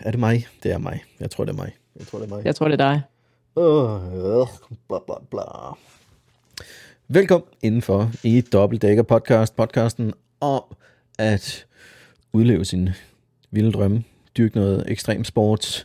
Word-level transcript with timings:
Er 0.00 0.10
det 0.10 0.20
mig? 0.20 0.46
Det 0.62 0.72
er 0.72 0.78
mig. 0.78 1.04
Jeg 1.20 1.30
tror, 1.30 1.44
det 1.44 1.52
er 1.52 1.56
mig. 1.56 1.76
Jeg 1.98 2.06
tror, 2.06 2.18
det 2.18 2.30
er 2.30 2.34
mig. 2.34 2.44
Jeg 2.44 2.56
tror, 2.56 2.68
det 2.68 2.80
er 2.80 2.92
dig. 2.92 3.02
Uh, 3.56 4.48
bla, 4.88 4.98
bla, 5.06 5.14
bla. 5.30 5.42
Velkommen 7.08 7.48
indenfor 7.62 8.10
i 8.22 8.40
Dobbeltdækker 8.40 9.02
podcast, 9.02 9.56
podcasten 9.56 10.12
om 10.40 10.62
at 11.18 11.66
udleve 12.32 12.64
sin 12.64 12.88
vilde 13.50 13.72
drømme, 13.72 14.04
dyrke 14.36 14.56
noget 14.56 14.84
ekstrem 14.88 15.24
sport, 15.24 15.84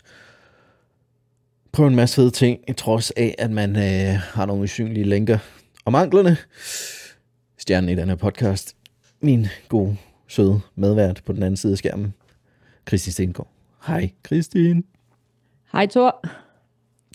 prøve 1.72 1.88
en 1.88 1.96
masse 1.96 2.16
fede 2.16 2.32
ting, 2.32 2.78
trods 2.78 3.12
af, 3.12 3.36
at 3.38 3.52
man 3.52 3.76
øh, 3.76 4.20
har 4.20 4.46
nogle 4.46 4.64
usynlige 4.64 5.06
lænker 5.06 5.38
og 5.86 5.92
manglerne. 5.92 6.38
Stjernen 7.58 7.90
i 7.90 7.96
den 7.96 8.10
her 8.10 8.16
podcast, 8.16 8.76
min 9.22 9.48
gode, 9.70 9.98
søde 10.28 10.62
medvært 10.76 11.22
på 11.26 11.34
den 11.34 11.44
anden 11.44 11.58
side 11.58 11.72
af 11.72 11.78
skærmen, 11.78 12.14
Kristin 12.86 13.14
Stengård. 13.14 13.55
Hej, 13.88 14.10
Kristin. 14.24 14.86
Hej 15.72 15.86
Thor, 15.88 16.26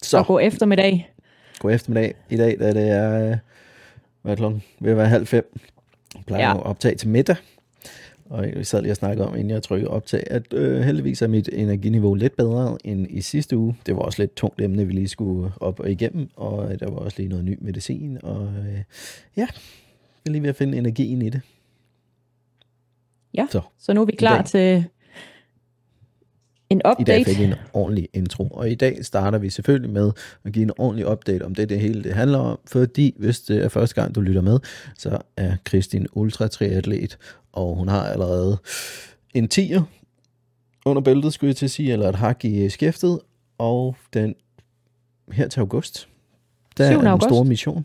Så, 0.02 0.18
og 0.18 0.26
god 0.26 0.40
eftermiddag. 0.42 1.12
god 1.58 1.72
eftermiddag. 1.72 2.14
I 2.30 2.36
dag 2.36 2.56
da 2.58 2.72
det 2.72 2.88
er, 2.90 3.30
øh, 3.30 3.36
hvad 4.22 4.32
er 4.32 4.36
klokken? 4.36 4.62
Ved 4.80 4.90
at 4.90 4.96
være 4.96 5.08
halv 5.08 5.26
fem. 5.26 5.58
Jeg 6.14 6.22
plejer 6.26 6.48
Ja. 6.48 6.56
at 6.56 6.62
optage 6.62 6.94
til 6.94 7.08
middag. 7.08 7.36
Og 8.24 8.46
vi 8.56 8.64
sad 8.64 8.82
lige 8.82 8.92
og 8.92 8.96
snakkede 8.96 9.28
om, 9.28 9.34
inden 9.34 9.50
jeg 9.50 9.62
trykkede 9.62 9.90
optag, 9.90 10.22
at 10.26 10.52
øh, 10.52 10.80
heldigvis 10.80 11.22
er 11.22 11.26
mit 11.26 11.48
energiniveau 11.52 12.14
lidt 12.14 12.36
bedre 12.36 12.78
end 12.84 13.06
i 13.10 13.20
sidste 13.20 13.56
uge. 13.56 13.76
Det 13.86 13.96
var 13.96 14.02
også 14.02 14.22
lidt 14.22 14.34
tungt 14.36 14.60
emne, 14.60 14.86
vi 14.86 14.92
lige 14.92 15.08
skulle 15.08 15.52
op 15.60 15.80
og 15.80 15.90
igennem, 15.90 16.30
og 16.36 16.72
øh, 16.72 16.78
der 16.80 16.90
var 16.90 16.96
også 16.98 17.16
lige 17.18 17.28
noget 17.28 17.44
ny 17.44 17.58
medicin, 17.60 18.18
og 18.22 18.46
øh, 18.46 18.74
ja, 19.36 19.46
jeg 20.24 20.26
er 20.26 20.30
lige 20.30 20.42
ved 20.42 20.48
at 20.48 20.56
finde 20.56 20.78
energien 20.78 21.22
i 21.22 21.30
det. 21.30 21.40
Ja, 23.34 23.46
Så, 23.50 23.60
så 23.78 23.92
nu 23.92 24.00
er 24.00 24.04
vi 24.04 24.12
klar 24.12 24.42
til 24.42 24.84
en 26.70 26.78
I 26.78 26.80
dag 26.84 27.00
update. 27.00 27.24
fik 27.24 27.38
vi 27.38 27.44
en 27.44 27.54
ordentlig 27.72 28.08
intro, 28.12 28.46
og 28.48 28.70
i 28.70 28.74
dag 28.74 29.04
starter 29.04 29.38
vi 29.38 29.50
selvfølgelig 29.50 29.90
med 29.90 30.12
at 30.44 30.52
give 30.52 30.62
en 30.62 30.70
ordentlig 30.78 31.06
update 31.06 31.42
om 31.44 31.54
det, 31.54 31.68
det 31.68 31.80
hele 31.80 32.02
det 32.04 32.12
handler 32.14 32.38
om, 32.38 32.58
fordi 32.66 33.14
hvis 33.18 33.40
det 33.40 33.64
er 33.64 33.68
første 33.68 33.94
gang, 34.02 34.14
du 34.14 34.20
lytter 34.20 34.42
med, 34.42 34.58
så 34.98 35.18
er 35.36 35.56
Kristin 35.64 36.06
ultra 36.12 36.48
triatlet, 36.48 37.18
og 37.52 37.76
hun 37.76 37.88
har 37.88 38.02
allerede 38.04 38.58
en 39.34 39.48
10'er 39.54 39.80
under 40.86 41.02
bæltet, 41.02 41.32
skulle 41.32 41.48
jeg 41.48 41.56
til 41.56 41.64
at 41.66 41.70
sige, 41.70 41.92
eller 41.92 42.08
et 42.08 42.14
hak 42.14 42.44
i 42.44 42.68
skæftet, 42.68 43.20
og 43.58 43.96
den 44.12 44.34
her 45.32 45.48
til 45.48 45.60
august, 45.60 46.08
der 46.78 46.90
7. 46.90 46.94
er 46.94 46.98
den 46.98 47.06
august. 47.06 47.28
store 47.28 47.44
mission, 47.44 47.84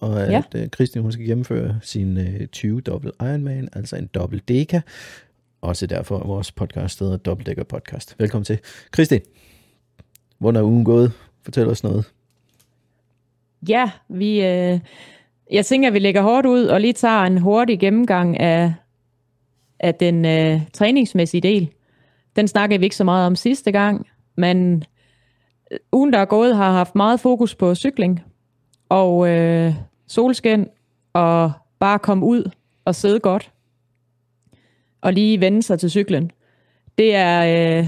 og 0.00 0.22
at 0.22 0.32
Ja. 0.32 0.42
ja. 0.54 0.66
Kristin 0.72 1.02
hun 1.02 1.12
skal 1.12 1.26
gennemføre 1.26 1.78
sin 1.82 2.16
øh, 2.18 2.46
20 2.46 2.80
dobbelt 2.80 3.14
Ironman, 3.20 3.68
altså 3.72 3.96
en 3.96 4.06
dobbelt 4.06 4.48
deka, 4.48 4.80
også 5.64 5.86
derfor 5.86 6.18
er 6.18 6.26
vores 6.26 6.52
podcast 6.52 7.00
hedder 7.00 7.16
Dobbeltdækker 7.16 7.64
Podcast. 7.64 8.14
Velkommen 8.18 8.44
til. 8.44 8.58
Kristin, 8.90 9.20
hvordan 10.38 10.60
er 10.62 10.66
ugen 10.66 10.84
gået? 10.84 11.12
Fortæl 11.42 11.68
os 11.68 11.84
noget. 11.84 12.12
Ja, 13.68 13.90
vi, 14.08 14.44
øh, 14.44 14.80
jeg 15.50 15.66
tænker, 15.66 15.88
at 15.88 15.94
vi 15.94 15.98
lægger 15.98 16.22
hårdt 16.22 16.46
ud 16.46 16.64
og 16.64 16.80
lige 16.80 16.92
tager 16.92 17.22
en 17.22 17.38
hurtig 17.38 17.80
gennemgang 17.80 18.40
af, 18.40 18.74
af 19.80 19.94
den 19.94 20.24
øh, 20.24 20.60
træningsmæssige 20.72 21.40
del. 21.40 21.68
Den 22.36 22.48
snakkede 22.48 22.78
vi 22.78 22.86
ikke 22.86 22.96
så 22.96 23.04
meget 23.04 23.26
om 23.26 23.36
sidste 23.36 23.72
gang, 23.72 24.06
men 24.36 24.84
øh, 25.70 25.78
ugen, 25.92 26.12
der 26.12 26.18
er 26.18 26.24
gået, 26.24 26.56
har 26.56 26.72
haft 26.72 26.94
meget 26.94 27.20
fokus 27.20 27.54
på 27.54 27.74
cykling 27.74 28.22
og 28.88 29.28
øh, 29.28 29.74
solskin 30.06 30.66
og 31.12 31.52
bare 31.78 31.98
komme 31.98 32.26
ud 32.26 32.50
og 32.84 32.94
sidde 32.94 33.20
godt 33.20 33.53
og 35.04 35.12
lige 35.12 35.40
vende 35.40 35.62
sig 35.62 35.80
til 35.80 35.90
cyklen. 35.90 36.30
Det 36.98 37.14
er 37.14 37.78
øh, 37.78 37.86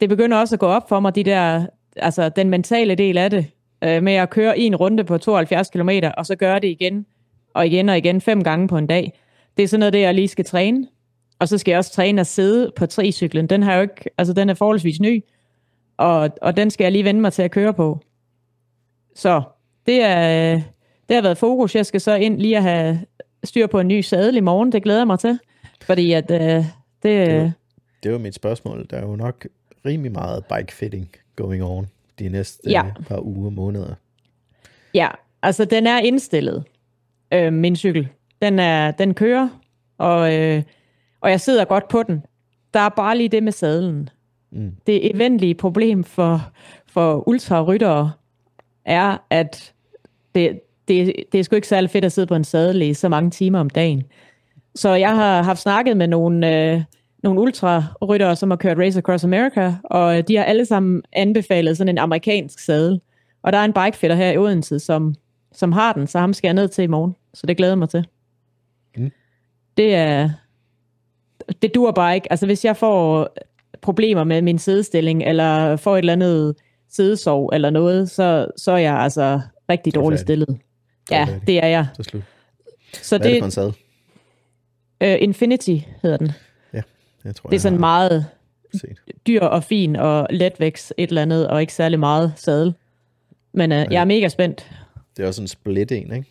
det 0.00 0.08
begynder 0.08 0.36
også 0.36 0.54
at 0.54 0.58
gå 0.60 0.66
op 0.66 0.88
for 0.88 1.00
mig, 1.00 1.14
de 1.14 1.24
der, 1.24 1.66
altså 1.96 2.28
den 2.28 2.50
mentale 2.50 2.94
del 2.94 3.18
af 3.18 3.30
det, 3.30 3.46
øh, 3.84 4.02
med 4.02 4.12
at 4.12 4.30
køre 4.30 4.58
en 4.58 4.76
runde 4.76 5.04
på 5.04 5.18
72 5.18 5.70
km, 5.70 5.90
og 6.16 6.26
så 6.26 6.36
gøre 6.36 6.60
det 6.60 6.68
igen, 6.68 7.06
og 7.54 7.66
igen 7.66 7.88
og 7.88 7.98
igen, 7.98 8.20
fem 8.20 8.44
gange 8.44 8.68
på 8.68 8.78
en 8.78 8.86
dag. 8.86 9.20
Det 9.56 9.62
er 9.62 9.68
sådan 9.68 9.80
noget, 9.80 9.92
det 9.92 10.00
jeg 10.00 10.14
lige 10.14 10.28
skal 10.28 10.44
træne. 10.44 10.86
Og 11.38 11.48
så 11.48 11.58
skal 11.58 11.72
jeg 11.72 11.78
også 11.78 11.92
træne 11.92 12.20
at 12.20 12.26
sidde 12.26 12.72
på 12.76 12.86
tricyklen. 12.86 13.46
Den 13.46 13.62
har 13.62 13.74
jo 13.74 13.82
ikke, 13.82 14.10
altså 14.18 14.34
den 14.34 14.50
er 14.50 14.54
forholdsvis 14.54 15.00
ny, 15.00 15.24
og, 15.96 16.30
og 16.42 16.56
den 16.56 16.70
skal 16.70 16.84
jeg 16.84 16.92
lige 16.92 17.04
vende 17.04 17.20
mig 17.20 17.32
til 17.32 17.42
at 17.42 17.50
køre 17.50 17.74
på. 17.74 17.98
Så 19.14 19.42
det, 19.86 20.02
er, 20.02 20.54
øh, 20.54 20.62
det 21.08 21.14
har 21.14 21.22
været 21.22 21.38
fokus. 21.38 21.74
Jeg 21.76 21.86
skal 21.86 22.00
så 22.00 22.14
ind 22.14 22.38
lige 22.38 22.56
at 22.56 22.62
have 22.62 23.00
styr 23.44 23.66
på 23.66 23.80
en 23.80 23.88
ny 23.88 24.00
sadel 24.00 24.36
i 24.36 24.40
morgen. 24.40 24.72
Det 24.72 24.82
glæder 24.82 25.00
jeg 25.00 25.06
mig 25.06 25.18
til. 25.18 25.38
Fordi 25.82 26.12
at 26.12 26.30
øh, 26.30 26.38
det, 26.38 26.64
Det 27.02 27.28
øh, 27.28 27.42
var, 27.42 27.52
det 28.02 28.12
var 28.12 28.18
mit 28.18 28.34
spørgsmål. 28.34 28.86
Der 28.90 28.96
er 28.96 29.02
jo 29.06 29.16
nok 29.16 29.46
rimelig 29.86 30.12
meget 30.12 30.44
bike 30.44 30.72
fitting 30.72 31.08
going 31.36 31.62
on 31.62 31.88
de 32.18 32.28
næste 32.28 32.70
ja. 32.70 32.82
par 33.08 33.18
uger 33.18 33.46
og 33.46 33.52
måneder. 33.52 33.94
Ja, 34.94 35.08
altså 35.42 35.64
den 35.64 35.86
er 35.86 35.98
indstillet, 35.98 36.64
øh, 37.32 37.52
min 37.52 37.76
cykel. 37.76 38.08
Den, 38.42 38.58
er, 38.58 38.90
den 38.90 39.14
kører, 39.14 39.48
og, 39.98 40.34
øh, 40.34 40.62
og 41.20 41.30
jeg 41.30 41.40
sidder 41.40 41.64
godt 41.64 41.88
på 41.88 42.02
den. 42.02 42.22
Der 42.74 42.80
er 42.80 42.88
bare 42.88 43.16
lige 43.16 43.28
det 43.28 43.42
med 43.42 43.52
sadlen. 43.52 44.08
Mm. 44.50 44.76
Det 44.86 45.16
eventlige 45.16 45.54
problem 45.54 46.04
for, 46.04 46.52
for 46.86 47.28
ultraryttere 47.28 48.12
er, 48.84 49.16
at 49.30 49.72
det, 50.34 50.60
det, 50.88 51.14
det 51.32 51.40
er 51.40 51.44
sgu 51.44 51.56
ikke 51.56 51.68
særlig 51.68 51.90
fedt 51.90 52.04
at 52.04 52.12
sidde 52.12 52.26
på 52.26 52.34
en 52.34 52.44
sadel 52.44 52.82
i 52.82 52.94
så 52.94 53.08
mange 53.08 53.30
timer 53.30 53.60
om 53.60 53.70
dagen. 53.70 54.02
Så 54.74 54.94
jeg 54.94 55.16
har 55.16 55.42
haft 55.42 55.60
snakket 55.60 55.96
med 55.96 56.06
nogle, 56.06 56.72
øh, 56.72 56.82
nogle 57.22 57.40
ultraryttere, 57.40 58.36
som 58.36 58.50
har 58.50 58.56
kørt 58.56 58.78
Race 58.78 58.98
Across 58.98 59.24
America, 59.24 59.74
og 59.84 60.28
de 60.28 60.36
har 60.36 60.44
alle 60.44 60.66
sammen 60.66 61.02
anbefalet 61.12 61.76
sådan 61.76 61.88
en 61.88 61.98
amerikansk 61.98 62.58
sadel. 62.58 63.00
Og 63.42 63.52
der 63.52 63.58
er 63.58 63.64
en 63.64 63.72
bikefitter 63.72 64.16
her 64.16 64.30
i 64.30 64.36
Odense, 64.36 64.78
som, 64.78 65.14
som 65.52 65.72
har 65.72 65.92
den, 65.92 66.06
så 66.06 66.18
ham 66.18 66.32
skal 66.32 66.48
jeg 66.48 66.54
ned 66.54 66.68
til 66.68 66.84
i 66.84 66.86
morgen. 66.86 67.16
Så 67.34 67.46
det 67.46 67.56
glæder 67.56 67.72
jeg 67.72 67.78
mig 67.78 67.88
til. 67.88 68.06
Mm. 68.96 69.10
Det 69.76 69.94
er... 69.94 70.30
Det 71.62 71.74
dur 71.74 71.90
bare 71.90 72.14
ikke. 72.14 72.32
Altså 72.32 72.46
hvis 72.46 72.64
jeg 72.64 72.76
får 72.76 73.28
problemer 73.80 74.24
med 74.24 74.42
min 74.42 74.58
sædestilling, 74.58 75.22
eller 75.22 75.76
får 75.76 75.94
et 75.94 75.98
eller 75.98 76.12
andet 76.12 76.54
sædesov 76.90 77.50
eller 77.52 77.70
noget, 77.70 78.10
så, 78.10 78.46
så 78.56 78.72
er 78.72 78.76
jeg 78.76 78.94
altså 78.94 79.40
rigtig 79.68 79.94
dårligt 79.94 80.20
stillet. 80.20 80.58
Ja, 81.10 81.28
det 81.46 81.64
er 81.64 81.66
jeg. 81.66 81.86
Så 81.96 82.02
slut. 82.02 82.22
Så 82.92 83.18
Hvad 83.18 83.26
er 83.26 83.32
det 83.32 83.40
for 83.40 83.44
det, 83.44 83.44
en 83.44 83.50
sad? 83.50 83.72
Uh, 85.02 85.22
Infinity 85.22 85.76
hedder 86.02 86.16
den. 86.16 86.32
Jeg 87.24 87.34
tror, 87.36 87.50
Det 87.50 87.56
er 87.56 87.60
sådan 87.60 87.80
meget 87.80 88.26
set. 88.74 88.98
dyr 89.26 89.40
og 89.40 89.64
fin 89.64 89.96
og 89.96 90.26
letvækst 90.30 90.94
et 90.96 91.08
eller 91.08 91.22
andet, 91.22 91.48
og 91.48 91.60
ikke 91.60 91.72
særlig 91.74 91.98
meget 91.98 92.32
sadel. 92.36 92.74
Men 93.52 93.72
uh, 93.72 93.78
jeg 93.78 94.00
er 94.00 94.04
mega 94.04 94.28
spændt. 94.28 94.70
Det 95.16 95.22
er 95.22 95.26
også 95.26 95.42
en 95.42 95.48
split 95.48 95.92
en, 95.92 96.12
ikke? 96.14 96.24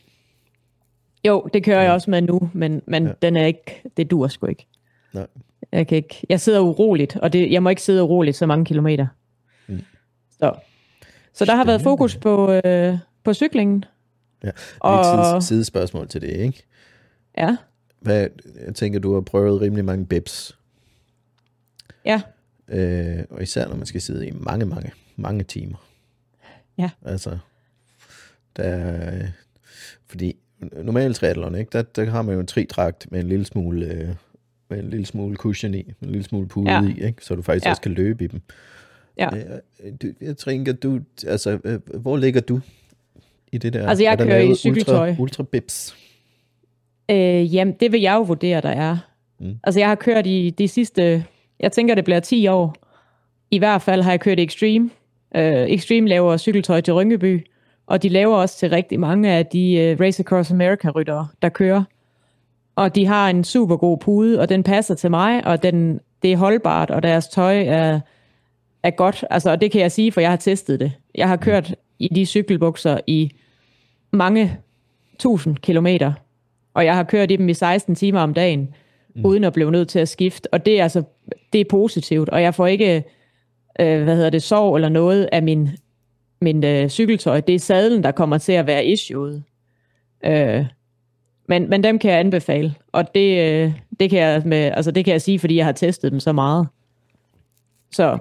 Jo, 1.28 1.50
det 1.54 1.64
kører 1.64 1.82
jeg 1.82 1.92
også 1.92 2.12
med 2.12 2.22
nu, 2.22 2.50
men, 2.54 2.82
men 2.86 3.04
ja. 3.04 3.10
Ja. 3.10 3.16
den 3.22 3.36
er 3.38 3.46
ikke, 3.46 3.82
det 3.98 4.12
dur 4.12 4.28
sgu 4.28 4.46
ikke. 4.48 4.68
Nej. 5.14 5.28
Jeg, 5.72 5.88
kan 5.88 5.96
ikke. 5.96 6.26
jeg 6.30 6.40
sidder 6.40 6.60
uroligt, 6.60 7.16
og 7.16 7.34
det, 7.34 7.52
jeg 7.52 7.64
må 7.64 7.70
ikke 7.70 7.82
sidde 7.82 8.04
uroligt 8.04 8.38
så 8.38 8.46
mange 8.46 8.66
kilometer. 8.66 9.08
Mm. 9.68 9.82
Så. 10.40 10.54
så 11.34 11.46
der 11.46 11.56
har 11.56 11.66
været 11.66 11.82
Spændende. 11.82 11.84
fokus 11.98 12.18
på, 12.18 12.52
øh, 12.66 12.98
på 13.24 13.34
cyklingen. 13.34 13.86
Ja. 14.44 14.50
Og- 14.80 15.00
Og... 15.32 15.38
Et 15.38 15.44
sidespørgsmål 15.44 16.08
til 16.08 16.22
det, 16.22 16.30
ikke? 16.30 16.64
Ja, 17.38 17.58
Hvad, 18.02 18.28
jeg 18.66 18.76
tænker, 18.76 19.00
du 19.00 19.14
har 19.14 19.22
prøvet 19.22 19.62
rimelig 19.62 19.86
mange 19.86 20.06
bips. 20.06 20.58
ja, 22.06 22.22
Øh, 22.68 23.24
og 23.30 23.44
især 23.44 23.68
når 23.68 23.76
man 23.76 23.86
skal 23.86 24.02
sidde 24.02 24.28
i 24.28 24.32
mange, 24.32 24.66
mange, 24.66 24.92
mange 25.16 25.44
timer. 25.44 25.88
Ja. 26.78 26.90
Altså, 27.06 27.38
der, 28.56 28.64
er- 28.64 29.28
fordi 30.08 30.36
normalt 30.84 31.16
triathlon, 31.16 31.56
ikke? 31.56 31.70
Der, 31.74 31.82
der 31.82 32.06
har 32.06 32.22
man 32.22 32.34
jo 32.34 32.40
en 32.40 32.48
tridragt 32.48 33.12
med 33.12 33.20
en 33.20 33.28
lille 33.30 33.46
smule, 33.46 33.86
øh, 33.86 34.10
med 34.70 34.80
en 34.80 34.90
lille 34.90 35.06
smule 35.06 35.36
cushion 35.36 35.74
i, 35.74 35.80
en 35.80 35.96
lille 36.10 36.24
smule 36.24 36.48
pude 36.48 36.72
Ja. 36.72 36.82
i, 36.84 37.02
ikke? 37.02 37.26
Så 37.26 37.36
du 37.36 37.42
faktisk 37.42 37.66
Ja. 37.66 37.70
også 37.70 37.82
kan 37.82 37.92
løbe 37.92 38.24
i 38.24 38.28
dem. 38.28 38.42
ja. 39.18 39.30
Øh, 39.84 39.94
du, 40.02 40.08
jeg 40.22 40.38
tænker, 40.38 40.74
du, 40.74 41.00
altså, 41.28 41.60
øh, 41.64 41.80
hvor 42.02 42.18
ligger 42.18 42.42
du 42.42 42.60
i 43.52 43.58
det 43.58 43.74
der? 43.74 43.90
Altså, 43.90 44.04
jeg 44.04 44.14
Er 44.14 44.26
kører 44.26 44.40
i 44.40 44.56
cykeltøj. 44.56 45.10
Ultra, 45.10 45.22
ultra 45.22 45.44
bips. 45.44 45.96
Øh, 47.12 47.56
jamen, 47.56 47.74
det 47.80 47.92
vil 47.92 48.02
jeg 48.02 48.16
jo 48.16 48.22
vurdere, 48.22 48.62
der 48.62 48.70
er. 48.70 48.98
Mm. 49.40 49.46
Mm. 49.48 49.56
Altså, 49.64 49.80
jeg 49.80 49.88
har 49.88 49.96
kørt 49.96 50.28
i 50.28 50.50
de 50.58 50.68
sidste, 50.68 51.26
jeg 51.60 51.72
tænker, 51.72 51.96
det 51.96 52.04
bliver 52.04 52.20
10 52.20 52.48
år. 52.48 52.76
I 53.52 53.58
hvert 53.58 53.82
fald 53.82 54.02
har 54.02 54.12
jeg 54.12 54.20
kørt 54.20 54.40
Extreme. 54.40 54.90
Øh, 55.36 55.68
Extreme 55.70 56.08
laver 56.08 56.38
cykeltøj 56.38 56.82
til 56.82 56.94
Rynkeby, 56.94 57.48
og 57.88 58.04
de 58.04 58.10
laver 58.10 58.36
også 58.36 58.58
til 58.58 58.70
rigtig 58.70 59.00
mange 59.00 59.32
af 59.32 59.46
de 59.46 59.94
uh, 59.94 60.02
Race 60.02 60.24
Across 60.24 60.52
America-ryttere, 60.52 61.28
der 61.42 61.50
kører. 61.50 61.84
Og 62.76 62.96
de 62.96 63.06
har 63.06 63.30
en 63.30 63.44
super 63.44 63.78
god 63.78 63.98
pude, 63.98 64.40
og 64.40 64.50
den 64.50 64.64
passer 64.64 64.96
til 64.96 65.10
mig, 65.10 65.48
og 65.48 65.64
den, 65.64 66.00
det 66.22 66.34
er 66.34 66.38
holdbart, 66.38 66.92
og 66.92 67.04
deres 67.04 67.28
tøj 67.28 67.64
er, 67.64 68.00
er 68.84 68.92
godt. 68.92 69.26
Altså, 69.30 69.52
og 69.52 69.62
det 69.62 69.72
kan 69.72 69.82
jeg 69.82 69.92
sige, 69.92 70.12
for 70.12 70.22
jeg 70.22 70.30
har 70.30 70.38
testet 70.38 70.80
det. 70.80 70.92
Jeg 71.16 71.28
har 71.28 71.38
kørt 71.38 71.76
i 72.00 72.08
de 72.08 72.26
cykelbukser 72.26 73.00
i 73.08 73.32
mange 74.12 74.58
tusind 75.20 75.58
kilometer, 75.58 76.14
og 76.74 76.86
jeg 76.86 76.96
har 76.96 77.04
kørt 77.04 77.32
i 77.32 77.36
dem 77.36 77.50
i 77.50 77.54
16 77.54 77.96
timer 77.96 78.20
om 78.20 78.34
dagen, 78.34 78.76
mm. 79.16 79.26
uden 79.26 79.44
at 79.44 79.54
blive 79.54 79.72
nødt 79.72 79.90
til 79.90 80.00
at 80.00 80.10
skifte. 80.10 80.54
Og 80.54 80.66
det 80.66 80.80
er 80.80 80.84
altså, 80.84 81.04
det 81.54 81.62
er 81.62 81.66
positivt, 81.70 82.30
og 82.30 82.42
jeg 82.42 82.56
får 82.56 82.68
ikke 82.68 83.04
øh, 83.80 84.04
hvad 84.04 84.16
hedder 84.16 84.30
det, 84.30 84.44
sov 84.44 84.76
eller 84.76 84.90
noget 84.90 85.30
af 85.32 85.44
min, 85.44 85.70
min 86.42 86.64
øh, 86.64 86.90
cykeltøj. 86.90 87.40
Det 87.40 87.56
er 87.56 87.60
sadlen, 87.60 88.04
der 88.04 88.12
kommer 88.12 88.38
til 88.38 88.54
at 88.54 88.68
være 88.68 88.86
issueet. 88.86 89.44
Øh, 90.26 90.66
men, 91.48 91.70
men 91.70 91.84
dem 91.84 92.00
kan 92.00 92.12
jeg 92.12 92.20
anbefale, 92.20 92.76
og 92.92 93.16
det, 93.16 93.40
øh, 93.40 93.74
det, 94.00 94.10
kan 94.10 94.20
jeg 94.20 94.42
med, 94.46 94.58
altså 94.58 94.92
det 94.92 95.06
kan 95.06 95.12
jeg 95.12 95.22
sige, 95.22 95.40
fordi 95.40 95.56
jeg 95.56 95.66
har 95.66 95.72
testet 95.72 96.12
dem 96.12 96.20
så 96.20 96.32
meget. 96.32 96.68
Så, 97.92 98.18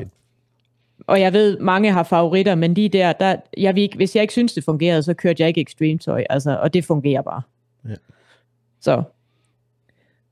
og 1.07 1.21
jeg 1.21 1.33
ved, 1.33 1.59
mange 1.59 1.93
har 1.93 2.03
favoritter, 2.03 2.55
men 2.55 2.75
lige 2.75 2.89
der, 2.89 3.13
der 3.13 3.37
jeg 3.57 3.89
hvis 3.97 4.17
jeg 4.17 4.23
ikke 4.23 4.33
synes, 4.33 4.53
det 4.53 4.65
fungerede, 4.65 5.03
så 5.03 5.15
kørte 5.15 5.43
jeg 5.43 5.49
ikke 5.49 5.61
extreme 5.61 5.99
tøj, 5.99 6.25
altså, 6.31 6.59
og 6.63 6.75
det 6.75 6.85
fungerer 6.85 7.23
bare. 7.23 7.43
Ja. 7.89 7.95
Så, 8.81 9.03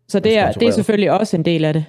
så 0.08 0.20
det, 0.20 0.38
er, 0.38 0.52
det 0.52 0.68
er 0.68 0.72
selvfølgelig 0.72 1.10
også 1.12 1.36
en 1.36 1.44
del 1.44 1.64
af 1.64 1.72
det. 1.72 1.84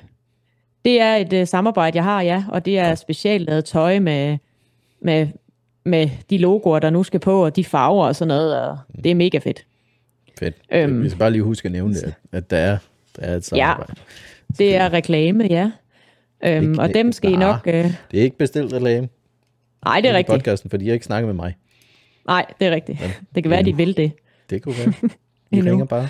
Det 0.86 1.02
er 1.02 1.16
et 1.16 1.34
uh, 1.34 1.48
samarbejde, 1.48 1.96
jeg 1.96 2.04
har, 2.04 2.22
ja, 2.22 2.44
og 2.50 2.66
det 2.66 2.80
er 2.80 2.96
specielt 2.96 3.46
lavet 3.46 3.66
tøj 3.66 4.00
med, 4.00 4.38
med, 5.02 5.28
med 5.86 6.10
de 6.30 6.38
logoer, 6.38 6.80
der 6.80 6.90
nu 6.90 7.04
skal 7.04 7.20
på, 7.20 7.46
og 7.46 7.56
de 7.56 7.64
farver 7.66 8.06
og 8.06 8.16
sådan 8.16 8.28
noget, 8.28 8.62
og 8.62 8.78
det 9.04 9.12
er 9.12 9.16
mega 9.16 9.38
fedt. 9.38 9.66
Fedt. 10.40 10.56
Øhm, 10.72 11.04
Vi 11.04 11.10
skal 11.10 11.20
bare 11.20 11.32
lige 11.32 11.44
huske 11.44 11.66
at 11.66 11.72
nævne 11.72 11.94
det, 11.94 12.14
at 12.32 12.50
der 12.50 12.58
er, 12.58 12.78
der 13.16 13.22
er 13.22 13.36
et 13.36 13.46
samarbejde. 13.46 13.94
Ja, 13.98 14.54
det 14.58 14.76
er 14.76 14.94
reklame, 14.94 15.44
ja. 15.50 15.72
Øhm, 16.46 16.72
ikke, 16.72 16.82
og 16.82 16.94
dem 16.94 17.12
skal 17.12 17.32
I 17.32 17.36
nok... 17.36 17.68
Øh... 17.68 17.74
Det 18.12 18.20
er 18.20 18.24
ikke 18.24 18.38
bestilt 18.38 18.74
reklame. 18.74 19.10
Nej, 19.86 20.02
det 20.02 20.10
er 20.10 20.14
rigtigt. 20.14 20.36
podcasten, 20.36 20.70
for 20.70 20.78
de 20.78 20.86
har 20.86 20.94
ikke 20.94 21.06
snakket 21.06 21.28
med 21.28 21.36
mig. 21.36 21.56
Nej, 22.28 22.46
det 22.60 22.68
er 22.68 22.72
rigtigt. 22.72 23.02
Men, 23.02 23.10
det 23.36 23.44
kan 23.44 23.50
være, 23.50 23.64
de 23.64 23.76
vil 23.78 23.98
det. 23.98 24.12
Det 24.50 24.62
kunne 24.62 24.76
være. 24.78 24.94
I 25.52 25.62
ringer 25.62 25.86
bare. 25.86 26.08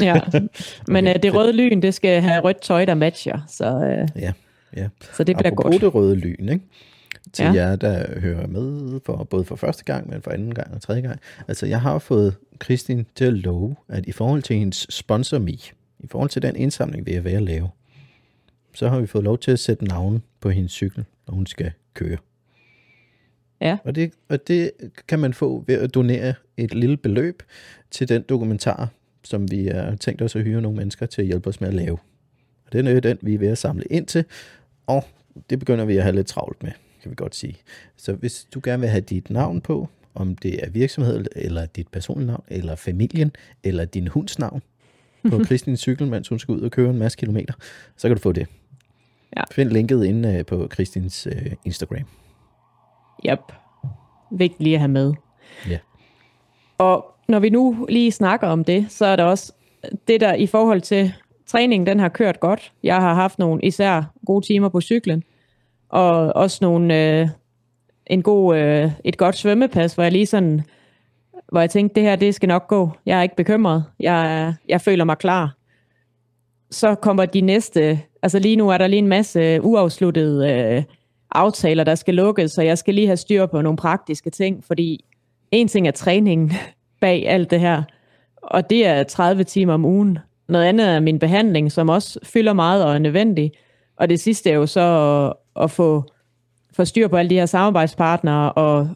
Ja, 0.00 0.20
men 0.88 1.04
okay, 1.04 1.14
øh, 1.14 1.22
det 1.22 1.34
røde 1.34 1.52
lyn, 1.52 1.82
det 1.82 1.94
skal 1.94 2.22
have 2.22 2.40
rødt 2.40 2.60
tøj, 2.60 2.84
der 2.84 2.94
matcher. 2.94 3.38
Så, 3.48 3.64
øh, 3.66 4.08
ja, 4.22 4.32
ja. 4.76 4.88
så 5.16 5.24
det 5.24 5.36
bliver 5.36 5.52
Apropos 5.52 5.72
godt. 5.72 5.80
det 5.80 5.94
røde 5.94 6.16
lyn, 6.16 6.48
ikke? 6.48 6.64
til 7.32 7.44
ja. 7.44 7.52
jer, 7.52 7.76
der 7.76 8.20
hører 8.20 8.46
med, 8.46 9.00
for, 9.06 9.24
både 9.24 9.44
for 9.44 9.56
første 9.56 9.84
gang, 9.84 10.10
men 10.10 10.22
for 10.22 10.30
anden 10.30 10.54
gang 10.54 10.74
og 10.74 10.82
tredje 10.82 11.00
gang. 11.00 11.20
Altså, 11.48 11.66
jeg 11.66 11.80
har 11.80 11.98
fået 11.98 12.36
Kristin 12.58 13.06
til 13.14 13.24
at 13.24 13.32
love, 13.32 13.76
at 13.88 14.06
i 14.06 14.12
forhold 14.12 14.42
til 14.42 14.56
hendes 14.56 14.86
sponsor 14.90 15.38
me, 15.38 15.52
i 15.98 16.06
forhold 16.08 16.30
til 16.30 16.42
den 16.42 16.56
indsamling, 16.56 17.06
vi 17.06 17.12
er 17.12 17.20
ved 17.20 17.32
at 17.32 17.42
lave, 17.42 17.70
så 18.74 18.88
har 18.88 19.00
vi 19.00 19.06
fået 19.06 19.24
lov 19.24 19.38
til 19.38 19.50
at 19.50 19.58
sætte 19.58 19.84
navn 19.84 20.22
på 20.40 20.50
hendes 20.50 20.72
cykel, 20.72 21.04
når 21.26 21.34
hun 21.34 21.46
skal 21.46 21.72
køre. 21.94 22.18
Ja. 23.60 23.78
Og 23.84 23.94
det, 23.94 24.12
og 24.28 24.48
det 24.48 24.70
kan 25.08 25.18
man 25.18 25.34
få 25.34 25.64
ved 25.66 25.74
at 25.74 25.94
donere 25.94 26.34
et 26.56 26.74
lille 26.74 26.96
beløb 26.96 27.42
til 27.90 28.08
den 28.08 28.22
dokumentar, 28.22 28.88
som 29.26 29.50
vi 29.50 29.66
har 29.66 29.96
tænkt 29.96 30.22
os 30.22 30.36
at 30.36 30.42
hyre 30.42 30.60
nogle 30.60 30.76
mennesker 30.76 31.06
til 31.06 31.22
at 31.22 31.26
hjælpe 31.26 31.48
os 31.48 31.60
med 31.60 31.68
at 31.68 31.74
lave. 31.74 31.98
Og 32.66 32.72
det 32.72 32.88
er 32.88 33.00
den, 33.00 33.18
vi 33.22 33.34
er 33.34 33.38
ved 33.38 33.48
at 33.48 33.58
samle 33.58 33.84
ind 33.90 34.06
til, 34.06 34.24
og 34.86 35.04
det 35.50 35.58
begynder 35.58 35.84
vi 35.84 35.96
at 35.96 36.02
have 36.02 36.14
lidt 36.14 36.26
travlt 36.26 36.62
med 36.62 36.72
kan 37.06 37.10
vi 37.10 37.16
godt 37.16 37.34
sige. 37.34 37.56
Så 37.96 38.12
hvis 38.12 38.48
du 38.54 38.60
gerne 38.64 38.80
vil 38.80 38.88
have 38.88 39.00
dit 39.00 39.30
navn 39.30 39.60
på, 39.60 39.88
om 40.14 40.36
det 40.36 40.64
er 40.64 40.70
virksomhed, 40.70 41.24
eller 41.36 41.66
dit 41.66 41.88
personlige 41.88 42.26
navn, 42.26 42.44
eller 42.48 42.76
familien, 42.76 43.32
eller 43.64 43.84
din 43.84 44.08
hunds 44.08 44.38
navn, 44.38 44.62
på 45.30 45.38
Kristins 45.48 45.80
cykel, 45.80 46.06
mens 46.06 46.28
hun 46.28 46.38
skal 46.38 46.52
ud 46.52 46.60
og 46.60 46.70
køre 46.70 46.90
en 46.90 46.98
masse 46.98 47.18
kilometer, 47.18 47.54
så 47.96 48.08
kan 48.08 48.16
du 48.16 48.22
få 48.22 48.32
det. 48.32 48.46
Ja. 49.36 49.42
Find 49.52 49.70
linket 49.70 50.04
inde 50.04 50.36
øh, 50.38 50.46
på 50.46 50.66
Kristins 50.70 51.26
uh, 51.26 51.52
Instagram. 51.64 52.04
Yep. 53.28 53.40
Vigtigt 54.32 54.62
lige 54.62 54.74
at 54.74 54.80
have 54.80 54.92
med. 54.92 55.14
Ja. 55.68 55.78
Og 56.78 57.15
når 57.28 57.38
vi 57.38 57.50
nu 57.50 57.86
lige 57.88 58.12
snakker 58.12 58.46
om 58.46 58.64
det, 58.64 58.86
så 58.88 59.06
er 59.06 59.16
der 59.16 59.24
også 59.24 59.52
det 60.08 60.20
der 60.20 60.34
i 60.34 60.46
forhold 60.46 60.80
til 60.80 61.12
træningen, 61.46 61.86
den 61.86 62.00
har 62.00 62.08
kørt 62.08 62.40
godt. 62.40 62.72
Jeg 62.82 62.96
har 62.96 63.14
haft 63.14 63.38
nogle 63.38 63.62
især 63.62 64.02
gode 64.26 64.46
timer 64.46 64.68
på 64.68 64.80
cyklen 64.80 65.22
og 65.88 66.36
også 66.36 66.58
nogle, 66.60 67.20
øh, 67.20 67.28
en 68.06 68.22
god, 68.22 68.56
øh, 68.56 68.90
et 69.04 69.16
godt 69.16 69.36
svømmepas, 69.36 69.94
hvor 69.94 70.02
jeg 70.02 70.12
lige 70.12 70.26
sådan, 70.26 70.62
hvor 71.52 71.60
jeg 71.60 71.70
tænkte, 71.70 71.94
det 71.94 72.02
her, 72.02 72.16
det 72.16 72.34
skal 72.34 72.48
nok 72.48 72.68
gå. 72.68 72.90
Jeg 73.06 73.18
er 73.18 73.22
ikke 73.22 73.36
bekymret. 73.36 73.84
Jeg, 74.00 74.54
jeg 74.68 74.80
føler 74.80 75.04
mig 75.04 75.18
klar. 75.18 75.56
Så 76.70 76.94
kommer 76.94 77.26
de 77.26 77.40
næste, 77.40 78.00
altså 78.22 78.38
lige 78.38 78.56
nu 78.56 78.68
er 78.68 78.78
der 78.78 78.86
lige 78.86 78.98
en 78.98 79.08
masse 79.08 79.62
uafsluttede 79.62 80.50
øh, 80.50 80.82
aftaler, 81.30 81.84
der 81.84 81.94
skal 81.94 82.14
lukkes, 82.14 82.50
så 82.50 82.62
jeg 82.62 82.78
skal 82.78 82.94
lige 82.94 83.06
have 83.06 83.16
styr 83.16 83.46
på 83.46 83.62
nogle 83.62 83.76
praktiske 83.76 84.30
ting, 84.30 84.64
fordi 84.64 85.04
en 85.50 85.68
ting 85.68 85.88
er 85.88 85.92
træningen 85.92 86.52
bag 87.06 87.28
alt 87.28 87.50
det 87.50 87.60
her, 87.60 87.82
og 88.36 88.70
det 88.70 88.86
er 88.86 89.02
30 89.02 89.44
timer 89.44 89.74
om 89.74 89.84
ugen. 89.84 90.18
Noget 90.48 90.64
andet 90.64 90.88
er 90.88 91.00
min 91.00 91.18
behandling, 91.18 91.72
som 91.72 91.88
også 91.88 92.18
fylder 92.22 92.52
meget 92.52 92.84
og 92.84 92.94
er 92.94 92.98
nødvendig. 92.98 93.52
Og 93.96 94.08
det 94.08 94.20
sidste 94.20 94.50
er 94.50 94.54
jo 94.54 94.66
så 94.66 95.32
at 95.60 95.70
få, 95.70 96.04
få 96.76 96.84
styr 96.84 97.08
på 97.08 97.16
alle 97.16 97.30
de 97.30 97.34
her 97.34 97.46
samarbejdspartnere, 97.46 98.52
og 98.52 98.88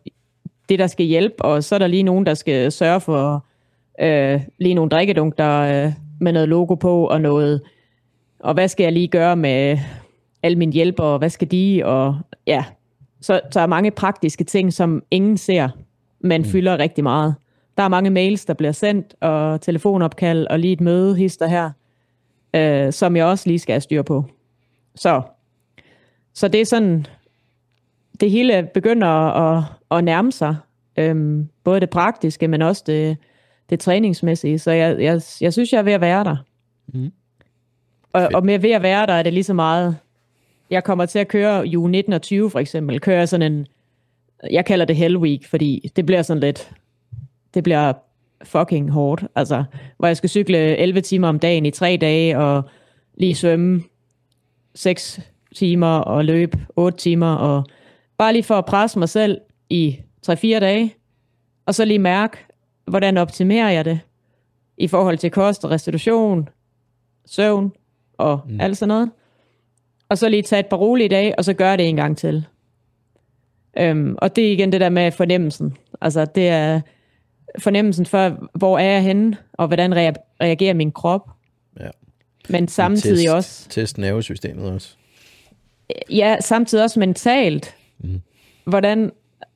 det, 0.69 0.79
der 0.79 0.87
skal 0.87 1.07
hjælpe, 1.07 1.45
og 1.45 1.65
så 1.65 1.75
er 1.75 1.79
der 1.79 1.87
lige 1.87 2.03
nogen, 2.03 2.27
der 2.27 2.35
skal 2.35 2.73
sørge 2.73 3.01
for 3.01 3.47
øh, 4.01 4.41
lige 4.59 4.75
nogle 4.75 4.91
drikkedunk, 4.91 5.39
der 5.39 5.85
øh, 5.87 5.93
med 6.21 6.33
noget 6.33 6.49
logo 6.49 6.75
på, 6.75 7.07
og 7.07 7.21
noget, 7.21 7.61
og 8.41 8.55
hvad 8.55 8.69
skal 8.69 8.85
jeg 8.85 8.93
lige 8.93 9.09
gøre 9.09 9.37
med 9.37 9.79
alle 10.43 10.59
mine 10.59 10.73
hjælpere, 10.73 11.07
og 11.07 11.19
hvad 11.19 11.31
skal 11.31 11.51
de, 11.51 11.83
og 11.85 12.19
ja, 12.47 12.65
så, 13.21 13.41
så 13.51 13.61
er 13.61 13.67
mange 13.67 13.91
praktiske 13.91 14.45
ting, 14.45 14.73
som 14.73 15.03
ingen 15.11 15.39
ser, 15.39 15.69
men 16.21 16.41
mm. 16.41 16.49
fylder 16.49 16.79
rigtig 16.79 17.05
meget. 17.05 17.35
Der 17.77 17.83
er 17.83 17.89
mange 17.89 18.11
mails, 18.11 18.45
der 18.45 18.55
bliver 18.55 18.73
sendt, 18.73 19.15
og 19.21 19.61
telefonopkald, 19.61 20.47
og 20.47 20.59
lige 20.59 20.73
et 20.73 20.81
møde, 20.81 21.17
hister 21.17 21.47
her, 21.47 21.71
øh, 22.55 22.93
som 22.93 23.17
jeg 23.17 23.25
også 23.25 23.49
lige 23.49 23.59
skal 23.59 23.73
have 23.73 23.81
styr 23.81 24.03
på. 24.03 24.25
Så 24.95 25.23
så 26.35 26.49
det 26.49 26.61
er 26.61 26.65
sådan, 26.65 27.07
det 28.21 28.31
hele 28.31 28.69
begynder 28.75 29.09
at, 29.09 29.65
at 29.91 30.05
nærme 30.05 30.33
sig. 30.33 30.57
Øhm, 30.97 31.49
både 31.65 31.81
det 31.81 31.91
praktiske, 31.91 32.49
men 32.49 32.63
også 32.63 32.83
det, 32.87 33.17
det 33.71 33.81
træningsmæssige. 33.81 34.59
Så 34.59 34.71
jeg, 34.71 35.01
jeg, 35.01 35.21
jeg 35.41 35.53
synes, 35.53 35.73
jeg 35.73 35.79
er 35.79 35.83
ved 35.83 35.93
at 35.93 36.01
være 36.01 36.25
der. 36.25 36.37
Mm. 36.87 37.13
Og, 38.13 38.29
og 38.35 38.47
med 38.47 38.59
ved 38.59 38.71
at 38.71 38.83
være 38.83 39.07
der, 39.07 39.13
er 39.13 39.23
det 39.23 39.33
lige 39.33 39.45
så 39.45 39.55
meget... 39.55 39.97
Jeg 40.71 40.85
kommer 40.85 41.07
til 41.07 41.19
at 41.19 41.29
køre 41.29 41.61
ju 41.61 41.87
19 41.87 42.13
og 42.13 42.23
20 42.23 42.51
for 42.51 42.59
eksempel. 42.59 43.01
Kører 43.01 43.27
sådan 43.27 43.53
en... 43.53 43.67
Jeg 44.51 44.65
kalder 44.65 44.85
det 44.85 44.97
Hell 44.97 45.17
Week, 45.17 45.49
fordi 45.49 45.91
det 45.97 46.07
bliver 46.07 46.23
sådan 46.23 46.41
lidt... 46.41 46.71
Det 47.55 47.63
bliver 47.65 47.93
fucking 48.43 48.91
hårdt. 48.91 49.25
Altså, 49.35 49.65
hvor 49.97 50.07
jeg 50.07 50.17
skal 50.17 50.31
cykle 50.31 50.77
11 50.77 51.01
timer 51.01 51.29
om 51.29 51.39
dagen 51.39 51.67
i 51.67 51.71
tre 51.71 51.99
dage, 52.01 52.39
og 52.39 52.63
lige 53.15 53.35
svømme 53.35 53.83
6 54.75 55.21
timer 55.55 55.99
og 55.99 56.25
løbe 56.25 56.59
8 56.77 56.99
timer, 56.99 57.35
og 57.35 57.65
bare 58.19 58.33
lige 58.33 58.43
for 58.43 58.55
at 58.55 58.65
presse 58.65 58.99
mig 58.99 59.09
selv 59.09 59.41
i 59.71 60.01
3-4 60.31 60.35
dage, 60.59 60.95
og 61.67 61.75
så 61.75 61.85
lige 61.85 61.99
mærke, 61.99 62.37
hvordan 62.87 63.17
optimerer 63.17 63.71
jeg 63.71 63.85
det 63.85 64.01
i 64.77 64.87
forhold 64.87 65.19
til 65.19 65.31
kost 65.31 65.65
og 65.65 65.71
restitution, 65.71 66.49
søvn 67.27 67.73
og 68.19 68.41
mm. 68.49 68.61
alt 68.61 68.77
sådan 68.77 68.89
noget. 68.89 69.11
Og 70.09 70.19
så 70.19 70.29
lige 70.29 70.43
tage 70.43 70.61
et 70.61 70.67
par 70.67 70.77
rolige 70.77 71.09
dage, 71.09 71.39
og 71.39 71.45
så 71.45 71.53
gøre 71.53 71.77
det 71.77 71.89
en 71.89 71.97
gang 71.97 72.17
til. 72.19 72.47
Øhm, 73.79 74.15
og 74.19 74.37
det 74.37 74.49
er 74.49 74.53
igen 74.53 74.73
det 74.73 74.81
der 74.81 74.89
med 74.89 75.13
fornemmelsen. 75.13 75.77
Altså 76.01 76.25
det 76.25 76.49
er 76.49 76.81
fornemmelsen 77.59 78.07
for, 78.07 78.49
hvor 78.55 78.79
er 78.79 78.93
jeg 78.93 79.03
henne, 79.03 79.37
og 79.53 79.67
hvordan 79.67 79.95
reagerer 80.41 80.75
min 80.75 80.93
krop. 80.93 81.31
Ja. 81.81 81.89
Men 82.49 82.69
samtidig 82.69 83.19
test, 83.19 83.35
også... 83.35 83.69
Test 83.69 83.99
nervesystemet 83.99 84.73
også 84.73 84.97
ja, 86.11 86.37
samtidig 86.41 86.85
også 86.85 87.01
mentalt. 87.01 87.75
Mm. 87.99 88.21
Hvordan, 88.65 89.13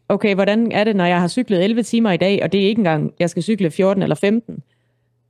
okay, 0.09 0.35
hvordan 0.35 0.73
er 0.73 0.85
det, 0.85 0.97
når 0.97 1.05
jeg 1.05 1.21
har 1.21 1.29
cyklet 1.29 1.65
11 1.65 1.83
timer 1.83 2.11
i 2.11 2.17
dag, 2.17 2.43
og 2.43 2.53
det 2.53 2.63
er 2.63 2.69
ikke 2.69 2.81
engang, 2.81 3.13
jeg 3.19 3.31
skal 3.31 3.43
cykle 3.43 3.71
14 3.71 4.03
eller 4.03 4.17
15 4.17 4.63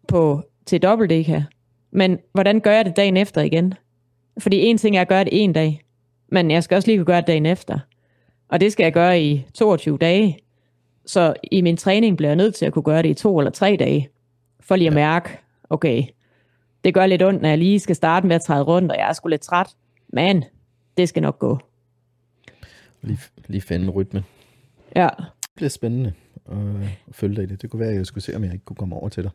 på, 0.09 0.43
til 0.67 0.83
dobbeltdækker. 0.83 1.43
Men 1.91 2.19
hvordan 2.33 2.61
gør 2.61 2.73
jeg 2.73 2.85
det 2.85 2.97
dagen 2.97 3.17
efter 3.17 3.41
igen? 3.41 3.75
Fordi 4.39 4.61
en 4.61 4.79
ting 4.79 4.97
er 4.97 5.01
at 5.01 5.09
gøre 5.09 5.25
det 5.25 5.45
en 5.45 5.53
dag, 5.53 5.81
men 6.29 6.51
jeg 6.51 6.63
skal 6.65 6.77
også 6.77 6.89
lige 6.89 6.99
kunne 6.99 7.07
gøre 7.07 7.21
det 7.21 7.27
dagen 7.27 7.47
efter. 7.47 7.79
Og 8.49 8.61
det 8.61 8.73
skal 8.73 8.85
jeg 8.85 8.93
gøre 8.93 9.23
i 9.23 9.47
22 9.55 9.99
dage. 9.99 10.39
Så 11.07 11.35
i 11.43 11.61
min 11.61 11.77
træning 11.77 12.17
bliver 12.17 12.31
jeg 12.31 12.37
nødt 12.37 12.55
til 12.55 12.67
at 12.67 12.73
kunne 12.73 12.83
gøre 12.83 13.03
det 13.03 13.09
i 13.09 13.15
to 13.15 13.39
eller 13.39 13.51
tre 13.51 13.77
dage, 13.79 14.09
for 14.61 14.77
lige 14.77 14.89
at 14.89 14.95
mærke, 14.95 15.39
okay, 15.71 16.03
det 16.85 16.95
gør 16.95 17.07
lidt 17.07 17.23
ondt, 17.23 17.43
når 17.43 17.49
jeg 17.49 17.59
lige 17.59 17.81
skal 17.81 17.97
starte 17.97 18.27
med 18.27 18.37
at 18.37 18.43
træde 18.43 18.63
rundt, 18.63 18.93
og 18.93 18.99
jeg 18.99 19.09
er 19.09 19.13
sgu 19.13 19.29
lidt 19.29 19.41
træt. 19.41 19.67
Men 20.09 20.45
det 20.97 21.09
skal 21.09 21.23
nok 21.23 21.39
gå. 21.39 21.59
Lige, 23.03 23.19
lige 23.47 23.61
finde 23.61 23.91
rytme. 23.91 24.25
Ja. 24.97 25.09
Det 25.19 25.51
bliver 25.57 25.71
spændende 25.71 26.13
at, 26.51 26.57
følge 27.13 27.37
dig 27.37 27.45
i 27.45 27.47
det. 27.47 27.63
Det 27.63 27.71
kunne 27.71 27.81
være, 27.81 27.91
at 27.91 27.97
jeg 27.97 28.07
skulle 28.07 28.25
se, 28.25 28.37
om 28.37 28.45
jeg 28.45 28.53
ikke 28.53 28.65
kunne 28.65 28.77
komme 28.77 28.97
over 28.97 29.09
til 29.09 29.23
dig, 29.23 29.31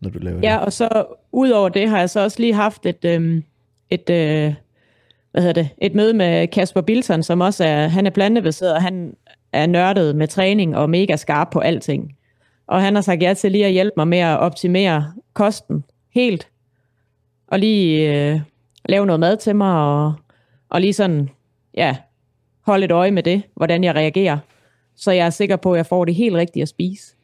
når 0.00 0.10
du 0.10 0.18
laver 0.18 0.36
ja, 0.36 0.40
det. 0.40 0.46
Ja, 0.46 0.56
og 0.56 0.72
så 0.72 1.06
ud 1.32 1.50
over 1.50 1.68
det 1.68 1.88
har 1.88 1.98
jeg 1.98 2.10
så 2.10 2.20
også 2.20 2.40
lige 2.40 2.54
haft 2.54 2.86
et, 2.86 3.04
øhm, 3.04 3.44
et, 3.90 4.10
øh, 4.10 4.54
hvad 5.30 5.42
hedder 5.42 5.52
det, 5.52 5.68
et 5.78 5.94
møde 5.94 6.14
med 6.14 6.48
Kasper 6.48 6.80
Bilton, 6.80 7.22
som 7.22 7.40
også 7.40 7.64
er, 7.64 7.88
han 7.88 8.06
er 8.06 8.10
plantebaseret, 8.10 8.74
og 8.74 8.82
han 8.82 9.16
er 9.54 9.66
nørdet 9.66 10.16
med 10.16 10.28
træning 10.28 10.76
og 10.76 10.90
mega 10.90 11.16
skarp 11.16 11.50
på 11.50 11.58
alting. 11.58 12.16
Og 12.66 12.82
han 12.82 12.94
har 12.94 13.02
sagt 13.02 13.22
ja 13.22 13.34
til 13.34 13.52
lige 13.52 13.66
at 13.66 13.72
hjælpe 13.72 13.94
mig 13.96 14.08
med 14.08 14.18
at 14.18 14.38
optimere 14.38 15.12
kosten 15.32 15.84
helt. 16.14 16.48
Og 17.48 17.58
lige 17.58 18.14
øh, 18.32 18.40
lave 18.84 19.06
noget 19.06 19.20
mad 19.20 19.36
til 19.36 19.56
mig, 19.56 19.74
og 19.74 20.14
og 20.74 20.80
lige 20.80 20.92
sådan 20.92 21.28
ja, 21.74 21.96
holde 22.60 22.84
et 22.84 22.90
øje 22.90 23.10
med 23.10 23.22
det, 23.22 23.42
hvordan 23.54 23.84
jeg 23.84 23.94
reagerer. 23.94 24.38
Så 24.96 25.12
jeg 25.12 25.26
er 25.26 25.30
sikker 25.30 25.56
på, 25.56 25.72
at 25.72 25.76
jeg 25.76 25.86
får 25.86 26.04
det 26.04 26.14
helt 26.14 26.36
rigtigt 26.36 26.62
at 26.62 26.68
spise. 26.68 27.14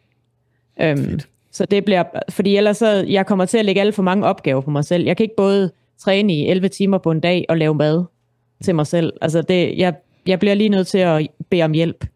Øhm, 0.81 1.21
så 1.51 1.65
det 1.65 1.85
bliver, 1.85 2.05
fordi 2.29 2.57
ellers 2.57 2.77
så, 2.77 3.05
jeg 3.09 3.27
kommer 3.27 3.45
til 3.45 3.59
at 3.59 3.65
lægge 3.65 3.81
alt 3.81 3.95
for 3.95 4.03
mange 4.03 4.27
opgaver 4.27 4.61
på 4.61 4.71
mig 4.71 4.85
selv. 4.85 5.05
Jeg 5.05 5.17
kan 5.17 5.25
ikke 5.25 5.37
både 5.37 5.71
træne 5.99 6.35
i 6.35 6.49
11 6.49 6.69
timer 6.69 6.99
på 6.99 7.11
en 7.11 7.21
dag 7.21 7.45
og 7.49 7.57
lave 7.57 7.75
mad 7.75 8.05
til 8.65 8.75
mig 8.75 8.87
selv. 8.87 9.13
Altså 9.21 9.43
det, 9.43 9.79
jeg, 9.79 9.95
jeg 10.27 10.39
bliver 10.39 10.55
lige 10.55 10.69
nødt 10.69 10.87
til 10.87 10.99
at 10.99 11.29
bede 11.51 11.63
om 11.63 11.73
hjælp. 11.73 12.07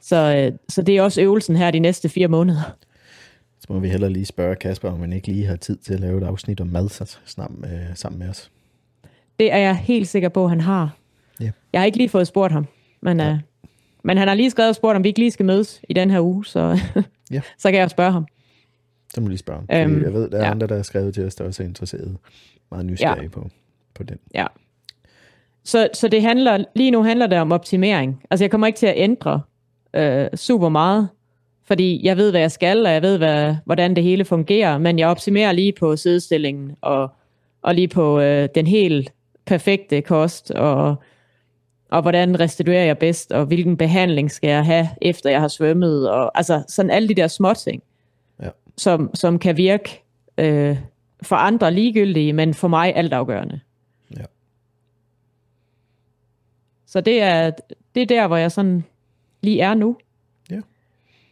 Så, 0.00 0.34
øh, 0.36 0.58
så 0.68 0.82
det 0.82 0.96
er 0.96 1.02
også 1.02 1.20
øvelsen 1.20 1.56
her 1.56 1.70
de 1.70 1.78
næste 1.78 2.08
fire 2.08 2.28
måneder. 2.28 2.76
Så 3.60 3.72
må 3.72 3.78
vi 3.78 3.88
heller 3.88 4.08
lige 4.08 4.24
spørge 4.24 4.56
Kasper, 4.56 4.90
om 4.90 5.00
han 5.00 5.12
ikke 5.12 5.28
lige 5.28 5.46
har 5.46 5.56
tid 5.56 5.76
til 5.76 5.94
at 5.94 6.00
lave 6.00 6.18
et 6.18 6.24
afsnit 6.24 6.60
om 6.60 6.66
mad 6.66 7.06
sammen, 7.24 7.64
øh, 7.72 7.80
sammen 7.94 8.18
med 8.18 8.28
os. 8.28 8.50
Det 9.38 9.52
er 9.52 9.58
jeg 9.58 9.76
helt 9.76 10.08
sikker 10.08 10.28
på, 10.28 10.44
at 10.44 10.50
han 10.50 10.60
har. 10.60 10.96
Ja. 11.40 11.50
Jeg 11.72 11.80
har 11.80 11.86
ikke 11.86 11.98
lige 11.98 12.08
fået 12.08 12.26
spurgt 12.26 12.52
ham, 12.52 12.66
men, 13.00 13.20
ja. 13.20 13.30
øh, 13.30 13.38
men 14.02 14.18
han 14.18 14.28
har 14.28 14.34
lige 14.34 14.50
skrevet 14.50 14.68
og 14.68 14.74
spurgt, 14.74 14.96
om 14.96 15.04
vi 15.04 15.08
ikke 15.08 15.20
lige 15.20 15.30
skal 15.30 15.46
mødes 15.46 15.80
i 15.88 15.92
den 15.92 16.10
her 16.10 16.20
uge, 16.20 16.44
så, 16.44 16.80
ja. 17.30 17.40
så 17.58 17.70
kan 17.70 17.80
jeg 17.80 17.90
spørge 17.90 18.12
ham. 18.12 18.26
Så 19.14 19.20
må 19.20 19.24
du 19.24 19.28
lige 19.28 19.38
spørge 19.38 19.60
ham. 19.70 19.92
Øhm, 19.92 20.02
jeg 20.02 20.12
ved, 20.12 20.30
der 20.30 20.38
er 20.38 20.44
ja. 20.44 20.50
andre, 20.50 20.66
der 20.66 20.76
har 20.76 20.82
skrevet 20.82 21.14
til 21.14 21.26
os, 21.26 21.34
der 21.34 21.44
også 21.44 21.62
er 21.62 21.66
interesseret. 21.66 22.16
Meget 22.70 22.86
nysgerrige 22.86 23.22
ja. 23.22 23.28
på, 23.28 23.50
på 23.94 24.02
den. 24.02 24.18
Ja. 24.34 24.46
Så, 25.64 25.88
så 25.94 26.08
det 26.08 26.22
handler, 26.22 26.64
lige 26.74 26.90
nu 26.90 27.02
handler 27.02 27.26
det 27.26 27.38
om 27.38 27.52
optimering. 27.52 28.22
Altså 28.30 28.44
jeg 28.44 28.50
kommer 28.50 28.66
ikke 28.66 28.76
til 28.76 28.86
at 28.86 28.94
ændre 28.96 29.40
øh, 29.94 30.28
super 30.34 30.68
meget, 30.68 31.08
fordi 31.64 32.06
jeg 32.06 32.16
ved, 32.16 32.30
hvad 32.30 32.40
jeg 32.40 32.50
skal, 32.50 32.86
og 32.86 32.92
jeg 32.92 33.02
ved, 33.02 33.18
hvad, 33.18 33.56
hvordan 33.64 33.96
det 33.96 34.04
hele 34.04 34.24
fungerer, 34.24 34.78
men 34.78 34.98
jeg 34.98 35.08
optimerer 35.08 35.52
lige 35.52 35.72
på 35.72 35.96
sidestillingen, 35.96 36.76
og, 36.80 37.10
og 37.62 37.74
lige 37.74 37.88
på 37.88 38.20
øh, 38.20 38.48
den 38.54 38.66
helt 38.66 39.12
perfekte 39.46 40.02
kost, 40.02 40.50
og, 40.50 40.96
og 41.90 42.02
hvordan 42.02 42.40
restituerer 42.40 42.84
jeg 42.84 42.98
bedst, 42.98 43.32
og 43.32 43.46
hvilken 43.46 43.76
behandling 43.76 44.30
skal 44.30 44.48
jeg 44.48 44.64
have, 44.64 44.88
efter 45.02 45.30
jeg 45.30 45.40
har 45.40 45.48
svømmet, 45.48 46.10
og 46.10 46.38
altså 46.38 46.62
sådan 46.68 46.90
alle 46.90 47.08
de 47.08 47.14
der 47.14 47.28
små 47.28 47.54
ting, 47.54 47.82
ja. 48.42 48.48
som, 48.76 49.10
som 49.14 49.38
kan 49.38 49.56
virke 49.56 50.02
øh, 50.38 50.78
for 51.22 51.36
andre 51.36 51.72
ligegyldige, 51.72 52.32
men 52.32 52.54
for 52.54 52.68
mig 52.68 52.96
altafgørende. 52.96 53.60
Ja. 54.16 54.24
Så 56.86 57.00
det 57.00 57.22
er, 57.22 57.50
det 57.94 58.02
er 58.02 58.06
der, 58.06 58.26
hvor 58.26 58.36
jeg 58.36 58.52
sådan 58.52 58.84
lige 59.40 59.60
er 59.60 59.74
nu. 59.74 59.96
Ja. 60.50 60.60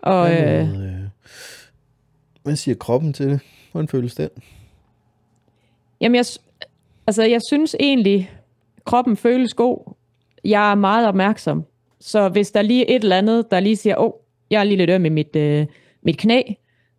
Og, 0.02 0.28
hvad, 0.28 0.62
øh, 0.62 0.80
øh, 0.82 1.08
hvad 2.42 2.56
siger 2.56 2.74
kroppen 2.74 3.12
til 3.12 3.28
det? 3.28 3.40
Hvordan 3.72 3.88
føles 3.88 4.14
den? 4.14 4.28
Jamen, 6.00 6.16
jeg, 6.16 6.24
altså, 7.06 7.22
jeg 7.22 7.40
synes 7.48 7.76
egentlig, 7.80 8.30
kroppen 8.84 9.16
føles 9.16 9.54
god. 9.54 9.94
Jeg 10.44 10.70
er 10.70 10.74
meget 10.74 11.08
opmærksom. 11.08 11.64
Så 12.00 12.28
hvis 12.28 12.50
der 12.50 12.62
lige 12.62 12.90
er 12.90 12.96
et 12.96 13.02
eller 13.02 13.18
andet, 13.18 13.50
der 13.50 13.60
lige 13.60 13.76
siger, 13.76 13.96
åh, 13.96 14.04
oh, 14.04 14.12
jeg 14.50 14.60
er 14.60 14.64
lige 14.64 14.76
lidt 14.76 14.90
øm 14.90 15.04
i 15.04 15.08
mit, 15.08 15.36
øh, 15.36 15.66
mit 16.02 16.18
knæ, 16.18 16.42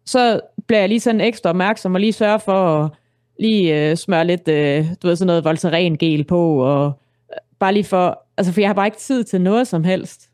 så 0.06 0.42
bliver 0.68 0.80
jeg 0.80 0.90
lige 0.90 1.00
sådan 1.00 1.22
ekstra 1.22 1.50
opmærksom 1.50 1.94
og 1.94 2.00
lige 2.00 2.14
sørge 2.14 2.40
for 2.40 2.84
at 2.84 2.92
lige 3.40 3.90
øh, 3.90 3.98
smøre 3.98 4.26
lidt, 4.26 4.48
øh, 4.48 4.86
du 5.02 5.08
ved, 5.08 5.16
sådan 5.16 5.28
noget 5.28 5.44
Voltaren 5.44 5.98
gel 5.98 6.24
på, 6.24 6.64
og 6.64 6.86
øh, 7.32 7.38
bare 7.60 7.74
lige 7.74 7.84
for, 7.84 8.24
altså 8.38 8.54
for 8.54 8.62
jeg 8.62 8.70
har 8.70 8.74
bare 8.74 8.88
ikke 8.88 8.98
tid 8.98 9.24
til 9.24 9.42
noget 9.42 9.68
som 9.68 9.84
helst 9.84 10.27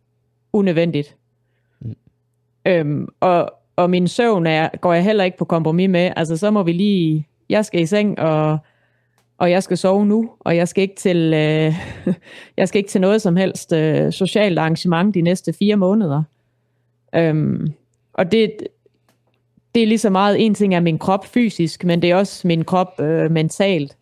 unødvendigt. 0.53 1.15
Mm. 1.79 1.95
Øhm, 2.65 3.07
og, 3.19 3.53
og 3.75 3.89
min 3.89 4.07
søvn 4.07 4.47
er, 4.47 4.69
går 4.81 4.93
jeg 4.93 5.03
heller 5.03 5.23
ikke 5.23 5.37
på 5.37 5.45
kompromis 5.45 5.89
med. 5.89 6.11
Altså, 6.15 6.37
så 6.37 6.51
må 6.51 6.63
vi 6.63 6.71
lige... 6.71 7.27
Jeg 7.49 7.65
skal 7.65 7.81
i 7.81 7.85
seng, 7.85 8.19
og, 8.19 8.57
og 9.37 9.51
jeg 9.51 9.63
skal 9.63 9.77
sove 9.77 10.05
nu, 10.05 10.29
og 10.39 10.55
jeg 10.55 10.67
skal 10.67 10.81
ikke 10.81 10.95
til, 10.95 11.17
øh, 11.17 11.75
jeg 12.57 12.67
skal 12.67 12.79
ikke 12.79 12.89
til 12.89 13.01
noget 13.01 13.21
som 13.21 13.35
helst 13.35 13.73
øh, 13.73 14.11
socialt 14.11 14.59
arrangement 14.59 15.15
de 15.15 15.21
næste 15.21 15.53
fire 15.53 15.75
måneder. 15.75 16.23
Øhm, 17.15 17.73
og 18.13 18.31
det, 18.31 18.51
det 19.75 19.83
er 19.83 19.87
lige 19.87 19.97
så 19.97 20.09
meget, 20.09 20.45
en 20.45 20.53
ting 20.53 20.75
er 20.75 20.79
min 20.79 20.99
krop 20.99 21.25
fysisk, 21.25 21.83
men 21.83 22.01
det 22.01 22.11
er 22.11 22.15
også 22.15 22.47
min 22.47 22.65
krop 22.65 22.99
øh, 22.99 23.31
mentalt. 23.31 23.97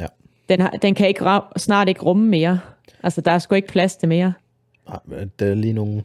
Ja. 0.00 0.06
Den, 0.48 0.60
har, 0.60 0.70
den 0.70 0.94
kan 0.94 1.08
ikke 1.08 1.24
snart 1.56 1.88
ikke 1.88 2.02
rumme 2.02 2.28
mere. 2.28 2.60
Altså, 3.02 3.20
der 3.20 3.30
er 3.30 3.38
sgu 3.38 3.54
ikke 3.54 3.68
plads 3.68 3.96
til 3.96 4.08
mere. 4.08 4.32
Nej, 4.88 5.24
der 5.38 5.46
er 5.46 5.54
lige 5.54 5.72
nogle, 5.72 6.04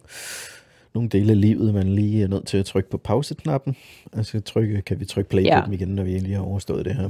nogle 0.93 1.09
dele 1.09 1.31
af 1.31 1.41
livet, 1.41 1.73
man 1.73 1.95
lige 1.95 2.23
er 2.23 2.27
nødt 2.27 2.47
til 2.47 2.57
at 2.57 2.65
trykke 2.65 2.89
på 2.89 2.97
pauseknappen. 2.97 3.75
Altså, 4.13 4.39
trykke, 4.39 4.81
kan 4.81 4.99
vi 4.99 5.05
trykke 5.05 5.29
play 5.29 5.43
ja. 5.43 5.59
på 5.59 5.65
dem 5.65 5.73
igen, 5.73 5.87
når 5.87 6.03
vi 6.03 6.11
egentlig 6.11 6.35
har 6.35 6.43
overstået 6.43 6.85
det 6.85 6.95
her? 6.95 7.09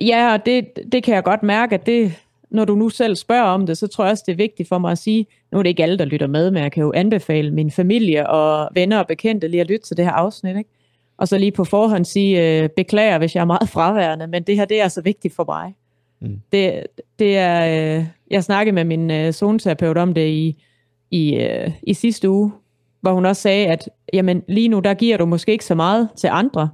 Ja, 0.00 0.32
og 0.32 0.46
det, 0.46 0.68
det 0.92 1.02
kan 1.02 1.14
jeg 1.14 1.24
godt 1.24 1.42
mærke, 1.42 1.74
at 1.74 1.86
det, 1.86 2.12
når 2.50 2.64
du 2.64 2.74
nu 2.74 2.88
selv 2.88 3.16
spørger 3.16 3.44
om 3.44 3.66
det, 3.66 3.78
så 3.78 3.86
tror 3.86 4.04
jeg 4.04 4.10
også, 4.10 4.24
det 4.26 4.32
er 4.32 4.36
vigtigt 4.36 4.68
for 4.68 4.78
mig 4.78 4.92
at 4.92 4.98
sige, 4.98 5.26
nu 5.52 5.58
er 5.58 5.62
det 5.62 5.70
ikke 5.70 5.82
alle, 5.82 5.98
der 5.98 6.04
lytter 6.04 6.26
med, 6.26 6.50
men 6.50 6.62
jeg 6.62 6.72
kan 6.72 6.82
jo 6.82 6.92
anbefale 6.92 7.50
min 7.50 7.70
familie 7.70 8.30
og 8.30 8.68
venner 8.74 8.98
og 8.98 9.06
bekendte 9.06 9.48
lige 9.48 9.60
at 9.60 9.68
lytte 9.68 9.86
til 9.86 9.96
det 9.96 10.04
her 10.04 10.12
afsnit, 10.12 10.56
ikke? 10.56 10.70
Og 11.16 11.28
så 11.28 11.38
lige 11.38 11.52
på 11.52 11.64
forhånd 11.64 12.04
sige, 12.04 12.62
øh, 12.62 12.68
beklager, 12.68 13.18
hvis 13.18 13.34
jeg 13.34 13.40
er 13.40 13.44
meget 13.44 13.68
fraværende, 13.68 14.26
men 14.26 14.42
det 14.42 14.56
her, 14.56 14.64
det 14.64 14.78
er 14.78 14.82
altså 14.82 15.02
vigtigt 15.02 15.34
for 15.34 15.44
mig. 15.44 15.74
Mm. 16.20 16.40
Det, 16.52 16.86
det 17.18 17.38
er, 17.38 17.98
øh, 17.98 18.04
jeg 18.30 18.44
snakkede 18.44 18.74
med 18.74 18.84
min 18.84 19.10
øh, 19.10 19.32
zoneterapeut 19.32 19.98
om 19.98 20.14
det 20.14 20.28
i, 20.28 20.62
i, 21.10 21.34
øh, 21.36 21.70
i 21.82 21.94
sidste 21.94 22.30
uge, 22.30 22.52
hvor 23.00 23.12
hun 23.12 23.26
også 23.26 23.42
sagde, 23.42 23.66
at 23.66 23.88
jamen, 24.12 24.42
lige 24.48 24.68
nu 24.68 24.80
der 24.80 24.94
giver 24.94 25.16
du 25.16 25.26
måske 25.26 25.52
ikke 25.52 25.64
så 25.64 25.74
meget 25.74 26.08
til 26.16 26.28
andre, 26.32 26.70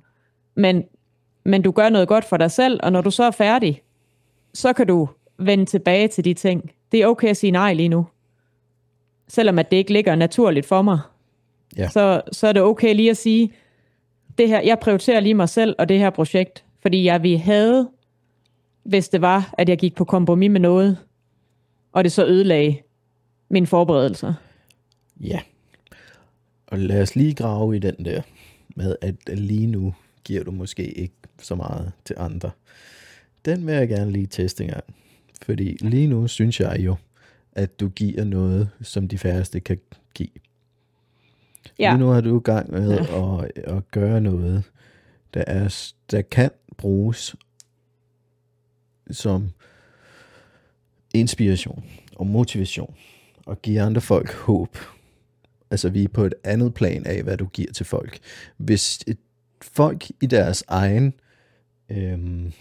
men, 0.55 0.85
men 1.45 1.63
du 1.63 1.71
gør 1.71 1.89
noget 1.89 2.09
godt 2.09 2.25
for 2.25 2.37
dig 2.37 2.51
selv, 2.51 2.81
og 2.83 2.93
når 2.93 3.01
du 3.01 3.11
så 3.11 3.25
er 3.25 3.31
færdig, 3.31 3.83
så 4.55 4.73
kan 4.73 4.87
du 4.87 5.09
vende 5.39 5.65
tilbage 5.65 6.09
til 6.09 6.25
de 6.25 6.35
ting. 6.35 6.71
Det 6.93 7.03
er 7.03 7.07
okay 7.07 7.29
at 7.29 7.37
sige 7.37 7.51
nej 7.51 7.73
lige 7.73 7.89
nu. 7.89 8.07
Selvom 9.29 9.59
at 9.59 9.71
det 9.71 9.77
ikke 9.77 9.93
ligger 9.93 10.15
naturligt 10.15 10.67
for 10.67 10.83
mig. 10.83 10.99
Ja. 11.77 11.89
Så, 11.89 12.23
så 12.33 12.47
er 12.47 12.53
det 12.53 12.63
okay 12.63 12.95
lige 12.95 13.11
at 13.11 13.17
sige, 13.17 13.53
det 14.39 14.49
her, 14.49 14.61
jeg 14.61 14.79
prioriterer 14.79 15.21
lige 15.21 15.35
mig 15.35 15.49
selv 15.49 15.75
og 15.79 15.89
det 15.89 15.99
her 15.99 16.11
projekt, 16.11 16.65
fordi 16.83 17.05
jeg 17.05 17.23
vil 17.23 17.39
have, 17.39 17.89
hvis 18.83 19.09
det 19.09 19.21
var, 19.21 19.55
at 19.59 19.69
jeg 19.69 19.79
gik 19.79 19.95
på 19.95 20.05
kompromis 20.05 20.51
med 20.51 20.61
noget, 20.61 20.99
og 21.97 22.05
det 22.05 22.13
så 22.13 22.27
ødelagde 22.27 22.79
mine 23.49 23.67
forberedelser. 23.67 24.35
Ja. 25.21 25.41
Og 26.67 26.79
lad 26.79 27.03
os 27.03 27.17
lige 27.17 27.35
grave 27.35 27.77
i 27.77 27.79
den 27.79 28.05
der 28.05 28.23
med, 28.77 28.97
at 29.03 29.39
lige 29.39 29.67
nu 29.67 29.95
giver 30.25 30.45
du 30.45 30.51
måske 30.51 30.99
ikke 30.99 31.15
så 31.43 31.55
meget 31.55 31.93
til 32.05 32.17
andre. 32.19 32.51
Den 33.45 33.67
vil 33.67 33.75
jeg 33.75 33.89
gerne 33.89 34.13
lige 34.13 34.27
teste 34.27 34.65
en 34.65 34.71
gang. 34.71 34.85
Fordi 35.43 35.77
lige 35.81 36.07
nu 36.07 36.29
synes 36.29 36.61
jeg 36.61 36.77
jo, 36.81 36.97
at 37.53 37.81
du 37.81 37.89
giver 37.89 38.25
noget, 38.25 38.69
som 38.83 39.09
de 39.09 39.19
færreste 39.19 39.61
kan 39.61 39.79
give. 40.15 40.29
Ja. 41.79 41.91
Lige 41.91 42.01
nu 42.01 42.11
er 42.11 42.21
du 42.21 42.39
i 42.39 42.43
gang 42.43 42.71
med 42.71 42.91
ja. 42.91 43.43
at, 43.43 43.51
at 43.77 43.91
gøre 43.91 44.21
noget, 44.21 44.65
der, 45.35 45.45
er, 45.47 45.93
der 46.11 46.23
kan 46.23 46.51
bruges 46.77 47.37
som 49.11 49.51
inspiration 51.21 51.85
og 52.17 52.27
motivation 52.27 52.95
og 53.47 53.63
give 53.63 53.81
andre 53.81 54.01
folk 54.01 54.33
håb. 54.33 54.79
Altså 55.71 55.89
vi 55.89 56.05
er 56.05 56.09
på 56.09 56.25
et 56.25 56.35
andet 56.45 56.75
plan 56.75 57.07
af, 57.07 57.23
hvad 57.23 57.37
du 57.37 57.47
giver 57.47 57.73
til 57.73 57.87
folk. 57.87 58.19
Hvis 58.57 59.01
et, 59.07 59.19
folk 59.63 60.07
i 60.23 60.27
deres 60.27 60.65
egen 60.69 61.15
øhm, 61.89 62.53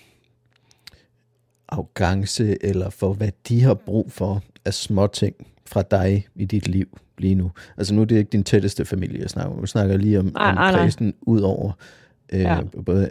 arrogance 1.67 2.65
eller 2.65 2.89
for 2.89 3.13
hvad 3.13 3.31
de 3.47 3.61
har 3.61 3.73
brug 3.73 4.11
for 4.11 4.43
af 4.65 4.73
små 4.73 5.07
ting 5.07 5.35
fra 5.65 5.81
dig 5.81 6.27
i 6.35 6.45
dit 6.45 6.67
liv 6.67 6.97
lige 7.17 7.35
nu. 7.35 7.51
Altså 7.77 7.93
nu 7.93 8.01
er 8.01 8.05
det 8.05 8.17
ikke 8.17 8.29
din 8.29 8.43
tætteste 8.43 8.85
familie, 8.85 9.21
jeg 9.21 9.29
snakker 9.29 9.53
om. 9.53 9.59
Jeg 9.59 9.67
snakker 9.67 9.97
lige 9.97 10.19
om, 10.19 10.31
ah, 10.35 10.49
om 10.49 10.57
ah, 10.57 10.73
kredsen 10.73 11.13
ud 11.21 11.41
over 11.41 11.71
øh, 12.33 12.39
ja. 12.39 12.61
både 12.85 13.09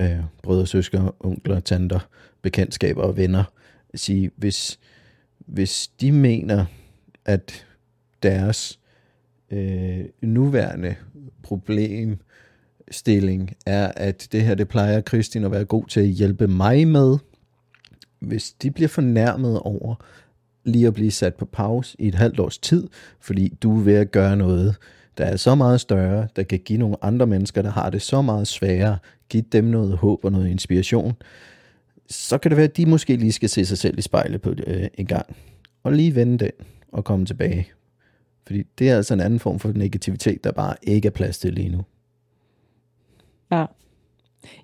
øh, 0.00 0.20
brødre, 0.42 0.66
søskere, 0.66 1.12
onkler, 1.20 1.60
tanter, 1.60 2.08
bekendtskaber 2.42 3.02
og 3.02 3.16
venner. 3.16 3.44
Sige, 3.94 4.30
hvis, 4.36 4.78
hvis 5.38 5.90
de 6.00 6.12
mener, 6.12 6.64
at 7.24 7.66
deres 8.22 8.80
øh, 9.50 10.04
nuværende 10.22 10.94
problemstilling 11.42 13.56
er, 13.66 13.92
at 13.96 14.28
det 14.32 14.42
her, 14.42 14.54
det 14.54 14.68
plejer 14.68 15.00
Kristin 15.00 15.44
at 15.44 15.50
være 15.50 15.64
god 15.64 15.86
til 15.86 16.00
at 16.00 16.06
hjælpe 16.06 16.46
mig 16.46 16.88
med, 16.88 17.18
hvis 18.18 18.52
de 18.52 18.70
bliver 18.70 18.88
fornærmet 18.88 19.60
over 19.60 19.94
lige 20.64 20.86
at 20.86 20.94
blive 20.94 21.10
sat 21.10 21.34
på 21.34 21.44
pause 21.44 21.96
i 21.98 22.08
et 22.08 22.14
halvt 22.14 22.40
års 22.40 22.58
tid, 22.58 22.88
fordi 23.20 23.48
du 23.62 23.78
er 23.78 23.82
ved 23.82 23.94
at 23.94 24.12
gøre 24.12 24.36
noget, 24.36 24.76
der 25.18 25.24
er 25.24 25.36
så 25.36 25.54
meget 25.54 25.80
større, 25.80 26.28
der 26.36 26.42
kan 26.42 26.58
give 26.58 26.78
nogle 26.78 26.96
andre 27.02 27.26
mennesker, 27.26 27.62
der 27.62 27.70
har 27.70 27.90
det 27.90 28.02
så 28.02 28.22
meget 28.22 28.46
sværere, 28.46 28.98
give 29.28 29.44
dem 29.52 29.64
noget 29.64 29.96
håb 29.96 30.24
og 30.24 30.32
noget 30.32 30.48
inspiration, 30.48 31.14
så 32.08 32.38
kan 32.38 32.50
det 32.50 32.56
være, 32.56 32.68
at 32.68 32.76
de 32.76 32.86
måske 32.86 33.16
lige 33.16 33.32
skal 33.32 33.48
se 33.48 33.66
sig 33.66 33.78
selv 33.78 33.98
i 33.98 34.02
spejlet 34.02 34.42
på 34.42 34.54
øh, 34.66 34.86
en 34.94 35.06
gang, 35.06 35.36
og 35.82 35.92
lige 35.92 36.14
vende 36.14 36.38
den 36.38 36.50
og 36.92 37.04
komme 37.04 37.26
tilbage. 37.26 37.68
Fordi 38.46 38.62
det 38.78 38.90
er 38.90 38.96
altså 38.96 39.14
en 39.14 39.20
anden 39.20 39.38
form 39.38 39.58
for 39.58 39.72
negativitet, 39.74 40.44
der 40.44 40.52
bare 40.52 40.74
ikke 40.82 41.06
er 41.06 41.10
plads 41.10 41.38
til 41.38 41.52
lige 41.52 41.68
nu. 41.68 41.84
Ja. 43.52 43.66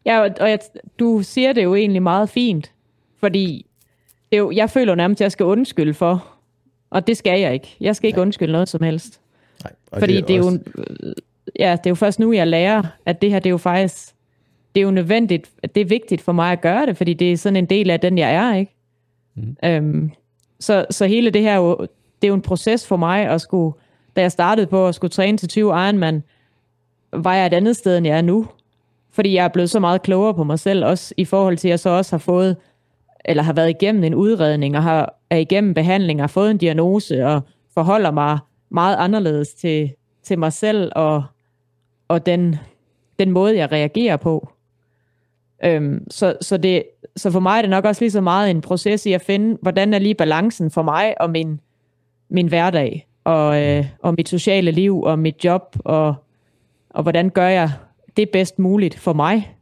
Ja, 0.07 0.21
og 0.21 0.51
jeg, 0.51 0.59
du 0.99 1.23
siger 1.23 1.53
det 1.53 1.65
jo 1.65 1.75
egentlig 1.75 2.03
meget 2.03 2.29
fint, 2.29 2.73
fordi 3.19 3.67
det 4.33 4.39
jo, 4.39 4.51
jeg 4.51 4.71
føler 4.71 4.95
nærmest, 4.95 5.21
at 5.21 5.23
jeg 5.25 5.33
skal 5.33 5.47
undskylde 5.47 5.95
for, 5.95 6.27
og 6.91 7.07
det 7.07 7.17
skal 7.17 7.41
jeg 7.41 7.55
ikke. 7.55 7.77
Jeg 7.81 7.97
skal 7.97 8.09
ikke 8.09 8.21
undskylde 8.21 8.53
noget 8.53 8.69
som 8.69 8.83
helst. 8.83 9.21
Nej, 9.65 9.73
Fordi 9.99 10.13
det 10.13 10.23
er, 10.23 10.27
det 10.27 10.37
er 10.37 10.43
også, 10.43 10.59
jo, 10.79 11.15
ja, 11.59 11.73
det 11.73 11.87
er 11.87 11.91
jo 11.91 11.95
først 11.95 12.19
nu, 12.19 12.33
jeg 12.33 12.47
lærer, 12.47 12.83
at 13.07 13.23
det 13.23 13.31
her, 13.31 13.39
det 13.39 13.47
er 13.47 13.51
jo 13.51 13.59
faktisk, 13.59 14.15
det 14.75 14.81
er 14.81 14.85
jo 14.85 14.91
nødvendigt, 14.91 15.51
det 15.75 15.81
er 15.81 15.85
vigtigt 15.85 16.23
for 16.23 16.33
mig 16.33 16.53
at 16.53 16.61
gøre 16.61 16.87
det, 16.87 16.97
fordi 16.97 17.15
det 17.15 17.33
er 17.33 17.37
sådan 17.37 17.57
en 17.57 17.67
del 17.67 17.91
af 17.91 18.01
den, 18.01 18.19
jeg 18.19 18.35
er, 18.35 18.55
ikke? 18.55 18.75
Mm. 19.35 19.57
Øhm, 19.65 20.11
så, 20.61 20.87
så 20.91 21.07
hele 21.07 21.31
det 21.31 21.43
her, 21.43 21.57
jo, 21.57 21.77
det 22.23 22.25
er 22.25 22.29
jo 22.29 22.35
en 22.35 22.43
proces 22.43 22.87
for 22.87 22.97
mig 22.97 23.27
at 23.27 23.41
skulle, 23.41 23.77
da 24.17 24.21
jeg 24.21 24.33
startede 24.33 24.67
på 24.67 24.89
at 24.89 24.95
skulle 24.95 25.11
træne 25.11 25.39
til 25.39 25.49
20 25.49 25.69
Ironman, 25.69 26.23
var 27.13 27.35
jeg 27.35 27.47
et 27.47 27.55
andet 27.55 27.77
sted, 27.77 27.99
end 27.99 28.07
jeg 28.07 28.19
er 28.19 28.23
nu. 28.23 28.47
Fordi 29.13 29.35
jeg 29.35 29.45
er 29.45 29.49
blevet 29.49 29.71
så 29.71 29.81
meget 29.81 30.03
klogere 30.03 30.35
på 30.35 30.45
mig 30.45 30.59
selv, 30.59 30.85
også 30.85 31.15
i 31.17 31.25
forhold 31.25 31.57
til, 31.57 31.69
at 31.69 31.71
jeg 31.71 31.81
så 31.81 31.91
også 31.91 32.13
har 32.13 32.19
fået, 32.19 32.57
eller 33.25 33.43
har 33.43 33.53
været 33.53 33.71
igennem 33.71 34.05
en 34.05 34.15
udredning, 34.15 34.77
og 34.77 34.83
har, 34.83 35.15
er 35.31 35.37
igennem 35.37 35.75
behandling, 35.75 36.21
har 36.21 36.27
fået 36.27 36.51
en 36.51 36.59
diagnose, 36.59 37.27
og 37.27 37.43
forholder 37.75 38.11
mig 38.11 38.39
meget 38.71 38.97
anderledes 38.97 39.55
til, 39.55 39.91
til 40.23 40.39
mig 40.39 40.53
selv, 40.53 40.93
og, 40.97 41.25
og 42.09 42.27
den, 42.27 42.57
den 43.19 43.31
måde, 43.31 43.57
jeg 43.57 43.73
reagerer 43.73 44.17
på. 44.17 44.49
Øhm, 45.65 46.11
så, 46.11 46.37
så, 46.41 46.57
det, 46.57 46.83
så 47.17 47.31
for 47.31 47.41
mig 47.41 47.59
er 47.59 47.63
det 47.63 47.71
nok 47.71 47.85
også 47.85 48.03
lige 48.03 48.11
så 48.11 48.21
meget 48.21 48.51
en 48.51 48.61
proces 48.61 49.07
i 49.07 49.13
at 49.13 49.23
finde, 49.23 49.59
hvordan 49.63 49.95
er 49.95 49.99
lige 49.99 50.15
balancen 50.15 50.71
for 50.71 50.83
mig 50.83 51.21
og 51.21 51.31
min, 51.31 51.61
min 52.29 52.49
hverdag, 52.49 53.09
og, 53.25 53.63
øh, 53.63 53.87
og 54.03 54.15
mit 54.15 54.29
sociale 54.29 54.71
liv, 54.71 55.03
og 55.03 55.19
mit 55.19 55.45
job, 55.45 55.77
og, 55.85 56.15
og 56.91 57.03
hvordan 57.03 57.31
gør 57.31 57.49
jeg 57.49 57.71
det 58.17 58.31
bedst 58.31 58.59
muligt 58.59 58.99
for 58.99 59.13
mig. 59.13 59.57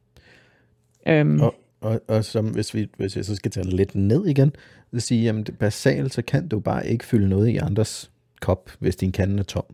Øhm, 1.07 1.41
og, 1.41 1.55
og, 1.81 2.01
og 2.09 2.25
som, 2.25 2.47
hvis, 2.47 2.75
vi, 2.75 2.89
hvis 2.97 3.17
jeg 3.17 3.25
så 3.25 3.37
skal 3.37 3.51
tage 3.51 3.77
lidt 3.77 3.95
ned 3.95 4.27
igen, 4.27 4.53
så 4.95 5.01
sige, 5.01 5.23
jamen 5.23 5.45
basalt, 5.45 6.15
så 6.15 6.23
kan 6.23 6.49
du 6.49 6.61
bare 6.61 6.87
ikke 6.87 7.05
fylde 7.05 7.29
noget 7.29 7.49
i 7.49 7.57
andres 7.57 8.11
kop, 8.41 8.71
hvis 8.79 8.97
din 8.97 9.13
kande 9.13 9.39
er 9.39 9.43
tom. 9.43 9.65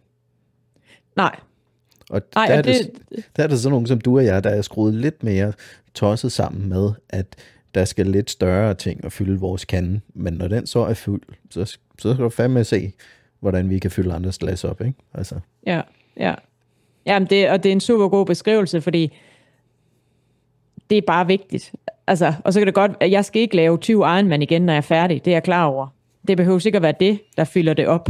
nej, 1.17 1.37
Og 2.11 2.23
Nej, 2.35 2.47
der, 2.47 2.55
er 2.55 2.63
det, 2.63 2.91
det- 3.11 3.25
der 3.37 3.43
er 3.43 3.47
det 3.47 3.59
sådan 3.61 3.71
nogen 3.73 3.87
som 3.87 4.01
du 4.01 4.17
og 4.19 4.25
jeg, 4.25 4.45
der 4.45 4.51
er 4.51 4.63
skruet 4.63 4.95
lidt 4.95 5.23
mere 5.23 5.53
tosset 5.95 6.33
sammen 6.33 6.69
med, 6.69 6.91
at 7.09 7.27
der 7.75 7.85
skal 7.85 8.07
lidt 8.07 8.31
større 8.31 8.75
ting 8.75 9.05
at 9.05 9.13
fylde 9.13 9.41
vores 9.41 9.65
kande. 9.65 10.01
Men 10.15 10.33
når 10.35 10.49
den 10.49 10.67
så 10.67 10.79
er 10.81 10.95
fuld, 10.95 11.23
så, 11.51 11.65
så 11.99 12.13
skal 12.13 12.25
du 12.25 12.29
fandme 12.29 12.65
se, 12.65 12.93
hvordan 13.41 13.71
vi 13.71 13.79
kan 13.79 13.91
fylde 13.91 14.15
andres 14.15 14.39
glas 14.39 14.65
op. 14.65 14.81
Ikke? 14.81 14.95
Altså, 15.15 15.35
Ja, 15.67 15.81
ja. 16.17 16.35
Jamen 17.07 17.29
det, 17.31 17.51
og 17.51 17.63
det 17.63 17.69
er 17.69 17.73
en 17.73 17.81
super 17.81 18.09
god 18.09 18.27
beskrivelse, 18.27 18.81
fordi 18.81 19.13
det 20.91 20.99
er 20.99 21.03
bare 21.07 21.27
vigtigt. 21.27 21.73
Altså, 22.07 22.33
og 22.45 22.53
så 22.53 22.61
kan 22.61 22.67
det 22.67 22.75
godt, 22.75 22.93
at 23.01 23.11
jeg 23.11 23.25
skal 23.25 23.43
ikke 23.43 23.57
lave 23.57 23.79
20 23.79 23.99
Ironman 24.17 24.43
igen, 24.43 24.63
når 24.63 24.73
jeg 24.73 24.77
er 24.79 24.81
færdig. 24.83 25.25
Det 25.25 25.31
er 25.31 25.35
jeg 25.35 25.43
klar 25.43 25.65
over. 25.65 25.87
Det 26.29 26.37
behøver 26.37 26.59
sikkert 26.59 26.83
være 26.83 26.95
det, 27.01 27.21
der 27.37 27.45
fylder 27.45 27.75
det 27.75 27.87
op. 27.87 28.09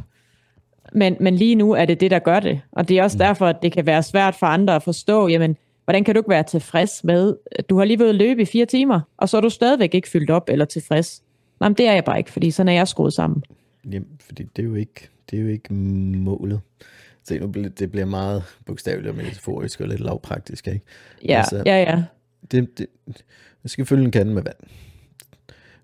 Men, 0.94 1.16
men 1.20 1.34
lige 1.36 1.54
nu 1.54 1.72
er 1.72 1.84
det 1.84 2.00
det, 2.00 2.10
der 2.10 2.18
gør 2.18 2.40
det. 2.40 2.60
Og 2.72 2.88
det 2.88 2.98
er 2.98 3.02
også 3.02 3.18
derfor, 3.18 3.46
at 3.46 3.56
det 3.62 3.72
kan 3.72 3.86
være 3.86 4.02
svært 4.02 4.34
for 4.34 4.46
andre 4.46 4.74
at 4.74 4.82
forstå, 4.82 5.28
jamen, 5.28 5.56
hvordan 5.84 6.04
kan 6.04 6.14
du 6.14 6.20
ikke 6.20 6.30
være 6.30 6.42
tilfreds 6.42 7.04
med, 7.04 7.36
at 7.52 7.70
du 7.70 7.78
har 7.78 7.84
lige 7.84 7.98
været 7.98 8.14
løbe 8.14 8.42
i 8.42 8.44
fire 8.44 8.66
timer, 8.66 9.00
og 9.16 9.28
så 9.28 9.36
er 9.36 9.40
du 9.40 9.50
stadigvæk 9.50 9.94
ikke 9.94 10.08
fyldt 10.08 10.30
op 10.30 10.48
eller 10.48 10.64
tilfreds. 10.64 11.22
Nej, 11.60 11.68
men 11.68 11.76
det 11.78 11.88
er 11.88 11.92
jeg 11.92 12.04
bare 12.04 12.18
ikke, 12.18 12.32
fordi 12.32 12.50
sådan 12.50 12.68
er 12.68 12.72
jeg 12.72 12.88
skruet 12.88 13.12
sammen. 13.12 13.44
jamen, 13.92 14.08
fordi 14.20 14.42
det 14.56 14.62
er 14.62 14.66
jo 14.66 14.74
ikke, 14.74 15.08
det 15.30 15.38
er 15.38 15.42
jo 15.42 15.48
ikke 15.48 15.74
målet. 15.74 16.60
Se, 17.24 17.38
nu 17.38 17.46
bliver, 17.48 17.68
det 17.68 17.90
bliver 17.90 18.06
meget 18.06 18.42
bogstaveligt 18.66 19.08
og 19.08 19.14
metaforisk 19.16 19.80
og 19.80 19.88
lidt 19.88 20.00
lavpraktisk. 20.00 20.66
Ikke? 20.68 20.80
Ja, 21.28 21.36
Altså- 21.38 21.62
ja, 21.66 21.76
ja. 21.82 22.02
det, 22.50 22.78
det, 22.78 22.86
jeg 23.62 23.70
skal 23.70 23.84
fylde 23.86 24.04
en 24.04 24.10
kande 24.10 24.34
med 24.34 24.42
vand. 24.42 24.56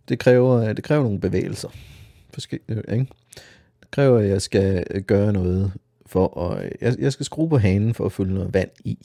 Det 0.09 0.19
kræver, 0.19 0.73
det 0.73 0.85
kræver 0.85 1.02
nogle 1.02 1.21
bevægelser. 1.21 1.69
Forske, 2.35 2.59
øh, 2.69 2.76
ikke? 2.93 3.07
Kræver, 3.90 4.18
at 4.18 4.28
jeg 4.28 4.42
skal 4.42 4.85
gøre 5.02 5.32
noget 5.32 5.73
for 6.07 6.40
at... 6.40 6.72
Jeg, 6.81 6.96
jeg 6.98 7.12
skal 7.12 7.26
skrue 7.26 7.48
på 7.48 7.59
hanen 7.59 7.94
for 7.94 8.07
at 8.07 8.12
fylde 8.12 8.35
noget 8.35 8.55
vand 8.55 8.70
i. 8.85 8.98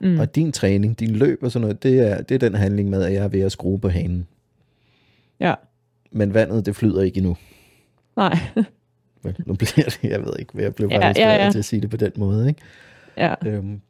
Mm. 0.00 0.18
Og 0.18 0.34
din 0.34 0.52
træning, 0.52 0.98
din 1.00 1.10
løb 1.10 1.42
og 1.42 1.52
sådan 1.52 1.60
noget, 1.60 1.82
det 1.82 2.00
er, 2.00 2.22
det 2.22 2.34
er 2.34 2.38
den 2.38 2.54
handling 2.54 2.90
med, 2.90 3.02
at 3.02 3.12
jeg 3.12 3.24
er 3.24 3.28
ved 3.28 3.40
at 3.40 3.52
skrue 3.52 3.78
på 3.78 3.88
hanen. 3.88 4.26
Ja, 5.40 5.54
Men 6.10 6.34
vandet, 6.34 6.66
det 6.66 6.76
flyder 6.76 7.02
ikke 7.02 7.18
endnu. 7.18 7.36
nej. 8.16 8.38
Men 9.22 9.34
nu 9.46 9.54
bliver 9.54 9.84
det, 9.84 9.98
jeg 10.02 10.20
ved 10.20 10.32
ikke, 10.38 10.52
jeg 10.62 10.74
blev 10.74 10.88
ja, 10.90 11.12
ja, 11.16 11.44
ja. 11.44 11.50
til 11.50 11.58
at 11.58 11.64
sige 11.64 11.82
det 11.82 11.90
på 11.90 11.96
den 11.96 12.12
måde. 12.16 12.48
Ikke? 12.48 12.60
Ja. 13.16 13.34
Øhm. 13.46 13.80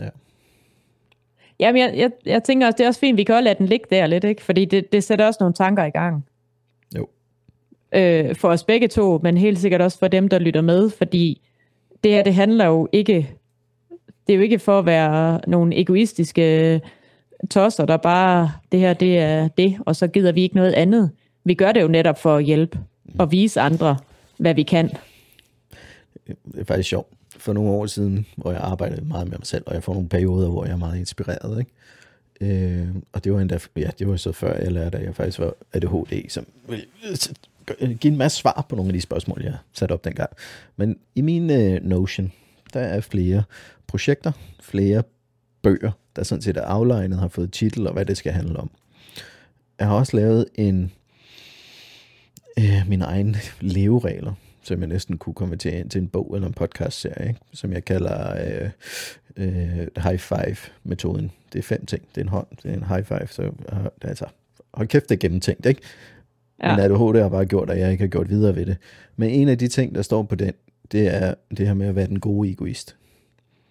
Ja. 0.00 0.08
Jamen, 1.60 1.82
jeg, 1.82 1.94
jeg, 1.96 2.10
jeg 2.26 2.42
tænker 2.42 2.66
også, 2.66 2.76
det 2.76 2.84
er 2.84 2.88
også 2.88 3.00
fint, 3.00 3.18
vi 3.18 3.24
kan 3.24 3.34
også 3.34 3.44
lade 3.44 3.58
den 3.58 3.66
ligge 3.66 3.86
der 3.90 4.06
lidt, 4.06 4.24
ikke? 4.24 4.42
Fordi 4.42 4.64
det, 4.64 4.92
det 4.92 5.04
sætter 5.04 5.26
også 5.26 5.38
nogle 5.40 5.54
tanker 5.54 5.84
i 5.84 5.90
gang. 5.90 6.26
Jo. 6.96 7.08
Øh, 7.92 8.34
for 8.34 8.48
os 8.48 8.64
begge 8.64 8.88
to, 8.88 9.20
men 9.22 9.36
helt 9.36 9.58
sikkert 9.58 9.80
også 9.80 9.98
for 9.98 10.08
dem, 10.08 10.28
der 10.28 10.38
lytter 10.38 10.60
med, 10.60 10.90
fordi 10.90 11.40
det 12.04 12.10
her, 12.10 12.22
det 12.22 12.34
handler 12.34 12.66
jo 12.66 12.88
ikke, 12.92 13.34
det 14.26 14.32
er 14.32 14.36
jo 14.36 14.42
ikke 14.42 14.58
for 14.58 14.78
at 14.78 14.86
være 14.86 15.40
nogle 15.46 15.80
egoistiske 15.80 16.80
tosser, 17.50 17.84
der 17.84 17.96
bare, 17.96 18.52
det 18.72 18.80
her, 18.80 18.94
det 18.94 19.18
er 19.18 19.48
det, 19.48 19.76
og 19.86 19.96
så 19.96 20.06
gider 20.06 20.32
vi 20.32 20.42
ikke 20.42 20.56
noget 20.56 20.72
andet. 20.72 21.10
Vi 21.44 21.54
gør 21.54 21.72
det 21.72 21.82
jo 21.82 21.88
netop 21.88 22.18
for 22.18 22.36
at 22.36 22.44
hjælpe 22.44 22.78
og 23.18 23.32
vise 23.32 23.60
andre, 23.60 23.96
hvad 24.36 24.54
vi 24.54 24.62
kan. 24.62 24.88
det 26.26 26.60
er 26.60 26.64
faktisk 26.64 26.88
sjovt. 26.88 27.17
For 27.38 27.52
nogle 27.52 27.70
år 27.70 27.86
siden, 27.86 28.26
hvor 28.36 28.52
jeg 28.52 28.60
arbejdede 28.60 29.04
meget 29.04 29.28
med 29.28 29.38
mig 29.38 29.46
selv, 29.46 29.64
og 29.66 29.74
jeg 29.74 29.82
får 29.82 29.92
nogle 29.92 30.08
perioder, 30.08 30.48
hvor 30.48 30.64
jeg 30.64 30.72
er 30.72 30.76
meget 30.76 30.98
inspireret. 30.98 31.58
Ikke? 31.58 31.72
Øh, 32.40 32.88
og 33.12 33.24
det 33.24 33.32
var 33.32 33.40
endda, 33.40 33.58
ja, 33.76 33.90
det 33.98 34.08
var 34.08 34.16
så 34.16 34.32
før 34.32 34.62
jeg 34.62 34.72
lærte, 34.72 34.98
at 34.98 35.04
jeg 35.04 35.14
faktisk 35.14 35.38
var 35.38 35.54
ADHD, 35.72 36.28
som 36.28 36.46
øh, 36.68 37.90
give 37.90 38.12
en 38.12 38.18
masse 38.18 38.38
svar 38.38 38.66
på 38.68 38.76
nogle 38.76 38.88
af 38.88 38.92
de 38.92 39.00
spørgsmål, 39.00 39.42
jeg 39.42 39.56
satte 39.72 39.92
op 39.92 40.04
dengang. 40.04 40.30
Men 40.76 40.98
i 41.14 41.20
min 41.20 41.50
øh, 41.50 41.82
Notion, 41.82 42.32
der 42.74 42.80
er 42.80 43.00
flere 43.00 43.42
projekter, 43.86 44.32
flere 44.60 45.02
bøger, 45.62 45.90
der 46.16 46.22
sådan 46.22 46.42
set 46.42 46.56
er 46.56 46.62
aflegnet, 46.62 47.18
har 47.18 47.28
fået 47.28 47.52
titel 47.52 47.86
og 47.86 47.92
hvad 47.92 48.04
det 48.04 48.16
skal 48.16 48.32
handle 48.32 48.56
om. 48.56 48.70
Jeg 49.78 49.86
har 49.86 49.94
også 49.94 50.16
lavet 50.16 50.46
en 50.54 50.92
øh, 52.58 52.88
mine 52.88 53.04
egne 53.04 53.38
leveregler, 53.60 54.32
som 54.68 54.80
jeg 54.80 54.88
næsten 54.88 55.18
kunne 55.18 55.34
konvertere 55.34 55.78
ind 55.78 55.90
til 55.90 56.00
en 56.00 56.08
bog 56.08 56.34
eller 56.34 56.48
en 56.48 56.54
podcast-serie, 56.54 57.28
ikke? 57.28 57.40
som 57.52 57.72
jeg 57.72 57.84
kalder 57.84 58.34
øh, 58.46 58.70
øh, 59.36 59.86
high 59.96 60.18
five-metoden. 60.18 61.30
Det 61.52 61.58
er 61.58 61.62
fem 61.62 61.86
ting. 61.86 62.02
Det 62.14 62.20
er 62.20 62.24
en 62.24 62.28
hånd, 62.28 62.46
det 62.62 62.70
er 62.70 62.74
en 62.74 62.84
high 62.84 63.04
five, 63.04 63.26
så 63.26 63.42
øh, 63.42 63.86
altså, 64.02 64.24
hold 64.74 64.88
kæft, 64.88 65.08
det 65.08 65.14
er 65.14 65.18
gennemtænkt, 65.18 65.66
ikke? 65.66 65.80
Ja. 66.62 66.76
Men 66.76 66.84
ADHD 66.84 67.22
har 67.22 67.28
bare 67.28 67.46
gjort, 67.46 67.70
at 67.70 67.78
jeg 67.78 67.92
ikke 67.92 68.02
har 68.02 68.08
gjort 68.08 68.28
videre 68.28 68.56
ved 68.56 68.66
det. 68.66 68.76
Men 69.16 69.30
en 69.30 69.48
af 69.48 69.58
de 69.58 69.68
ting, 69.68 69.94
der 69.94 70.02
står 70.02 70.22
på 70.22 70.34
den, 70.34 70.52
det 70.92 71.14
er 71.14 71.34
det 71.56 71.66
her 71.66 71.74
med 71.74 71.86
at 71.86 71.96
være 71.96 72.06
den 72.06 72.20
gode 72.20 72.50
egoist. 72.50 72.96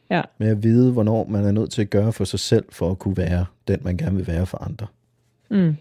Ja. 0.10 0.22
Med 0.38 0.48
at 0.48 0.64
vide, 0.64 0.92
hvornår 0.92 1.28
man 1.28 1.46
er 1.46 1.52
nødt 1.52 1.72
til 1.72 1.82
at 1.82 1.90
gøre 1.90 2.14
for 2.14 2.24
sig 2.24 2.40
selv, 2.40 2.66
for 2.70 2.92
at 2.92 3.00
kunne 3.00 3.18
være 3.18 3.46
den, 3.68 3.80
man 3.84 3.98
gerne 3.98 4.16
vil 4.16 4.28
være 4.28 4.46
for 4.46 4.58
andre. 4.58 4.88
Mm. 5.50 5.76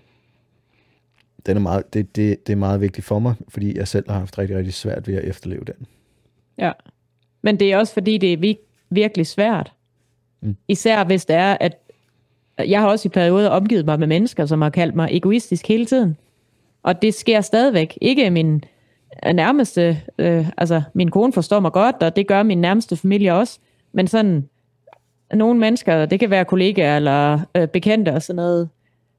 Den 1.47 1.57
er 1.57 1.61
meget, 1.61 1.95
det, 1.95 2.17
det, 2.17 2.47
det 2.47 2.53
er 2.53 2.57
meget 2.57 2.81
vigtigt 2.81 3.07
for 3.07 3.19
mig, 3.19 3.35
fordi 3.49 3.79
jeg 3.79 3.89
selv 3.89 4.11
har 4.11 4.19
haft 4.19 4.39
rigtig, 4.39 4.57
rigtig 4.57 4.75
svært 4.75 5.09
ved 5.09 5.15
at 5.15 5.25
efterleve 5.25 5.65
den. 5.65 5.87
Ja. 6.59 6.73
Men 7.43 7.61
det 7.61 7.73
er 7.73 7.79
også 7.79 7.93
fordi, 7.93 8.19
det 8.19 8.33
er 8.33 8.37
vir- 8.37 8.87
virkelig 8.91 9.27
svært. 9.27 9.73
Mm. 10.41 10.57
Især 10.69 11.05
hvis 11.05 11.25
det 11.25 11.37
er, 11.37 11.57
at 11.61 11.79
jeg 12.59 12.81
har 12.81 12.89
også 12.89 13.09
i 13.09 13.11
perioder 13.11 13.51
omgivet 13.51 13.87
mig 13.87 13.99
med 13.99 14.07
mennesker, 14.07 14.47
som 14.47 14.63
har 14.63 14.71
kaldt 14.71 14.95
mig 14.95 15.09
egoistisk 15.13 15.69
hele 15.69 15.87
tiden. 15.87 16.17
Og 16.83 17.03
det 17.03 17.15
sker 17.15 17.41
stadigvæk. 17.41 17.99
Ikke 18.01 18.31
min 18.31 18.65
nærmeste, 19.33 20.03
øh, 20.19 20.49
altså 20.57 20.83
min 20.95 21.11
kone 21.11 21.33
forstår 21.33 21.61
mig 21.61 21.73
godt, 21.73 21.97
og 22.01 22.17
det 22.17 22.27
gør 22.27 22.43
min 22.43 22.61
nærmeste 22.61 22.97
familie 22.97 23.35
også. 23.35 23.59
Men 23.93 24.07
sådan, 24.07 24.49
nogle 25.35 25.61
mennesker, 25.61 26.07
det 26.07 26.21
kan 26.21 26.31
være 26.31 26.45
kollegaer 26.45 26.97
eller 26.97 27.41
øh, 27.55 27.69
bekendte 27.69 28.11
og 28.11 28.23
sådan 28.23 28.37
noget, 28.37 28.69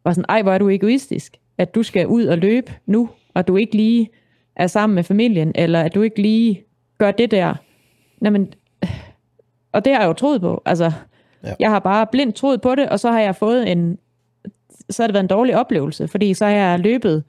var 0.04 0.14
sådan, 0.14 0.26
ej, 0.30 0.42
hvor 0.42 0.52
er 0.54 0.58
du 0.58 0.70
egoistisk, 0.70 1.38
at 1.58 1.76
du 1.76 1.84
skal 1.84 2.08
ud 2.08 2.26
og 2.26 2.38
løbe 2.38 2.74
nu, 2.86 3.10
og 3.34 3.48
du 3.48 3.56
ikke 3.56 3.76
lige 3.76 4.10
er 4.56 4.68
sammen 4.68 4.96
med 4.96 5.04
familien, 5.04 5.52
eller 5.56 5.82
at 5.82 5.96
du 5.96 6.02
ikke 6.02 6.22
lige 6.22 6.64
gør 6.98 7.12
det 7.12 7.32
der. 7.32 7.54
Jamen, 8.22 8.54
og 9.72 9.86
det 9.86 9.94
har 9.94 10.02
jeg 10.02 10.08
jo 10.08 10.14
troet 10.14 10.42
på. 10.42 10.62
Altså, 10.66 10.92
Ja. 11.44 11.54
jeg 11.60 11.70
har 11.70 11.80
bare 11.80 12.08
blindt 12.12 12.36
troet 12.36 12.62
på 12.62 12.76
det, 12.76 12.90
og 12.90 13.00
så 13.00 13.12
har 13.12 13.20
jeg 13.20 13.36
fået 13.36 13.72
en, 13.72 13.98
så 14.90 15.04
har 15.04 15.08
det 15.08 15.14
været 15.14 15.24
en 15.24 15.28
dårlig 15.30 15.58
oplevelse, 15.58 16.08
fordi 16.08 16.34
så 16.34 16.46
har 16.46 16.52
jeg 16.52 16.80
løbet 16.80 17.24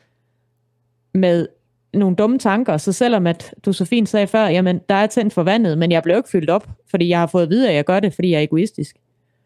med 1.14 1.49
nogle 1.95 2.17
dumme 2.17 2.38
tanker, 2.38 2.77
så 2.77 2.93
selvom 2.93 3.27
at 3.27 3.55
du 3.64 3.73
så 3.73 3.85
fint 3.85 4.09
sagde 4.09 4.27
før, 4.27 4.47
jamen 4.47 4.81
der 4.88 4.95
er 4.95 5.07
tændt 5.07 5.33
for 5.33 5.43
vandet, 5.43 5.79
men 5.79 5.93
jeg 5.93 6.03
blev 6.03 6.17
ikke 6.17 6.29
fyldt 6.29 6.51
op, 6.51 6.69
fordi 6.91 7.09
jeg 7.09 7.19
har 7.19 7.27
fået 7.27 7.43
at 7.43 7.51
vide, 7.51 7.69
at 7.69 7.75
jeg 7.75 7.85
gør 7.85 8.01
det, 8.01 8.14
fordi 8.14 8.31
jeg 8.31 8.38
er 8.38 8.43
egoistisk. 8.43 8.97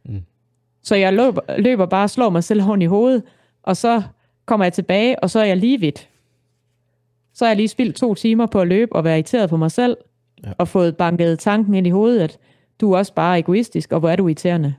Mm. 0.05 0.23
Så 0.83 0.95
jeg 0.95 1.13
løber, 1.13 1.41
løber 1.59 1.87
bare 1.87 2.05
og 2.05 2.11
slår 2.11 2.31
mig 2.31 2.45
selv 2.45 2.63
oven 2.63 2.83
i 2.83 2.87
hovedet, 2.87 3.23
og 3.63 3.77
så 3.77 4.03
kommer 4.47 4.65
jeg 4.65 4.73
tilbage, 4.73 5.19
og 5.19 5.31
så 5.31 5.41
er 5.41 5.45
jeg 5.45 5.57
lige 5.57 5.81
vidt. 5.81 6.09
Så 7.35 7.45
har 7.45 7.51
jeg 7.51 7.57
lige 7.57 7.69
spildt 7.69 7.97
to 7.97 8.15
timer 8.15 8.47
på 8.47 8.61
at 8.61 8.69
løbe 8.69 8.97
og 8.97 9.05
være 9.05 9.15
irriteret 9.15 9.51
på 9.51 9.57
mig 9.57 9.71
selv, 9.71 9.97
Ja. 10.47 10.53
og 10.59 10.69
fået 10.69 10.97
banket 10.97 11.39
tanken 11.39 11.75
ind 11.75 11.87
i 11.87 11.91
hovedet, 11.91 12.21
at 12.21 12.39
du 12.81 12.93
er 12.93 12.99
også 12.99 13.15
bare 13.15 13.39
egoistisk, 13.39 13.93
og 13.93 14.01
hvor 14.01 14.09
er 14.09 14.17
du 14.17 14.27
irriterende. 14.29 14.75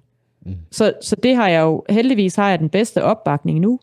Mm. 0.46 0.56
Så, 0.72 0.94
så 1.02 1.16
det 1.16 1.36
har 1.36 1.50
jeg 1.50 1.62
jo, 1.62 1.84
heldigvis 1.90 2.36
har 2.36 2.50
jeg 2.50 2.60
den 2.60 2.70
bedste 2.70 3.04
opbakning 3.04 3.60
nu. 3.60 3.80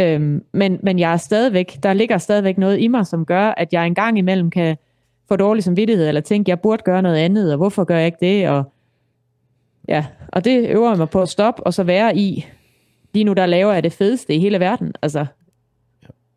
Øhm, 0.00 0.44
men, 0.52 0.78
men 0.82 0.98
jeg 0.98 1.12
er 1.12 1.16
stadigvæk, 1.16 1.78
der 1.82 1.92
ligger 1.92 2.18
stadigvæk 2.18 2.58
noget 2.58 2.80
i 2.80 2.88
mig, 2.88 3.06
som 3.06 3.24
gør, 3.24 3.48
at 3.56 3.72
jeg 3.72 3.86
engang 3.86 4.18
imellem 4.18 4.50
kan 4.50 4.76
få 5.28 5.36
dårlig 5.36 5.64
samvittighed, 5.64 6.08
eller 6.08 6.20
tænke, 6.20 6.48
jeg 6.50 6.60
burde 6.60 6.82
gøre 6.82 7.02
noget 7.02 7.16
andet, 7.16 7.52
og 7.52 7.56
hvorfor 7.56 7.84
gør 7.84 7.96
jeg 7.96 8.06
ikke 8.06 8.18
det? 8.20 8.48
Og, 8.48 8.64
ja, 9.88 10.06
og 10.28 10.44
det 10.44 10.68
øver 10.70 10.88
jeg 10.88 10.98
mig 10.98 11.10
på 11.10 11.22
at 11.22 11.28
stoppe, 11.28 11.62
og 11.62 11.74
så 11.74 11.82
være 11.82 12.16
i. 12.16 12.46
Lige 13.16 13.24
nu, 13.24 13.32
der 13.32 13.46
laver 13.46 13.72
jeg 13.72 13.82
det 13.82 13.92
fedeste 13.92 14.34
i 14.34 14.38
hele 14.38 14.60
verden. 14.60 14.92
Altså. 15.02 15.26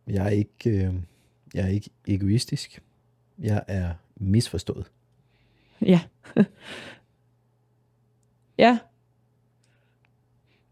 Jeg 0.08 0.26
er 0.26 0.30
ikke, 0.30 0.70
øh, 0.70 0.94
jeg 1.54 1.66
er 1.66 1.68
ikke 1.68 1.90
egoistisk. 2.08 2.82
Jeg 3.40 3.64
er 3.68 3.92
misforstået. 4.16 4.92
Ja. 5.82 6.02
ja. 8.58 8.80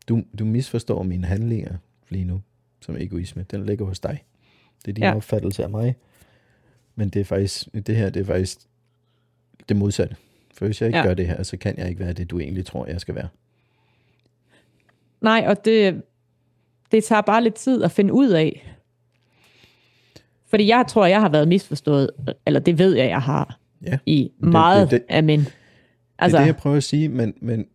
Du, 0.09 0.23
du 0.39 0.45
misforstår 0.45 1.03
mine 1.03 1.27
handlinger 1.27 1.77
lige 2.09 2.25
nu 2.25 2.41
som 2.81 2.95
egoisme. 2.97 3.45
Den 3.51 3.65
ligger 3.65 3.85
hos 3.85 3.99
dig. 3.99 4.23
Det 4.85 4.91
er 4.91 4.93
din 4.93 5.03
ja. 5.03 5.15
opfattelse 5.15 5.63
af 5.63 5.69
mig. 5.69 5.95
Men 6.95 7.09
det 7.09 7.19
er 7.19 7.25
faktisk, 7.25 7.67
det 7.73 7.95
her 7.95 8.09
det 8.09 8.19
er 8.19 8.25
faktisk 8.25 8.59
det 9.69 9.77
modsatte. 9.77 10.15
For 10.53 10.65
hvis 10.65 10.81
jeg 10.81 10.87
ikke 10.87 10.99
ja. 10.99 11.05
gør 11.05 11.13
det 11.13 11.27
her, 11.27 11.43
så 11.43 11.57
kan 11.57 11.77
jeg 11.77 11.89
ikke 11.89 11.99
være 11.99 12.13
det, 12.13 12.29
du 12.29 12.39
egentlig 12.39 12.65
tror, 12.65 12.85
jeg 12.85 13.01
skal 13.01 13.15
være. 13.15 13.27
Nej, 15.21 15.45
og 15.47 15.65
det, 15.65 16.01
det 16.91 17.03
tager 17.03 17.21
bare 17.21 17.43
lidt 17.43 17.55
tid 17.55 17.83
at 17.83 17.91
finde 17.91 18.13
ud 18.13 18.29
af. 18.29 18.73
Fordi 20.49 20.67
jeg 20.67 20.85
tror, 20.87 21.05
jeg 21.05 21.21
har 21.21 21.29
været 21.29 21.47
misforstået, 21.47 22.09
eller 22.45 22.59
det 22.59 22.77
ved 22.77 22.95
jeg, 22.95 23.09
jeg 23.09 23.21
har, 23.21 23.59
ja, 23.85 23.97
i 24.05 24.31
meget 24.39 24.91
det, 24.91 24.91
det, 24.91 25.07
det, 25.09 25.15
af 25.15 25.23
min... 25.23 25.39
Altså, 25.39 25.47
det 25.47 25.53
er 26.19 26.27
det, 26.27 26.33
altså- 26.33 26.39
jeg 26.39 26.55
prøver 26.55 26.77
at 26.77 26.83
sige, 26.83 27.09
men, 27.09 27.33
men 27.41 27.67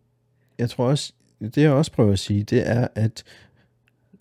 jeg 0.59 0.69
tror 0.69 0.85
også, 0.85 1.13
det 1.39 1.57
jeg 1.57 1.71
også 1.71 1.91
prøver 1.91 2.11
at 2.11 2.19
sige, 2.19 2.43
det 2.43 2.69
er, 2.69 2.87
at 2.95 3.23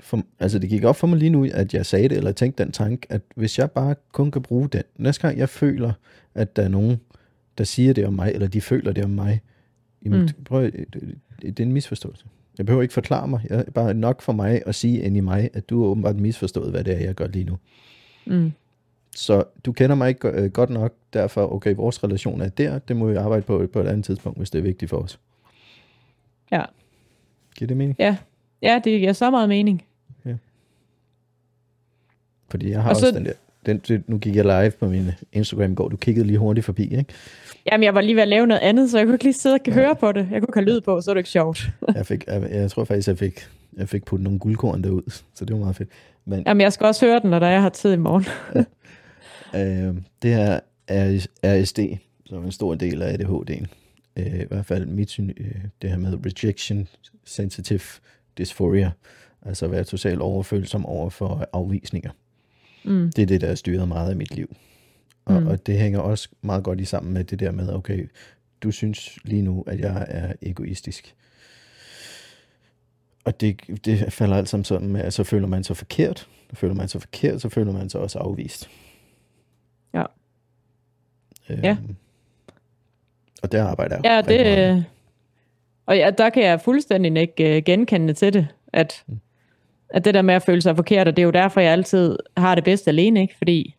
for, 0.00 0.22
altså 0.40 0.58
det 0.58 0.70
gik 0.70 0.84
op 0.84 0.96
for 0.96 1.06
mig 1.06 1.18
lige 1.18 1.30
nu, 1.30 1.46
at 1.52 1.74
jeg 1.74 1.86
sagde 1.86 2.08
det, 2.08 2.16
eller 2.16 2.32
tænkte 2.32 2.64
den 2.64 2.72
tanke, 2.72 3.06
at 3.10 3.22
hvis 3.36 3.58
jeg 3.58 3.70
bare 3.70 3.94
kun 4.12 4.30
kan 4.30 4.42
bruge 4.42 4.68
den, 4.68 4.82
næste 4.96 5.22
gang 5.22 5.38
jeg 5.38 5.48
føler, 5.48 5.92
at 6.34 6.56
der 6.56 6.62
er 6.62 6.68
nogen, 6.68 7.00
der 7.58 7.64
siger 7.64 7.92
det 7.92 8.06
om 8.06 8.12
mig, 8.12 8.32
eller 8.34 8.48
de 8.48 8.60
føler 8.60 8.92
det 8.92 9.04
om 9.04 9.10
mig, 9.10 9.40
jamen, 10.04 10.22
mm. 10.22 10.44
prøv, 10.44 10.64
det, 10.64 11.16
det 11.42 11.60
er 11.60 11.64
en 11.64 11.72
misforståelse. 11.72 12.26
Jeg 12.58 12.66
behøver 12.66 12.82
ikke 12.82 12.94
forklare 12.94 13.28
mig. 13.28 13.40
Jeg 13.50 13.64
er 13.66 13.70
bare 13.70 13.94
nok 13.94 14.22
for 14.22 14.32
mig 14.32 14.62
at 14.66 14.74
sige 14.74 15.00
ind 15.02 15.16
i 15.16 15.20
mig, 15.20 15.50
at 15.52 15.70
du 15.70 15.82
har 15.82 15.90
åbenbart 15.90 16.16
misforstået, 16.16 16.70
hvad 16.70 16.84
det 16.84 16.94
er, 16.94 16.98
jeg 16.98 17.14
gør 17.14 17.26
lige 17.26 17.44
nu. 17.44 17.58
Mm. 18.26 18.52
Så 19.14 19.44
du 19.64 19.72
kender 19.72 19.96
mig 19.96 20.08
ikke 20.08 20.28
øh, 20.28 20.50
godt 20.50 20.70
nok, 20.70 20.94
derfor, 21.12 21.52
okay, 21.52 21.74
vores 21.74 22.04
relation 22.04 22.40
er 22.40 22.48
der, 22.48 22.78
det 22.78 22.96
må 22.96 23.06
vi 23.06 23.16
arbejde 23.16 23.42
på 23.42 23.66
på 23.72 23.80
et 23.80 23.86
andet 23.86 24.04
tidspunkt, 24.04 24.38
hvis 24.38 24.50
det 24.50 24.58
er 24.58 24.62
vigtigt 24.62 24.88
for 24.88 24.96
os. 24.96 25.20
Ja. 26.50 26.64
Giver 27.56 27.66
det 27.66 27.76
mening? 27.76 27.96
Ja, 27.98 28.16
ja 28.62 28.80
det 28.84 29.00
giver 29.00 29.12
så 29.12 29.30
meget 29.30 29.48
mening. 29.48 29.84
Ja. 30.24 30.36
Fordi 32.48 32.70
jeg 32.70 32.82
har 32.82 32.90
og 32.90 32.96
også 32.96 33.06
så, 33.06 33.18
den 33.18 33.24
der, 33.24 33.32
den, 33.66 34.04
nu 34.06 34.18
gik 34.18 34.36
jeg 34.36 34.44
live 34.44 34.70
på 34.70 34.86
min 34.86 35.10
Instagram 35.32 35.72
i 35.72 35.74
går, 35.74 35.88
du 35.88 35.96
kiggede 35.96 36.26
lige 36.26 36.38
hurtigt 36.38 36.64
forbi, 36.64 36.82
ikke? 36.82 37.04
Jamen, 37.72 37.84
jeg 37.84 37.94
var 37.94 38.00
lige 38.00 38.14
ved 38.14 38.22
at 38.22 38.28
lave 38.28 38.46
noget 38.46 38.60
andet, 38.60 38.90
så 38.90 38.98
jeg 38.98 39.06
kunne 39.06 39.14
ikke 39.14 39.24
lige 39.24 39.34
sidde 39.34 39.54
og 39.54 39.60
ja. 39.66 39.72
høre 39.72 39.96
på 39.96 40.12
det. 40.12 40.28
Jeg 40.30 40.42
kunne 40.42 40.54
have 40.54 40.64
lyd 40.64 40.80
på, 40.80 41.00
så 41.00 41.10
er 41.10 41.14
det 41.14 41.20
ikke 41.20 41.30
sjovt. 41.30 41.70
jeg, 41.96 42.06
fik, 42.06 42.24
jeg, 42.26 42.48
jeg 42.50 42.70
tror 42.70 42.84
faktisk, 42.84 43.08
jeg 43.08 43.18
fik, 43.18 43.40
jeg 43.76 43.88
fik 43.88 44.04
puttet 44.04 44.24
nogle 44.24 44.38
guldkorn 44.38 44.84
derud, 44.84 45.12
så 45.34 45.44
det 45.44 45.54
var 45.54 45.60
meget 45.60 45.76
fedt. 45.76 45.88
Men, 46.24 46.42
Jamen, 46.46 46.60
jeg 46.60 46.72
skal 46.72 46.86
også 46.86 47.06
høre 47.06 47.20
den, 47.20 47.30
når 47.30 47.38
der 47.38 47.48
jeg 47.48 47.62
har 47.62 47.68
tid 47.68 47.92
i 47.92 47.96
morgen. 47.96 48.24
øh, 49.60 50.02
det 50.22 50.34
her 50.34 50.60
er 50.88 51.26
RSD, 51.44 51.78
som 52.26 52.38
er 52.38 52.46
en 52.46 52.52
stor 52.52 52.74
del 52.74 53.02
af 53.02 53.14
ADHD'en. 53.14 53.66
Øh, 54.16 54.40
I 54.40 54.44
hvert 54.48 54.66
fald 54.66 54.86
mit 54.86 55.10
syn, 55.10 55.30
øh, 55.36 55.54
det 55.82 55.90
her 55.90 55.98
med 55.98 56.18
rejection 56.26 56.88
sensitive 57.24 57.80
dysphoria, 58.38 58.90
altså 59.46 59.64
at 59.64 59.70
være 59.70 59.84
totalt 59.84 60.20
overfølsom 60.20 60.86
over 60.86 61.10
for 61.10 61.48
afvisninger. 61.52 62.10
Mm. 62.84 63.12
Det 63.16 63.22
er 63.22 63.26
det, 63.26 63.40
der 63.40 63.46
har 63.46 63.54
styret 63.54 63.88
meget 63.88 64.10
af 64.10 64.16
mit 64.16 64.34
liv. 64.34 64.56
Og, 65.24 65.40
mm. 65.40 65.46
og 65.46 65.66
det 65.66 65.78
hænger 65.78 65.98
også 65.98 66.28
meget 66.42 66.64
godt 66.64 66.80
i 66.80 66.84
sammen 66.84 67.12
med 67.12 67.24
det 67.24 67.40
der 67.40 67.50
med, 67.50 67.72
okay, 67.72 68.08
du 68.62 68.70
synes 68.70 69.18
lige 69.24 69.42
nu, 69.42 69.64
at 69.66 69.80
jeg 69.80 70.06
er 70.08 70.32
egoistisk. 70.42 71.14
Og 73.24 73.40
det, 73.40 73.60
det 73.84 74.12
falder 74.12 74.36
alt 74.36 74.48
sammen 74.48 74.64
sådan 74.64 74.88
med, 74.88 75.00
at 75.00 75.12
så 75.12 75.24
føler 75.24 75.46
man 75.46 75.64
sig 75.64 75.76
forkert. 75.76 76.28
Så 76.50 76.56
føler 76.56 76.74
man 76.74 76.88
sig 76.88 77.00
forkert, 77.00 77.40
så 77.40 77.48
føler 77.48 77.72
man 77.72 77.90
sig 77.90 78.00
også 78.00 78.18
afvist. 78.18 78.70
Ja. 79.94 80.04
Øhm, 81.50 81.64
ja. 81.64 81.76
Og 83.42 83.52
der 83.52 83.64
arbejder 83.64 83.96
jeg. 83.96 84.04
Ja, 84.04 84.34
det, 84.34 84.84
og 85.86 85.96
ja, 85.96 86.10
der 86.18 86.30
kan 86.30 86.42
jeg 86.42 86.60
fuldstændig 86.60 87.16
ikke 87.16 87.56
uh, 87.56 87.62
genkende 87.64 88.12
til 88.14 88.32
det, 88.32 88.48
at, 88.72 89.04
mm. 89.06 89.20
At 89.92 90.04
det 90.04 90.14
der 90.14 90.22
med 90.22 90.34
at 90.34 90.42
føle 90.42 90.62
sig 90.62 90.76
forkert, 90.76 91.08
og 91.08 91.16
det 91.16 91.22
er 91.22 91.26
jo 91.26 91.30
derfor, 91.30 91.60
jeg 91.60 91.72
altid 91.72 92.16
har 92.36 92.54
det 92.54 92.64
bedst 92.64 92.88
alene, 92.88 93.22
ikke? 93.22 93.34
Fordi 93.38 93.74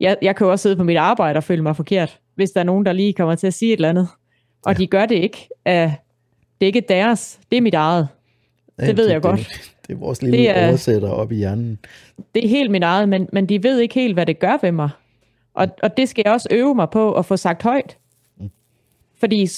jeg, 0.00 0.16
jeg 0.22 0.36
kan 0.36 0.44
jo 0.44 0.50
også 0.50 0.62
sidde 0.62 0.76
på 0.76 0.84
mit 0.84 0.96
arbejde 0.96 1.36
og 1.36 1.44
føle 1.44 1.62
mig 1.62 1.76
forkert, 1.76 2.18
hvis 2.34 2.50
der 2.50 2.60
er 2.60 2.64
nogen, 2.64 2.86
der 2.86 2.92
lige 2.92 3.12
kommer 3.12 3.34
til 3.34 3.46
at 3.46 3.54
sige 3.54 3.72
et 3.72 3.76
eller 3.76 3.88
andet. 3.88 4.08
Og 4.64 4.72
ja. 4.72 4.78
de 4.78 4.86
gør 4.86 5.06
det 5.06 5.14
ikke. 5.14 5.48
Uh, 5.66 5.72
det 5.72 6.62
er 6.62 6.66
ikke 6.66 6.84
deres, 6.88 7.40
det 7.50 7.56
er 7.56 7.60
mit 7.60 7.74
eget. 7.74 8.08
Det 8.80 8.96
ved 8.96 9.04
det, 9.04 9.12
jeg 9.12 9.22
godt. 9.22 9.38
Det, 9.38 9.72
det 9.86 9.92
er 9.94 9.98
vores 9.98 10.22
lille 10.22 10.38
det 10.38 10.50
er, 10.50 10.68
oversætter 10.68 11.08
op 11.08 11.32
i 11.32 11.36
hjernen. 11.36 11.78
Det 12.34 12.44
er 12.44 12.48
helt 12.48 12.70
mit 12.70 12.82
eget, 12.82 13.08
men, 13.08 13.28
men 13.32 13.46
de 13.46 13.62
ved 13.62 13.78
ikke 13.78 13.94
helt, 13.94 14.14
hvad 14.14 14.26
det 14.26 14.38
gør 14.38 14.58
ved 14.62 14.72
mig. 14.72 14.90
Og, 15.54 15.68
og 15.82 15.96
det 15.96 16.08
skal 16.08 16.22
jeg 16.24 16.32
også 16.34 16.48
øve 16.50 16.74
mig 16.74 16.90
på 16.90 17.12
at 17.12 17.26
få 17.26 17.36
sagt 17.36 17.62
højt. 17.62 17.96
Mm. 18.40 18.50
Fordi 19.20 19.48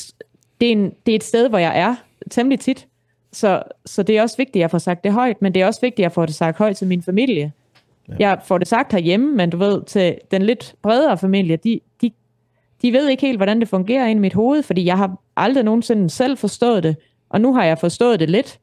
det 0.60 0.68
er, 0.68 0.72
en, 0.72 0.92
det 1.06 1.12
er 1.12 1.16
et 1.16 1.24
sted, 1.24 1.48
hvor 1.48 1.58
jeg 1.58 1.78
er 1.78 1.94
temmelig 2.30 2.60
tit. 2.60 2.86
Så, 3.32 3.62
så 3.86 4.02
det 4.02 4.18
er 4.18 4.22
også 4.22 4.36
vigtigt, 4.36 4.56
at 4.56 4.60
jeg 4.60 4.70
får 4.70 4.78
sagt 4.78 5.04
det 5.04 5.12
højt, 5.12 5.42
men 5.42 5.54
det 5.54 5.62
er 5.62 5.66
også 5.66 5.80
vigtigt, 5.80 5.98
at 5.98 6.02
jeg 6.02 6.12
får 6.12 6.26
det 6.26 6.34
sagt 6.34 6.58
højt 6.58 6.76
til 6.76 6.86
min 6.86 7.02
familie. 7.02 7.52
Ja. 8.08 8.14
Jeg 8.18 8.38
får 8.44 8.58
det 8.58 8.68
sagt 8.68 8.92
herhjemme, 8.92 9.36
men 9.36 9.50
du 9.50 9.56
ved, 9.56 9.82
til 9.82 10.18
den 10.30 10.42
lidt 10.42 10.74
bredere 10.82 11.18
familie, 11.18 11.56
de, 11.56 11.80
de, 12.02 12.10
de 12.82 12.92
ved 12.92 13.08
ikke 13.08 13.26
helt, 13.26 13.38
hvordan 13.38 13.60
det 13.60 13.68
fungerer 13.68 14.06
ind 14.06 14.18
i 14.18 14.20
mit 14.20 14.34
hoved, 14.34 14.62
fordi 14.62 14.84
jeg 14.84 14.96
har 14.96 15.16
aldrig 15.36 15.64
nogensinde 15.64 16.10
selv 16.10 16.36
forstået 16.36 16.82
det, 16.82 16.96
og 17.28 17.40
nu 17.40 17.54
har 17.54 17.64
jeg 17.64 17.78
forstået 17.78 18.20
det 18.20 18.30
lidt, 18.30 18.60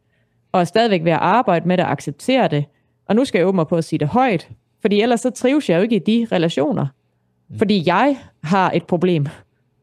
og 0.52 0.62
er 0.62 0.66
stadigvæk 0.66 1.04
ved 1.04 1.12
at 1.12 1.20
arbejde 1.22 1.68
med 1.68 1.78
det 1.78 1.86
og 1.86 1.92
acceptere 1.92 2.48
det. 2.48 2.66
Og 3.08 3.16
nu 3.16 3.26
skal 3.26 3.40
jeg 3.40 3.48
åbne 3.48 3.66
på 3.66 3.76
at 3.76 3.84
sige 3.84 4.00
det 4.00 4.08
højt, 4.08 4.50
fordi 4.82 5.02
ellers 5.02 5.22
så 5.22 5.30
trives 5.30 5.70
jeg 5.70 5.78
jo 5.78 5.82
ikke 5.82 5.96
i 5.96 6.00
de 6.00 6.28
relationer. 6.32 6.88
Mm. 7.50 7.58
Fordi 7.58 7.84
jeg 7.86 8.18
har 8.44 8.72
et 8.72 8.84
problem. 8.84 9.28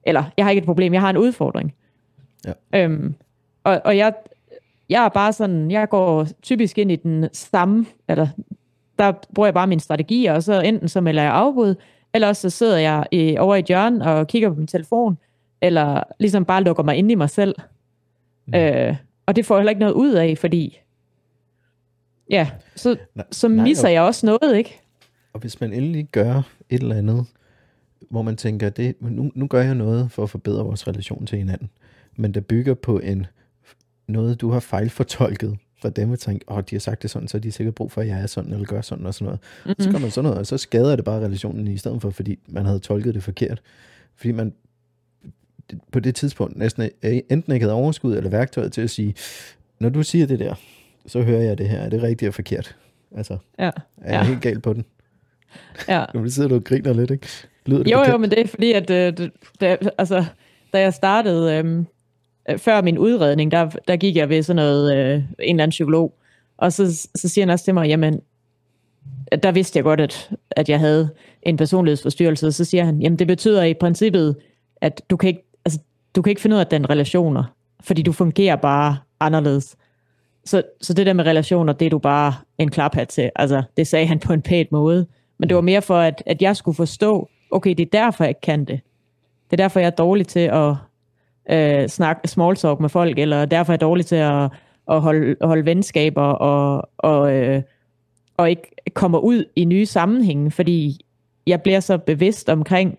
Eller, 0.07 0.25
jeg 0.37 0.45
har 0.45 0.51
ikke 0.51 0.61
et 0.61 0.67
problem, 0.67 0.95
jeg 0.95 1.01
har 1.01 1.11
en 1.11 1.17
udfordring. 1.17 1.75
Ja. 2.47 2.53
Øhm, 2.75 3.15
og, 3.65 3.81
og 3.85 3.97
jeg, 3.97 4.15
jeg 4.93 5.05
er 5.05 5.09
bare 5.09 5.33
sådan, 5.33 5.71
jeg 5.71 5.89
går 5.89 6.27
typisk 6.43 6.79
ind 6.79 6.93
i 6.93 6.97
den 6.97 7.29
samme, 7.33 7.87
eller 8.09 8.29
der 8.99 9.13
bruger 9.35 9.47
jeg 9.47 9.55
bare 9.55 9.67
mine 9.67 9.81
strategier, 9.81 10.33
og 10.33 10.43
så 10.43 10.61
enten 10.61 10.89
så 10.89 11.01
melder 11.01 11.23
jeg 11.23 11.33
afbud, 11.33 11.75
eller 12.15 12.29
også 12.29 12.51
så 12.51 12.57
sidder 12.57 12.79
jeg 12.79 13.07
i, 13.11 13.37
over 13.39 13.57
i 13.57 13.63
hjørnet 13.69 14.03
og 14.03 14.27
kigger 14.27 14.49
på 14.49 14.55
min 14.55 14.67
telefon, 14.67 15.19
eller 15.61 16.03
ligesom 16.21 16.45
bare 16.45 16.63
lukker 16.63 16.83
mig 16.83 16.97
ind 16.97 17.11
i 17.11 17.15
mig 17.15 17.31
selv. 17.31 17.55
Mm. 18.47 18.55
Øh, 18.55 18.97
og 19.27 19.37
det 19.37 19.47
får 19.47 19.55
jeg 19.55 19.61
heller 19.61 19.71
ikke 19.71 19.81
noget 19.81 19.95
ud 19.95 20.13
af, 20.13 20.39
fordi 20.39 20.79
ja, 22.31 22.51
så, 22.77 22.97
nej, 23.15 23.25
så 23.31 23.49
misser 23.49 23.85
nej, 23.85 23.91
og, 23.91 23.95
jeg 23.95 24.03
også 24.03 24.27
noget, 24.27 24.57
ikke? 24.57 24.81
Og 25.33 25.41
hvis 25.41 25.61
man 25.61 25.73
endelig 25.73 26.09
gør 26.13 26.43
et 26.71 26.83
eller 26.83 26.97
andet, 26.97 27.27
hvor 28.11 28.23
man 28.23 28.37
tænker, 28.37 28.71
det, 28.71 28.97
nu, 29.01 29.33
nu 29.35 29.47
gør 29.47 29.63
jeg 29.63 29.75
noget 29.75 30.13
for 30.13 30.23
at 30.23 30.31
forbedre 30.31 30.65
vores 30.65 30.89
relation 30.89 31.27
til 31.27 31.39
hinanden, 31.39 31.71
men 32.17 32.35
der 32.35 32.41
bygger 32.41 32.75
på 32.75 32.99
en 32.99 33.27
noget, 34.07 34.41
du 34.41 34.51
har 34.51 34.61
fejlfortolket 34.61 35.59
fra 35.83 35.91
dem, 35.91 36.11
og 36.11 36.19
tænker, 36.19 36.45
åh, 36.51 36.57
oh, 36.57 36.63
de 36.71 36.75
har 36.75 36.81
sagt 36.81 37.03
det 37.03 37.11
sådan, 37.11 37.29
så 37.29 37.39
de 37.39 37.53
sikkert 37.53 37.75
brug 37.75 37.93
for, 37.93 38.01
at 38.01 38.09
jeg 38.09 38.21
er 38.21 38.27
sådan, 38.27 38.53
eller 38.53 38.67
gør 38.67 38.81
sådan 38.81 39.07
og 39.07 39.15
sådan 39.15 39.25
noget. 39.25 39.41
Mm-hmm. 39.65 39.85
Så 39.85 39.91
gør 39.91 39.99
man 39.99 40.11
sådan 40.11 40.25
noget, 40.25 40.39
og 40.39 40.47
så 40.47 40.59
skader 40.59 40.97
det 40.97 41.05
bare 41.05 41.21
relationen 41.21 41.69
i 41.69 41.77
stedet 41.77 42.03
for, 42.03 42.11
fordi 42.11 42.39
man 42.47 42.67
havde 42.67 42.79
tolket 42.79 43.15
det 43.15 43.23
forkert. 43.23 43.63
Fordi 44.17 44.33
man 44.33 44.53
på 45.93 46.01
det 46.01 46.15
tidspunkt 46.15 46.57
næsten 46.57 46.91
enten 47.03 47.53
ikke 47.53 47.65
havde 47.65 47.75
overskud 47.75 48.17
eller 48.17 48.31
værktøjet 48.31 48.73
til 48.73 48.81
at 48.81 48.91
sige, 48.91 49.15
når 49.79 49.89
du 49.89 50.03
siger 50.03 50.27
det 50.27 50.39
der, 50.39 50.55
så 51.07 51.23
hører 51.23 51.43
jeg 51.43 51.59
det 51.59 51.69
her. 51.69 51.79
Er 51.79 51.89
det 51.89 52.03
rigtigt 52.03 52.23
eller 52.23 52.33
forkert? 52.33 52.77
Altså, 53.17 53.39
ja. 53.59 53.65
er 53.65 54.13
jeg 54.13 54.13
ja. 54.13 54.23
helt 54.23 54.43
galt 54.43 54.63
på 54.63 54.73
den? 54.73 54.85
Ja. 55.89 56.05
Nu 56.15 56.29
sidder 56.29 56.49
du 56.49 56.55
og 56.55 56.65
griner 56.65 56.93
lidt, 56.93 57.11
ikke? 57.11 57.27
Lyder 57.67 57.83
det 57.83 57.91
jo, 57.93 57.97
forkert? 57.97 58.13
jo, 58.13 58.19
men 58.19 58.31
det 58.31 58.41
er 58.41 58.47
fordi, 58.47 58.73
at 58.73 58.91
øh, 58.91 59.17
det, 59.61 59.91
altså, 59.99 60.25
da 60.73 60.81
jeg 60.81 60.95
startede, 60.95 61.55
øh, 61.55 61.85
Øh, 62.51 62.59
før 62.59 62.83
min 62.83 62.99
udredning, 62.99 63.51
der, 63.51 63.71
der 63.89 63.97
gik 63.97 64.17
jeg 64.17 64.29
ved 64.29 64.43
sådan 64.43 64.57
noget, 64.57 64.97
øh, 64.97 65.15
en 65.15 65.25
eller 65.39 65.63
anden 65.63 65.71
psykolog, 65.71 66.19
og 66.57 66.73
så, 66.73 67.09
så 67.15 67.29
siger 67.29 67.45
han 67.45 67.51
også 67.51 67.65
til 67.65 67.75
mig, 67.75 67.89
jamen, 67.89 68.21
der 69.43 69.53
vidste 69.53 69.77
jeg 69.77 69.85
godt, 69.85 70.01
at, 70.01 70.31
at 70.51 70.69
jeg 70.69 70.81
havde 70.81 71.11
en 71.43 71.57
personlighedsforstyrrelse, 71.57 72.47
og 72.47 72.53
så 72.53 72.65
siger 72.65 72.85
han, 72.85 73.01
jamen 73.01 73.19
det 73.19 73.27
betyder 73.27 73.63
i 73.63 73.75
princippet, 73.75 74.37
at 74.81 75.03
du 75.11 75.17
kan 75.17 75.29
ikke 75.29 75.45
altså, 75.65 75.81
du 76.17 76.23
kan 76.23 76.31
ikke 76.31 76.43
finde 76.43 76.57
ud 76.57 76.61
af 76.61 76.67
den 76.67 76.91
relationer, 76.91 77.45
fordi 77.81 78.03
du 78.03 78.13
fungerer 78.13 78.57
bare 78.57 78.97
anderledes. 79.21 79.77
Så, 80.45 80.63
så 80.81 80.95
det 80.95 81.07
der 81.07 81.13
med 81.13 81.27
relationer, 81.27 81.73
det 81.73 81.87
er 81.87 81.91
du 81.91 81.99
bare 81.99 82.35
en 82.59 82.71
klaphat 82.71 83.09
til. 83.09 83.31
Altså, 83.37 83.63
det 83.77 83.87
sagde 83.87 84.07
han 84.07 84.19
på 84.19 84.33
en 84.33 84.43
pæt 84.43 84.73
måde. 84.73 85.07
Men 85.39 85.49
det 85.49 85.55
var 85.55 85.61
mere 85.61 85.83
for, 85.83 85.99
at, 85.99 86.23
at 86.27 86.43
jeg 86.43 86.57
skulle 86.57 86.75
forstå, 86.75 87.29
okay, 87.51 87.71
det 87.71 87.81
er 87.81 88.01
derfor, 88.01 88.25
jeg 88.25 88.41
kan 88.41 88.61
det. 88.65 88.81
Det 89.51 89.53
er 89.53 89.65
derfor, 89.65 89.81
jeg 89.81 89.87
er 89.87 89.91
dårlig 89.91 90.27
til 90.27 90.41
at, 90.41 90.75
øh, 91.51 91.89
snak, 91.89 92.21
small 92.25 92.57
talk 92.57 92.81
med 92.81 92.89
folk, 92.89 93.19
eller 93.19 93.45
derfor 93.45 93.73
er 93.73 93.77
dårlig 93.77 94.07
til 94.07 94.17
at, 94.17 94.51
at 94.91 95.01
holde, 95.01 95.37
holde 95.43 95.65
venskaber, 95.65 96.23
og, 96.23 96.91
og, 96.99 97.35
øh, 97.35 97.63
og 98.37 98.51
ikke 98.51 98.71
kommer 98.95 99.19
ud 99.19 99.45
i 99.57 99.65
nye 99.65 99.87
sammenhænge, 99.87 100.51
fordi 100.51 101.01
jeg 101.47 101.63
bliver 101.63 101.81
så 101.81 101.99
bevidst 101.99 102.49
omkring, 102.49 102.99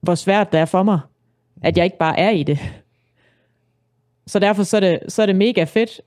hvor 0.00 0.14
svært 0.14 0.52
det 0.52 0.60
er 0.60 0.64
for 0.64 0.82
mig, 0.82 1.00
at 1.62 1.76
jeg 1.76 1.84
ikke 1.84 1.98
bare 1.98 2.18
er 2.18 2.30
i 2.30 2.42
det. 2.42 2.58
Så 4.26 4.38
derfor 4.38 4.62
så 4.62 4.76
er 4.76 4.80
det, 4.80 4.98
så 5.08 5.22
er 5.22 5.26
det 5.26 5.36
mega 5.36 5.64
fedt 5.64 6.00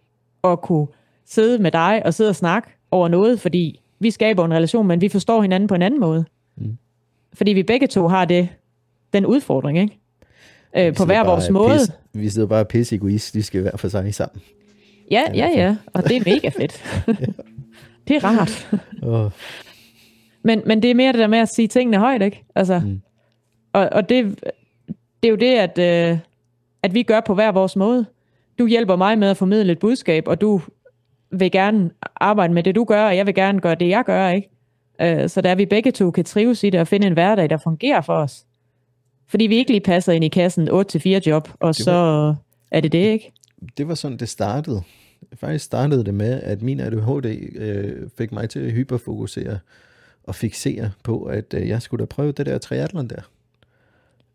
at 0.44 0.62
kunne 0.62 0.88
sidde 1.26 1.60
med 1.60 1.72
dig 1.72 2.02
og 2.06 2.14
sidde 2.14 2.30
og 2.30 2.36
snakke 2.36 2.70
over 2.92 3.08
noget, 3.08 3.40
fordi 3.40 3.82
vi 4.00 4.12
skaber 4.12 4.46
en 4.46 4.54
relation, 4.54 4.88
men 4.88 5.02
vi 5.02 5.10
forstår 5.10 5.42
hinanden 5.42 5.68
på 5.68 5.76
en 5.76 5.82
anden 5.82 6.00
måde. 6.00 6.26
Mm. 6.56 6.78
Fordi 7.34 7.54
vi 7.54 7.64
begge 7.64 7.88
to 7.88 8.08
har 8.08 8.26
det, 8.26 8.50
den 9.14 9.26
udfordring, 9.26 9.80
ikke? 9.80 10.00
Øh, 10.78 10.96
på 10.96 11.06
hver 11.06 11.24
vores 11.24 11.50
måde. 11.50 11.80
Pis, 11.80 11.92
vi 12.14 12.30
sidder 12.30 12.48
bare 12.48 12.66
pisse 12.66 12.96
egoistiske 12.96 13.62
hver 13.62 13.78
for 13.78 13.88
sig 13.88 14.16
sammen. 14.16 14.42
Ja, 15.12 15.24
ja, 15.34 15.48
ja. 15.56 15.76
Og 15.94 16.04
det 16.04 16.18
er 16.18 16.22
mega 16.26 16.50
fedt. 16.50 16.84
det 18.08 18.16
er 18.16 18.24
rart. 18.24 18.70
oh. 19.04 19.32
men, 20.44 20.62
men 20.66 20.82
det 20.82 20.92
er 20.92 20.96
mere 20.96 21.12
det 21.12 21.20
der 21.20 21.28
med 21.28 21.40
at 21.40 21.50
sige 21.50 21.68
tingene 21.68 21.98
højt, 21.98 22.22
ikke? 22.22 22.44
Altså, 22.56 22.80
mm. 22.80 23.02
Og, 23.74 23.90
og 23.92 24.10
det, 24.10 24.40
det 25.24 25.28
er 25.28 25.30
jo 25.30 25.36
det, 25.36 25.56
at, 25.56 25.78
øh, 25.78 26.18
at 26.84 26.94
vi 26.94 27.04
gør 27.04 27.20
på 27.20 27.34
hver 27.34 27.52
vores 27.52 27.76
måde. 27.76 28.06
Du 28.60 28.68
hjælper 28.68 28.96
mig 28.96 29.20
med 29.20 29.30
at 29.30 29.38
formidle 29.38 29.72
et 29.72 29.80
budskab, 29.80 30.28
og 30.28 30.42
du 30.42 30.62
vil 31.32 31.52
gerne 31.52 31.90
arbejde 32.16 32.54
med 32.54 32.64
det, 32.64 32.76
du 32.76 32.84
gør, 32.84 33.06
og 33.06 33.18
jeg 33.18 33.26
vil 33.26 33.36
gerne 33.36 33.60
gøre 33.60 33.76
det, 33.76 33.90
jeg 33.90 34.04
gør, 34.06 34.30
ikke? 34.30 34.50
Øh, 35.02 35.30
så 35.30 35.42
der 35.42 35.56
vi 35.56 35.66
begge 35.66 35.92
to 35.92 36.12
kan 36.12 36.26
trives 36.26 36.64
i 36.64 36.70
det 36.70 36.80
og 36.80 36.88
finde 36.88 37.08
en 37.08 37.14
hverdag, 37.14 37.50
der 37.50 37.58
fungerer 37.58 38.02
for 38.02 38.14
os. 38.14 38.45
Fordi 39.28 39.44
vi 39.44 39.56
ikke 39.56 39.72
lige 39.72 39.82
passer 39.82 40.14
ind 40.14 40.26
i 40.26 40.28
kassen 40.28 40.70
8-4 40.70 41.10
job, 41.10 41.50
og 41.60 41.68
var, 41.68 41.72
så 41.72 42.36
er 42.72 42.82
det 42.82 42.92
det, 42.92 43.12
ikke? 43.12 43.32
Det 43.78 43.88
var 43.88 43.96
sådan, 43.96 44.18
det 44.18 44.30
startede. 44.30 44.82
Faktisk 45.34 45.66
startede 45.66 46.06
det 46.06 46.14
med, 46.14 46.42
at 46.42 46.62
min 46.62 46.80
ADHD 46.80 47.26
øh, 47.56 48.10
fik 48.18 48.32
mig 48.32 48.50
til 48.50 48.60
at 48.60 48.72
hyperfokusere 48.72 49.60
og 50.24 50.36
fixere 50.36 50.92
på, 51.04 51.24
at 51.24 51.54
øh, 51.54 51.68
jeg 51.68 51.82
skulle 51.82 52.02
da 52.02 52.06
prøve 52.06 52.32
det 52.32 52.46
der 52.46 52.58
triathlon 52.58 53.08
der. 53.08 53.22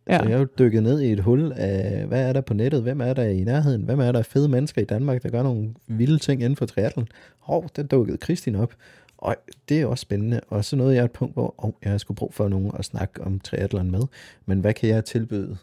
Ja. 0.09 0.19
Så 0.19 0.29
jeg 0.29 0.59
dykket 0.59 0.83
ned 0.83 1.01
i 1.01 1.13
et 1.13 1.21
hul 1.21 1.53
af, 1.57 2.07
hvad 2.07 2.29
er 2.29 2.33
der 2.33 2.41
på 2.41 2.55
nettet, 2.55 2.83
hvem 2.83 3.01
er 3.01 3.15
der 3.15 3.25
i 3.25 3.45
nærheden, 3.45 3.83
hvem 3.83 4.01
er 4.01 4.13
der 4.13 4.23
fede 4.23 4.49
mennesker 4.49 4.83
i 4.83 4.85
Danmark, 4.85 5.23
der 5.23 5.29
gør 5.29 5.43
nogle 5.43 5.75
vilde 5.87 6.19
ting 6.19 6.43
inden 6.43 6.57
for 6.57 6.67
triathlon. 6.67 7.09
Hov, 7.39 7.69
der 7.77 7.83
dukkede 7.83 8.19
Kristin 8.19 8.55
op. 8.55 8.75
Og 9.21 9.37
det 9.69 9.81
er 9.81 9.87
også 9.87 10.03
spændende. 10.03 10.41
Og 10.49 10.65
så 10.65 10.77
nåede 10.77 10.95
jeg 10.95 11.05
et 11.05 11.13
punkt, 11.13 11.35
hvor 11.35 11.55
oh, 11.59 11.73
jeg 11.85 12.01
skulle 12.01 12.17
brug 12.17 12.35
for 12.35 12.49
nogen 12.49 12.71
at 12.79 12.85
snakke 12.85 13.23
om 13.23 13.41
triathlon 13.41 13.91
med. 13.91 14.03
Men 14.47 14.61
hvad 14.61 14.75
kan 14.75 14.89
jeg 14.89 15.05
tilbyde, 15.05 15.57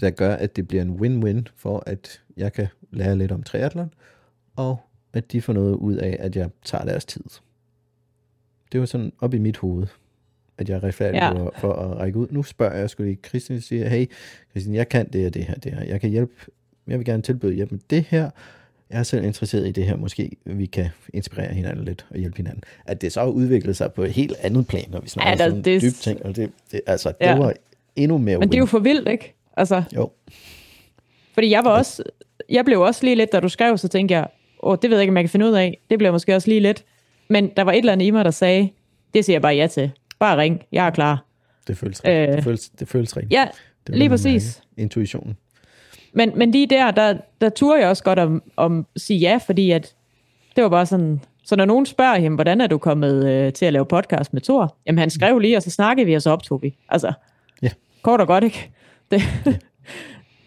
der 0.00 0.10
gør, 0.10 0.34
at 0.34 0.56
det 0.56 0.68
bliver 0.68 0.82
en 0.82 1.00
win-win 1.00 1.52
for, 1.56 1.82
at 1.86 2.22
jeg 2.36 2.52
kan 2.52 2.66
lære 2.90 3.18
lidt 3.18 3.32
om 3.32 3.42
triathlon, 3.42 3.94
og 4.56 4.80
at 5.12 5.32
de 5.32 5.42
får 5.42 5.52
noget 5.52 5.74
ud 5.74 5.94
af, 5.94 6.16
at 6.20 6.36
jeg 6.36 6.50
tager 6.64 6.84
deres 6.84 7.04
tid. 7.04 7.24
Det 8.72 8.80
var 8.80 8.86
sådan 8.86 9.12
op 9.20 9.34
i 9.34 9.38
mit 9.38 9.56
hoved 9.56 9.86
at 10.58 10.68
jeg 10.68 10.76
er 10.76 10.84
retfærdig 10.84 11.18
ja. 11.18 11.32
for, 11.32 11.54
for 11.58 11.72
at 11.72 11.96
række 11.96 12.18
ud. 12.18 12.26
Nu 12.30 12.42
spørger 12.42 12.76
jeg 12.76 12.90
skulle 12.90 13.10
lige 13.10 13.20
Christian 13.28 13.60
siger, 13.60 13.88
hey 13.88 14.06
Christian, 14.50 14.74
jeg 14.74 14.88
kan 14.88 15.08
det 15.08 15.26
og 15.26 15.34
det 15.34 15.44
her, 15.44 15.54
det 15.54 15.72
her. 15.72 15.84
Jeg 15.84 16.00
kan 16.00 16.10
hjælpe, 16.10 16.32
jeg 16.86 16.98
vil 16.98 17.06
gerne 17.06 17.22
tilbyde 17.22 17.54
hjælp 17.54 17.70
med 17.70 17.80
det 17.90 18.02
her. 18.02 18.30
Jeg 18.94 19.00
er 19.00 19.04
selv 19.04 19.24
interesseret 19.24 19.68
i 19.68 19.70
det 19.70 19.84
her. 19.84 19.96
Måske 19.96 20.30
vi 20.44 20.66
kan 20.66 20.88
inspirere 21.14 21.54
hinanden 21.54 21.84
lidt 21.84 22.06
og 22.10 22.18
hjælpe 22.18 22.36
hinanden. 22.36 22.62
At 22.84 23.00
det 23.00 23.12
så 23.12 23.20
har 23.20 23.26
udviklet 23.26 23.76
sig 23.76 23.92
på 23.92 24.02
et 24.02 24.12
helt 24.12 24.36
andet 24.40 24.66
plan, 24.66 24.84
når 24.88 25.00
vi 25.00 25.08
snakker 25.08 25.30
ja, 25.30 25.36
der, 25.36 25.44
sådan 25.44 25.62
det... 25.62 25.82
dybe 25.82 25.94
ting. 25.94 26.26
Og 26.26 26.36
det, 26.36 26.50
det, 26.72 26.80
altså, 26.86 27.08
det 27.08 27.26
ja. 27.26 27.38
var 27.38 27.52
endnu 27.96 28.18
mere 28.18 28.38
Men 28.38 28.48
det 28.48 28.54
er 28.54 28.58
jo 28.58 28.66
for 28.66 28.78
vildt, 28.78 29.08
ikke? 29.08 29.34
Altså, 29.56 29.82
jo. 29.96 30.10
Fordi 31.32 31.50
jeg 31.50 31.64
var 31.64 31.70
også, 31.70 32.02
jeg 32.48 32.64
blev 32.64 32.80
også 32.80 33.04
lige 33.04 33.16
lidt, 33.16 33.32
da 33.32 33.40
du 33.40 33.48
skrev, 33.48 33.78
så 33.78 33.88
tænkte 33.88 34.14
jeg, 34.14 34.26
åh, 34.62 34.76
det 34.82 34.90
ved 34.90 34.96
jeg 34.96 35.02
ikke, 35.02 35.10
om 35.10 35.16
jeg 35.16 35.24
kan 35.24 35.30
finde 35.30 35.46
ud 35.46 35.52
af. 35.52 35.80
Det 35.90 35.98
blev 35.98 36.12
måske 36.12 36.34
også 36.34 36.48
lige 36.48 36.60
lidt. 36.60 36.84
Men 37.28 37.50
der 37.56 37.62
var 37.62 37.72
et 37.72 37.78
eller 37.78 37.92
andet 37.92 38.06
i 38.06 38.10
mig, 38.10 38.24
der 38.24 38.30
sagde, 38.30 38.70
det 39.14 39.24
siger 39.24 39.34
jeg 39.34 39.42
bare 39.42 39.54
ja 39.54 39.66
til. 39.66 39.90
Bare 40.18 40.38
ring, 40.38 40.62
jeg 40.72 40.86
er 40.86 40.90
klar. 40.90 41.26
Det 41.66 41.78
føles 41.78 42.04
rent. 42.04 42.30
Øh, 42.30 42.36
det 42.36 42.44
føles, 42.44 42.68
det 42.68 42.88
føles 42.88 43.16
rent. 43.16 43.32
Ja, 43.32 43.48
det 43.86 43.98
lige 43.98 44.08
præcis. 44.08 44.62
Intuitionen. 44.76 45.36
Men, 46.14 46.32
men 46.36 46.50
lige 46.50 46.66
der, 46.66 46.90
der, 46.90 47.16
der 47.40 47.48
turde 47.48 47.80
jeg 47.80 47.88
også 47.88 48.04
godt 48.04 48.18
om, 48.18 48.42
om 48.56 48.86
sige 48.96 49.18
ja, 49.18 49.38
fordi 49.46 49.70
at 49.70 49.94
det 50.56 50.64
var 50.64 50.70
bare 50.70 50.86
sådan, 50.86 51.20
så 51.44 51.56
når 51.56 51.64
nogen 51.64 51.86
spørger 51.86 52.18
hende, 52.18 52.34
hvordan 52.34 52.60
er 52.60 52.66
du 52.66 52.78
kommet 52.78 53.26
øh, 53.30 53.52
til 53.52 53.66
at 53.66 53.72
lave 53.72 53.86
podcast 53.86 54.32
med 54.32 54.42
Thor? 54.42 54.76
Jamen 54.86 54.98
han 54.98 55.10
skrev 55.10 55.38
lige, 55.38 55.56
og 55.56 55.62
så 55.62 55.70
snakkede 55.70 56.06
vi, 56.06 56.14
og 56.14 56.22
så 56.22 56.30
optog 56.30 56.62
vi. 56.62 56.76
Altså, 56.88 57.12
ja. 57.62 57.68
kort 58.02 58.20
og 58.20 58.26
godt, 58.26 58.44
ikke? 58.44 58.70
Det, 59.10 59.22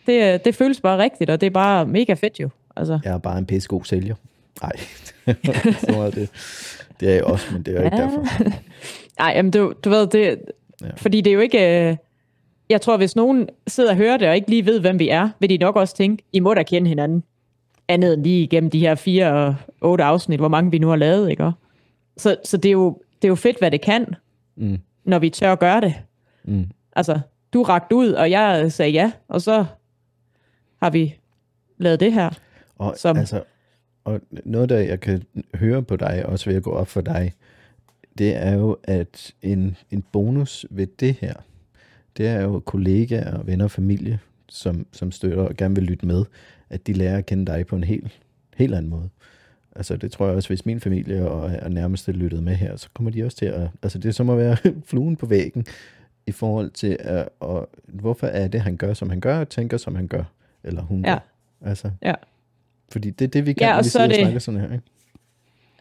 det, 0.06 0.34
øh, 0.34 0.40
det 0.46 0.56
føles 0.56 0.82
bare 0.82 0.98
rigtigt, 0.98 1.30
og 1.30 1.42
det 1.42 1.48
er 1.48 1.52
bare 1.52 1.86
mega 1.86 2.14
fedt 2.14 2.40
jo. 2.40 2.50
Altså. 2.76 3.00
Jeg 3.04 3.14
er 3.14 3.18
bare 3.18 3.38
en 3.38 3.46
pisse 3.46 3.70
god 3.70 3.84
sælger. 3.84 4.16
Nej, 4.62 4.72
det, 6.16 6.30
det 7.00 7.10
er 7.10 7.14
jeg 7.14 7.24
også, 7.24 7.54
men 7.54 7.64
det 7.64 7.72
er 7.72 7.76
jo 7.76 7.80
ja. 7.80 7.86
ikke 7.86 7.98
derfor. 7.98 8.54
Nej, 9.20 9.34
jamen 9.36 9.52
du, 9.52 9.74
du 9.84 9.90
ved, 9.90 10.08
det, 10.08 10.40
ja. 10.82 10.88
fordi 10.98 11.22
det 11.22 11.32
er 11.32 11.34
jo 11.34 11.40
ikke... 11.40 11.98
Jeg 12.70 12.82
tror, 12.82 12.98
hvis 12.98 13.16
nogen 13.16 13.50
sidder 13.68 13.90
og 13.90 13.96
hører 13.96 14.18
det, 14.18 14.28
og 14.28 14.36
ikke 14.36 14.50
lige 14.50 14.66
ved, 14.66 14.80
hvem 14.80 15.00
vi 15.00 15.10
er, 15.10 15.30
vil 15.40 15.50
de 15.50 15.58
nok 15.58 15.76
også 15.76 15.96
tænke, 15.96 16.24
I 16.34 16.40
må 16.40 16.54
da 16.54 16.64
kende 16.64 16.88
hinanden. 16.88 17.24
Andet 17.88 18.14
end 18.14 18.24
lige 18.24 18.44
igennem 18.44 18.70
de 18.70 18.80
her 18.80 18.96
fire 18.96 19.34
og 19.34 19.56
otte 19.82 20.04
afsnit, 20.04 20.40
hvor 20.40 20.48
mange 20.48 20.72
vi 20.72 20.78
nu 20.78 20.88
har 20.88 20.96
lavet, 20.96 21.30
ikke? 21.30 21.52
Så, 22.18 22.36
så 22.44 22.58
det, 22.58 22.70
er 22.70 22.74
jo, 22.74 23.02
det 23.22 23.28
er 23.28 23.30
jo 23.30 23.36
fedt, 23.36 23.60
hvad 23.60 23.72
det 23.72 23.82
kan, 23.82 24.16
mm. 24.56 24.78
når 25.04 25.20
vi 25.20 25.30
tør 25.30 25.52
at 25.52 25.60
gøre 25.60 25.82
det. 25.82 25.96
Mm. 26.44 26.66
Altså, 26.96 27.20
du 27.54 27.64
rakte 27.64 27.96
ud, 27.96 28.12
og 28.12 28.32
jeg 28.32 28.72
sagde 28.72 28.92
ja, 28.92 29.12
og 29.28 29.42
så 29.42 29.66
har 30.82 30.90
vi 30.90 31.16
lavet 31.78 32.00
det 32.00 32.14
her. 32.14 32.30
Og, 32.76 32.96
som... 32.98 33.18
altså, 33.18 33.44
og 34.04 34.22
noget, 34.46 34.70
der 34.70 34.78
jeg 34.78 35.00
kan 35.00 35.24
høre 35.56 35.84
på 35.84 35.96
dig, 35.96 36.26
også 36.26 36.50
ved 36.50 36.58
at 36.58 36.64
gå 36.64 36.72
op 36.72 36.88
for 36.88 37.02
dig, 37.02 37.34
det 38.18 38.36
er 38.36 38.54
jo, 38.54 38.78
at 38.84 39.34
en, 39.42 39.78
en 39.92 40.04
bonus 40.12 40.66
ved 40.70 40.88
det 40.88 41.14
her, 41.14 41.34
det 42.18 42.28
er 42.28 42.42
jo 42.42 42.60
kollegaer, 42.60 43.44
venner 43.44 43.66
og 43.66 43.72
familie, 43.72 44.20
som, 44.50 44.86
som 44.92 45.12
støtter 45.12 45.44
og 45.44 45.56
gerne 45.56 45.76
vil 45.76 45.84
lytte 45.84 46.06
med, 46.06 46.26
at 46.70 46.88
de 46.88 46.94
lærer 46.94 47.18
at 47.18 47.26
kende 47.26 47.46
dig 47.46 47.68
på 47.68 47.76
en 47.76 47.84
helt, 47.84 48.20
helt 48.56 48.76
anden 48.76 48.90
måde. 48.90 49.10
Altså 49.76 49.98
det 49.98 50.12
tror 50.12 50.26
jeg 50.26 50.36
også, 50.36 50.50
hvis 50.50 50.66
min 50.66 50.80
familie 50.80 51.30
og 51.30 51.52
er 51.52 51.70
nærmeste 51.70 52.12
lyttet 52.12 52.44
med 52.44 52.56
her, 52.56 52.76
så 52.76 52.90
kommer 52.94 53.12
de 53.12 53.24
også 53.24 53.38
til 53.38 53.46
at, 53.46 53.70
altså 53.84 54.00
det 54.00 54.10
er 54.10 54.14
som 54.14 54.30
at 54.30 54.38
være 54.38 54.58
fluen 54.90 55.16
på 55.16 55.26
væggen, 55.26 55.66
i 56.28 56.32
forhold 56.32 56.70
til, 56.70 56.98
at, 57.00 57.30
og, 57.40 57.70
hvorfor 57.88 58.28
er 58.28 58.48
det, 58.48 58.62
han 58.62 58.78
gør, 58.78 58.94
som 58.94 59.10
han 59.10 59.20
gør, 59.20 59.40
og 59.40 59.50
tænker, 59.50 59.78
som 59.78 59.96
han 59.96 60.08
gør, 60.08 60.24
eller 60.64 60.82
hun 60.82 61.06
ja. 61.06 61.12
gør. 61.12 61.20
Altså, 61.70 61.92
ja. 62.02 62.14
Fordi 62.92 63.10
det 63.10 63.26
er 63.26 63.30
det, 63.30 63.46
vi 63.46 63.54
kan, 63.54 63.68
ja, 63.68 63.78
og 63.78 63.84
vi 63.84 63.90
så 63.90 64.08
det... 64.08 64.16
snakke 64.16 64.40
sådan 64.40 64.60
her, 64.60 64.72
ikke? 64.72 64.84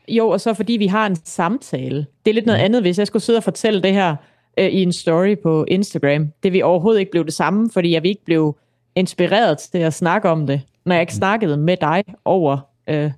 Jo, 0.08 0.28
og 0.28 0.40
så 0.40 0.54
fordi 0.54 0.72
vi 0.72 0.86
har 0.86 1.06
en 1.06 1.16
samtale. 1.16 2.06
Det 2.24 2.30
er 2.30 2.34
lidt 2.34 2.46
noget 2.46 2.58
ja. 2.58 2.64
andet, 2.64 2.82
hvis 2.82 2.98
jeg 2.98 3.06
skulle 3.06 3.22
sidde 3.22 3.36
og 3.36 3.44
fortælle 3.44 3.82
det 3.82 3.92
her 3.92 4.16
øh, 4.56 4.66
i 4.66 4.82
en 4.82 4.92
story 4.92 5.36
på 5.42 5.64
Instagram. 5.68 6.32
Det 6.42 6.52
vi 6.52 6.62
overhovedet 6.62 7.00
ikke 7.00 7.10
blev 7.10 7.24
det 7.24 7.34
samme, 7.34 7.70
fordi 7.70 7.92
jeg 7.92 8.06
ikke 8.06 8.24
blev 8.24 8.58
inspireret 8.94 9.58
til 9.58 9.78
at 9.78 9.94
snakke 9.94 10.28
om 10.28 10.46
det, 10.46 10.60
når 10.84 10.94
jeg 10.94 11.02
ikke 11.02 11.10
mm. 11.10 11.18
snakkede 11.18 11.56
med 11.56 11.76
dig 11.76 12.04
over 12.24 12.58
øh, 12.88 13.10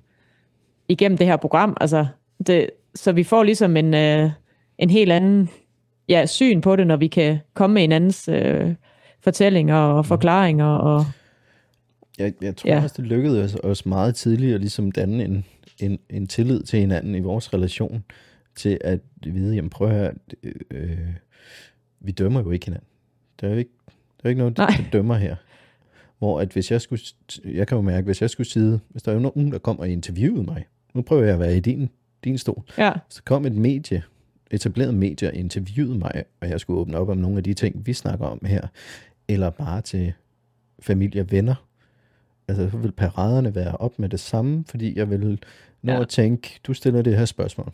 igennem 0.87 1.17
det 1.17 1.27
her 1.27 1.37
program. 1.37 1.77
Altså, 1.81 2.05
det, 2.47 2.69
så 2.95 3.11
vi 3.11 3.23
får 3.23 3.43
ligesom 3.43 3.77
en, 3.77 3.93
øh, 3.93 4.29
en 4.77 4.89
helt 4.89 5.11
anden 5.11 5.49
ja, 6.09 6.25
syn 6.25 6.61
på 6.61 6.75
det, 6.75 6.87
når 6.87 6.97
vi 6.97 7.07
kan 7.07 7.37
komme 7.53 7.73
med 7.73 7.83
en 7.83 7.91
andens 7.91 8.27
øh, 8.27 8.75
fortællinger 9.21 9.75
og 9.75 9.97
mm. 9.97 10.03
forklaringer. 10.03 10.65
Og, 10.65 11.05
jeg, 12.19 12.33
jeg 12.41 12.55
tror 12.55 12.69
ja. 12.69 12.83
også, 12.83 12.95
det 12.97 13.05
lykkedes 13.05 13.55
os, 13.55 13.59
os 13.63 13.85
meget 13.85 14.15
tidligt 14.15 14.53
at 14.53 14.59
ligesom 14.59 14.91
danne 14.91 15.25
en, 15.25 15.45
en, 15.79 15.99
en 16.09 16.27
tillid 16.27 16.63
til 16.63 16.79
hinanden 16.79 17.15
i 17.15 17.19
vores 17.19 17.53
relation, 17.53 18.03
til 18.55 18.77
at 18.81 18.99
vide, 19.23 19.55
jamen 19.55 19.69
prøv 19.69 19.87
at 19.87 19.95
høre, 19.95 20.11
øh, 20.71 20.97
vi 21.99 22.11
dømmer 22.11 22.43
jo 22.43 22.51
ikke 22.51 22.65
hinanden. 22.65 22.87
Der 23.41 23.47
er 23.47 23.51
jo 23.51 23.57
ikke, 23.57 23.71
der 23.87 24.23
er 24.23 24.29
ikke 24.29 24.39
noget, 24.39 24.57
der 24.57 24.67
dømmer 24.93 25.15
her. 25.15 25.35
Hvor 26.17 26.39
at 26.39 26.49
hvis 26.49 26.71
jeg 26.71 26.81
skulle, 26.81 27.01
jeg 27.45 27.67
kan 27.67 27.75
jo 27.75 27.81
mærke, 27.81 28.05
hvis 28.05 28.21
jeg 28.21 28.29
skulle 28.29 28.47
sidde, 28.47 28.79
hvis 28.89 29.03
der 29.03 29.11
er 29.11 29.19
nogen, 29.19 29.51
der 29.51 29.57
kommer 29.57 29.83
og 29.83 29.89
interviewede 29.89 30.43
mig, 30.43 30.65
nu 30.93 31.01
prøver 31.01 31.23
jeg 31.23 31.33
at 31.33 31.39
være 31.39 31.57
i 31.57 31.59
din, 31.59 31.89
din 32.23 32.37
stol, 32.37 32.63
ja. 32.77 32.93
så 33.09 33.23
kom 33.23 33.45
et 33.45 33.55
medie, 33.55 34.03
etableret 34.51 34.93
medie 34.93 35.27
og 35.27 35.35
interviewede 35.35 35.97
mig, 35.97 36.23
og 36.41 36.49
jeg 36.49 36.59
skulle 36.59 36.79
åbne 36.79 36.97
op 36.97 37.09
om 37.09 37.17
nogle 37.17 37.37
af 37.37 37.43
de 37.43 37.53
ting, 37.53 37.85
vi 37.85 37.93
snakker 37.93 38.25
om 38.25 38.45
her, 38.45 38.67
eller 39.27 39.49
bare 39.49 39.81
til 39.81 40.13
familie 40.79 41.21
og 41.21 41.31
venner. 41.31 41.55
Altså, 42.47 42.69
så 42.69 42.77
vil 42.77 42.91
paraderne 42.91 43.55
være 43.55 43.75
op 43.75 43.99
med 43.99 44.09
det 44.09 44.19
samme, 44.19 44.63
fordi 44.67 44.97
jeg 44.97 45.09
vil 45.09 45.39
nå 45.81 45.93
ja. 45.93 46.01
at 46.01 46.09
tænke, 46.09 46.59
du 46.63 46.73
stiller 46.73 47.01
det 47.01 47.17
her 47.17 47.25
spørgsmål, 47.25 47.71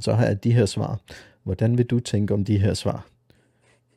så 0.00 0.14
har 0.14 0.26
jeg 0.26 0.44
de 0.44 0.52
her 0.52 0.66
svar. 0.66 1.00
Hvordan 1.48 1.78
vil 1.78 1.86
du 1.86 2.00
tænke 2.00 2.34
om 2.34 2.44
de 2.44 2.58
her 2.58 2.74
svar? 2.74 3.06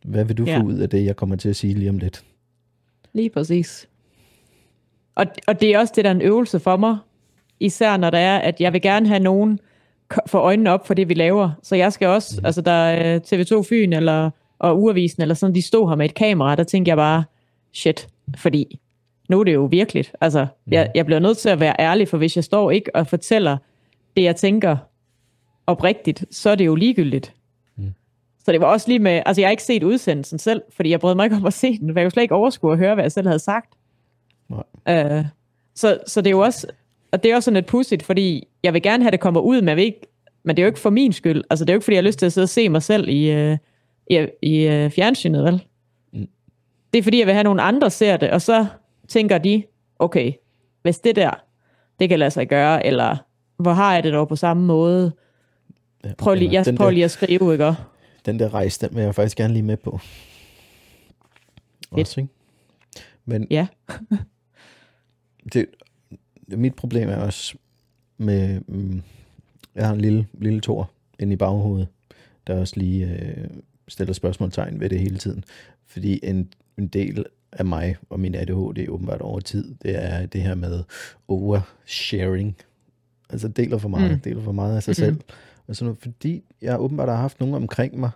Hvad 0.06 0.26
vil 0.26 0.38
du 0.38 0.44
ja. 0.44 0.60
få 0.60 0.64
ud 0.64 0.74
af 0.74 0.90
det, 0.90 1.06
jeg 1.06 1.16
kommer 1.16 1.36
til 1.36 1.50
at 1.50 1.56
sige 1.56 1.74
lige 1.74 1.90
om 1.90 1.98
lidt? 1.98 2.24
Lige 3.14 3.30
præcis. 3.30 3.88
Og, 5.16 5.26
og 5.48 5.62
det 5.62 5.70
er 5.70 5.80
også 5.80 5.94
det, 5.96 6.04
der 6.06 6.12
er 6.12 6.16
en 6.16 6.22
øvelse 6.22 6.60
for 6.60 6.78
mig, 6.78 6.98
især 7.60 7.98
når 7.98 8.10
der 8.10 8.18
er, 8.18 8.40
at 8.40 8.62
jeg 8.62 8.74
vil 8.74 8.82
gerne 8.82 9.08
have 9.08 9.20
nogen 9.20 9.60
for 10.28 10.40
øjnene 10.40 10.72
op 10.72 10.88
for 10.88 10.94
det, 10.94 11.10
vi 11.10 11.14
laver. 11.14 11.52
Så 11.64 11.76
jeg 11.76 11.94
skal 11.94 12.08
også, 12.08 12.40
mm. 12.40 12.46
altså 12.46 12.62
der 12.62 12.72
er 12.72 13.20
TV2 13.20 13.64
Fyn 13.70 13.94
eller, 13.94 14.30
og 14.60 14.82
Uavisen, 14.82 15.22
eller 15.22 15.36
sådan, 15.36 15.56
de 15.56 15.62
stod 15.62 15.90
her 15.90 15.96
med 15.96 16.06
et 16.06 16.14
kamera, 16.14 16.56
der 16.56 16.64
tænker 16.64 16.92
jeg 16.92 16.98
bare, 16.98 17.24
shit, 17.74 18.08
Fordi 18.38 18.80
nu 19.30 19.40
er 19.40 19.44
det 19.44 19.54
jo 19.54 19.66
virkeligt. 19.66 20.14
Altså, 20.22 20.48
jeg, 20.68 20.92
jeg 20.96 21.06
bliver 21.06 21.20
nødt 21.20 21.38
til 21.38 21.50
at 21.50 21.60
være 21.60 21.76
ærlig, 21.80 22.08
for 22.08 22.18
hvis 22.18 22.36
jeg 22.36 22.44
står 22.44 22.72
ikke 22.72 22.96
og 22.96 23.08
fortæller 23.08 23.58
det, 24.18 24.24
jeg 24.24 24.36
tænker 24.36 24.78
oprigtigt, 25.68 26.26
så 26.32 26.50
er 26.50 26.56
det 26.56 26.66
jo 26.66 26.76
ligegyldigt. 26.76 27.34
Så 28.45 28.51
det 28.51 28.62
var 28.62 28.67
også 28.67 28.88
lige 28.88 28.99
med, 28.99 29.21
altså 29.25 29.41
jeg 29.41 29.47
har 29.47 29.51
ikke 29.51 29.63
set 29.63 29.84
udsendelsen 29.84 30.39
selv, 30.39 30.62
fordi 30.75 30.89
jeg 30.89 30.99
brød 30.99 31.15
mig 31.15 31.23
ikke 31.23 31.36
om 31.36 31.45
at 31.45 31.54
se 31.54 31.77
den, 31.77 31.93
for 31.93 31.99
jeg 31.99 32.06
kunne 32.06 32.12
slet 32.12 32.23
ikke 32.23 32.36
overskue 32.36 32.71
at 32.71 32.77
høre, 32.77 32.93
hvad 32.93 33.04
jeg 33.04 33.12
selv 33.12 33.27
havde 33.27 33.39
sagt. 33.39 33.73
Nej. 34.49 34.63
Øh, 34.89 35.25
så, 35.75 35.99
så 36.08 36.21
det 36.21 36.27
er 36.27 36.32
jo 36.32 36.39
også, 36.39 36.67
og 37.12 37.23
det 37.23 37.32
er 37.32 37.36
også 37.36 37.45
sådan 37.45 37.56
lidt 37.56 37.65
pudsigt, 37.65 38.04
fordi 38.04 38.47
jeg 38.63 38.73
vil 38.73 38.82
gerne 38.82 39.04
have, 39.04 39.08
at 39.08 39.13
det 39.13 39.19
kommer 39.19 39.41
ud, 39.41 39.62
men, 39.62 39.67
jeg 39.67 39.75
vil 39.77 39.86
ikke, 39.86 40.01
men 40.43 40.56
det 40.56 40.62
er 40.62 40.65
jo 40.65 40.69
ikke 40.69 40.80
for 40.80 40.89
min 40.89 41.13
skyld. 41.13 41.43
Altså 41.49 41.65
det 41.65 41.69
er 41.69 41.73
jo 41.73 41.77
ikke, 41.77 41.84
fordi 41.84 41.95
jeg 41.95 42.04
har 42.04 42.08
lyst 42.08 42.19
til 42.19 42.25
at 42.25 42.34
sidde 42.34 42.45
og 42.45 42.49
se 42.49 42.69
mig 42.69 42.84
selv 42.84 43.10
i, 43.10 43.32
øh, 43.32 43.58
i, 44.10 44.27
i 44.41 44.67
øh, 44.67 44.91
fjernsynet, 44.91 45.43
vel? 45.43 45.63
Mm. 46.13 46.27
Det 46.93 46.99
er 46.99 47.04
fordi, 47.04 47.19
jeg 47.19 47.27
vil 47.27 47.34
have, 47.34 47.39
at 47.39 47.45
nogle 47.45 47.62
andre 47.62 47.89
ser 47.89 48.17
det, 48.17 48.30
og 48.30 48.41
så 48.41 48.65
tænker 49.08 49.38
de, 49.38 49.63
okay, 49.99 50.34
hvis 50.82 50.99
det 50.99 51.15
der, 51.15 51.32
det 51.99 52.10
kan 52.10 52.19
lade 52.19 52.32
sig 52.32 52.47
gøre, 52.47 52.86
eller 52.86 53.17
hvor 53.58 53.73
har 53.73 53.93
jeg 53.93 54.04
det 54.04 54.13
dog 54.13 54.27
på 54.27 54.36
samme 54.36 54.65
måde? 54.65 55.12
Prøv 56.17 56.36
lige, 56.36 56.54
jeg 56.54 56.75
prøver 56.77 56.91
lige 56.91 57.06
at 57.06 57.12
skrive, 57.12 57.54
ikke? 57.54 57.75
Den 58.25 58.39
der 58.39 58.53
rejse, 58.53 58.88
den 58.88 58.95
vil 58.95 59.03
jeg 59.03 59.15
faktisk 59.15 59.38
gerne 59.38 59.53
lige 59.53 59.63
med 59.63 59.77
på. 59.77 59.99
Også, 61.91 62.21
ikke? 62.21 62.34
Men 63.25 63.47
Ja. 63.49 63.67
det, 65.53 65.65
mit 66.47 66.75
problem 66.75 67.10
er 67.10 67.15
også 67.15 67.55
med, 68.17 68.62
mm, 68.67 69.01
jeg 69.75 69.86
har 69.88 69.93
en 69.93 70.01
lille, 70.01 70.27
lille 70.34 70.62
tor 70.62 70.91
inde 71.19 71.34
i 71.34 71.36
baghovedet, 71.36 71.88
der 72.47 72.60
også 72.60 72.73
lige 72.77 73.05
øh, 73.07 73.47
stiller 73.88 74.13
spørgsmålstegn 74.13 74.79
ved 74.79 74.89
det 74.89 74.99
hele 74.99 75.17
tiden. 75.17 75.43
Fordi 75.86 76.19
en, 76.23 76.53
en 76.77 76.88
del 76.88 77.25
af 77.51 77.65
mig 77.65 77.95
og 78.10 78.19
min 78.19 78.36
ADHD 78.36 78.89
åbenbart 78.89 79.21
over 79.21 79.39
tid, 79.39 79.75
det 79.84 80.03
er 80.05 80.25
det 80.25 80.41
her 80.41 80.55
med 80.55 80.84
oversharing. 81.27 82.57
Altså 83.29 83.47
deler 83.47 83.77
for 83.77 83.89
meget, 83.89 84.12
Mm. 84.12 84.19
deler 84.19 84.43
for 84.43 84.51
meget 84.51 84.75
af 84.75 84.84
sig 84.84 84.91
Mhm. 84.91 84.95
selv. 84.95 85.21
Og 85.67 85.76
sådan 85.76 85.86
noget, 85.86 86.00
fordi 86.02 86.43
jeg 86.62 86.80
åbenbart 86.80 87.10
har 87.10 87.15
haft 87.15 87.39
nogen 87.39 87.56
omkring 87.56 88.00
mig, 88.00 88.12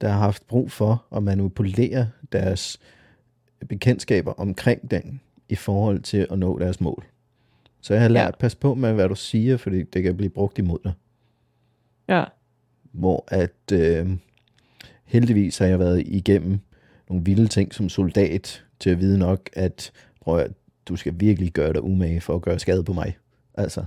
der 0.00 0.08
har 0.08 0.18
haft 0.18 0.46
brug 0.46 0.70
for 0.70 1.04
at 1.16 1.22
manipulere 1.22 2.08
deres 2.32 2.80
bekendtskaber 3.68 4.32
omkring 4.32 4.90
den 4.90 5.20
i 5.48 5.54
forhold 5.54 6.00
til 6.00 6.26
at 6.30 6.38
nå 6.38 6.58
deres 6.58 6.80
mål. 6.80 7.04
Så 7.80 7.94
jeg 7.94 8.02
har 8.02 8.08
lært, 8.08 8.26
Ja. 8.26 8.30
pas 8.40 8.54
på 8.54 8.74
med, 8.74 8.92
hvad 8.92 9.08
du 9.08 9.14
siger, 9.14 9.56
fordi 9.56 9.82
det 9.82 10.02
kan 10.02 10.16
blive 10.16 10.30
brugt 10.30 10.58
imod 10.58 10.78
dig. 10.84 10.92
Ja. 12.08 12.24
Hvor 12.92 13.24
at 13.28 13.72
øh, 13.72 14.10
heldigvis 15.04 15.58
har 15.58 15.66
jeg 15.66 15.78
været 15.78 16.02
igennem 16.06 16.58
nogle 17.08 17.24
vilde 17.24 17.46
ting 17.48 17.74
som 17.74 17.88
soldat, 17.88 18.64
til 18.80 18.90
at 18.90 19.00
vide 19.00 19.18
nok, 19.18 19.50
at 19.52 19.92
prøv 20.20 20.38
at, 20.38 20.50
du 20.88 20.96
skal 20.96 21.14
virkelig 21.16 21.52
gøre 21.52 21.72
dig 21.72 21.82
umage 21.82 22.20
for 22.20 22.34
at 22.34 22.42
gøre 22.42 22.58
skade 22.58 22.84
på 22.84 22.92
mig. 22.92 23.16
Altså, 23.54 23.84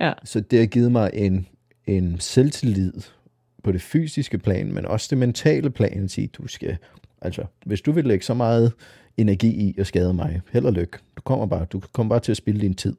Ja. 0.00 0.12
så 0.24 0.40
det 0.40 0.58
har 0.58 0.66
givet 0.66 0.92
mig 0.92 1.10
en, 1.14 1.46
en 1.96 2.20
selvtillid 2.20 2.92
på 3.62 3.72
det 3.72 3.82
fysiske 3.82 4.38
plan, 4.38 4.72
men 4.72 4.86
også 4.86 5.06
det 5.10 5.18
mentale 5.18 5.70
plan, 5.70 6.04
at 6.04 6.10
sige, 6.10 6.26
du 6.26 6.46
skal, 6.46 6.76
altså, 7.20 7.44
hvis 7.66 7.80
du 7.80 7.92
vil 7.92 8.04
lægge 8.04 8.24
så 8.24 8.34
meget 8.34 8.72
energi 9.16 9.48
i 9.48 9.74
at 9.78 9.86
skade 9.86 10.14
mig, 10.14 10.40
held 10.52 10.64
og 10.64 10.72
lykke. 10.72 10.98
Du 11.16 11.22
kommer 11.22 11.46
bare, 11.46 11.64
du 11.64 11.80
kommer 11.92 12.08
bare 12.08 12.20
til 12.20 12.32
at 12.32 12.36
spille 12.36 12.60
din 12.60 12.74
tid. 12.74 12.96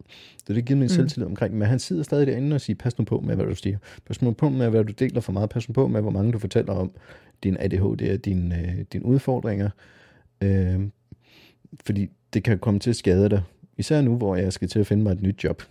Så 0.47 0.53
det 0.53 0.65
giver 0.65 0.77
mig 0.77 0.83
en 0.83 0.85
Mm. 0.91 0.95
selvtillid 0.95 1.27
omkring, 1.27 1.57
men 1.57 1.67
han 1.67 1.79
sidder 1.79 2.03
stadig 2.03 2.27
derinde 2.27 2.55
og 2.55 2.61
siger, 2.61 2.77
pas 2.77 2.97
nu 2.97 3.05
på 3.05 3.19
med, 3.19 3.35
hvad 3.35 3.45
du 3.45 3.55
siger. 3.55 3.77
Pas 4.05 4.21
nu 4.21 4.31
på 4.31 4.49
med, 4.49 4.69
hvad 4.69 4.83
du 4.83 4.93
deler 4.99 5.21
for 5.21 5.31
meget. 5.31 5.49
Pas 5.49 5.69
nu 5.69 5.73
på 5.73 5.87
med, 5.87 6.01
hvor 6.01 6.11
mange 6.11 6.31
du 6.31 6.39
fortæller 6.39 6.73
om 6.73 6.91
din 7.43 7.57
ADHD 7.59 8.13
og 8.13 8.25
dine, 8.25 8.59
øh, 8.59 8.85
dine 8.93 9.05
udfordringer. 9.05 9.69
Øh, 10.41 10.79
fordi 11.85 12.09
det 12.33 12.43
kan 12.43 12.59
komme 12.59 12.79
til 12.79 12.89
at 12.89 12.95
skade 12.95 13.29
dig. 13.29 13.41
Især 13.77 14.01
nu, 14.01 14.15
hvor 14.17 14.35
jeg 14.35 14.53
skal 14.53 14.67
til 14.67 14.79
at 14.79 14.87
finde 14.87 15.03
mig 15.03 15.11
et 15.11 15.21
nyt 15.21 15.43
job. 15.43 15.63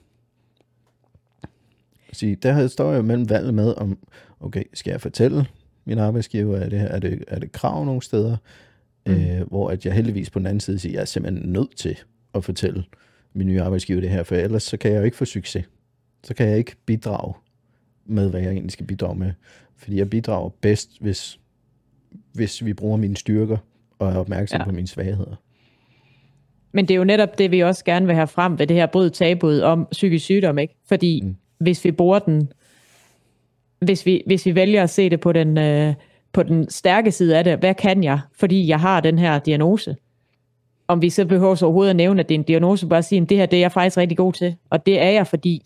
Så 2.13 2.37
der 2.43 2.67
står 2.67 2.93
jeg 2.93 3.05
mellem 3.05 3.31
valget 3.31 3.55
med, 3.55 3.75
om, 3.77 3.99
okay, 4.41 4.63
skal 4.75 4.91
jeg 4.91 5.01
fortælle 5.01 5.47
min 5.85 5.99
arbejdsgiver, 5.99 6.57
er 6.57 6.69
det, 6.69 6.81
er 6.81 6.99
det, 6.99 7.25
er 7.29 7.39
det 7.39 7.53
krav 7.53 7.85
nogle 7.85 8.03
steder, 8.03 8.37
Mm. 9.07 9.13
øh, 9.13 9.49
hvor 9.49 9.71
at 9.71 9.87
jeg 9.87 9.95
heldigvis 9.95 10.31
på 10.31 10.39
den 10.39 10.47
anden 10.47 10.61
side 10.61 10.79
siger, 10.79 10.93
jeg 10.93 11.01
er 11.01 11.05
simpelthen 11.05 11.53
nødt 11.53 11.77
til 11.77 11.99
at 12.35 12.45
fortælle 12.45 12.85
min 13.33 13.47
nye 13.47 13.63
arbejdsgiver 13.63 14.01
det 14.01 14.11
her, 14.11 14.23
for 14.23 14.35
ellers 14.35 14.63
så 14.63 14.77
kan 14.77 14.93
jeg 14.93 14.99
jo 14.99 15.05
ikke 15.05 15.17
få 15.17 15.25
succes. 15.25 15.65
Så 16.25 16.35
kan 16.35 16.49
jeg 16.49 16.59
ikke 16.59 16.77
bidrage 16.87 17.35
med, 18.07 18.31
hvad 18.31 18.41
jeg 18.41 18.51
egentlig 18.51 18.73
skal 18.73 18.87
bidrage 18.87 19.19
med. 19.19 19.33
Fordi 19.77 19.97
jeg 19.97 20.11
bidrager 20.11 20.49
bedst, 20.61 21.01
hvis, 21.01 21.41
hvis 22.33 22.65
vi 22.65 22.75
bruger 22.75 22.97
mine 22.97 23.17
styrker 23.17 23.57
og 23.99 24.13
er 24.13 24.17
opmærksom 24.17 24.61
ja. 24.61 24.65
på 24.65 24.73
mine 24.73 24.89
svagheder. 24.89 25.37
Men 26.73 26.89
det 26.89 26.95
er 26.95 26.99
jo 26.99 27.05
netop 27.05 27.39
det, 27.39 27.51
vi 27.51 27.61
også 27.61 27.85
gerne 27.85 28.07
vil 28.07 28.15
have 28.15 28.27
frem 28.27 28.59
ved 28.59 28.67
det 28.67 28.77
her 28.77 28.87
bryd 28.87 29.11
tabuet 29.11 29.63
om 29.63 29.89
psykisk 29.93 30.25
sygdom, 30.25 30.59
ikke? 30.59 30.77
Fordi 30.89 31.21
mm. 31.25 31.37
Hvis 31.61 31.85
vi 31.85 31.93
bruger 31.93 32.19
den, 32.19 32.53
hvis 33.81 34.07
vi, 34.07 34.23
hvis 34.27 34.47
vi 34.47 34.55
vælger 34.55 34.83
at 34.83 34.91
se 34.91 35.11
det 35.11 35.21
på 35.21 35.33
den, 35.33 35.59
øh, 35.59 35.95
på 36.33 36.43
den 36.43 36.71
stærke 36.71 37.13
side 37.13 37.39
af 37.39 37.45
det, 37.45 37.59
hvad 37.59 37.75
kan 37.75 38.05
jeg, 38.05 38.21
fordi 38.39 38.69
jeg 38.69 38.81
har 38.81 39.01
den 39.01 39.19
her 39.19 39.39
diagnose? 39.39 39.97
Om 40.89 41.03
vi 41.03 41.11
så 41.11 41.25
behøver 41.25 41.55
så 41.55 41.67
overhovedet 41.67 41.91
at 41.91 41.97
nævne, 41.97 42.21
at 42.21 42.29
det 42.29 42.35
er 42.35 42.39
en 42.39 42.45
diagnose, 42.45 42.87
bare 42.87 42.99
at 42.99 43.05
sige, 43.05 43.23
at 43.23 43.29
det 43.29 43.37
her 43.37 43.47
det 43.47 43.57
er 43.57 43.61
jeg 43.61 43.73
faktisk 43.73 43.97
rigtig 43.97 44.17
god 44.17 44.33
til, 44.33 44.57
og 44.71 44.87
det 44.87 45.01
er 45.01 45.11
jeg, 45.11 45.27
fordi 45.27 45.63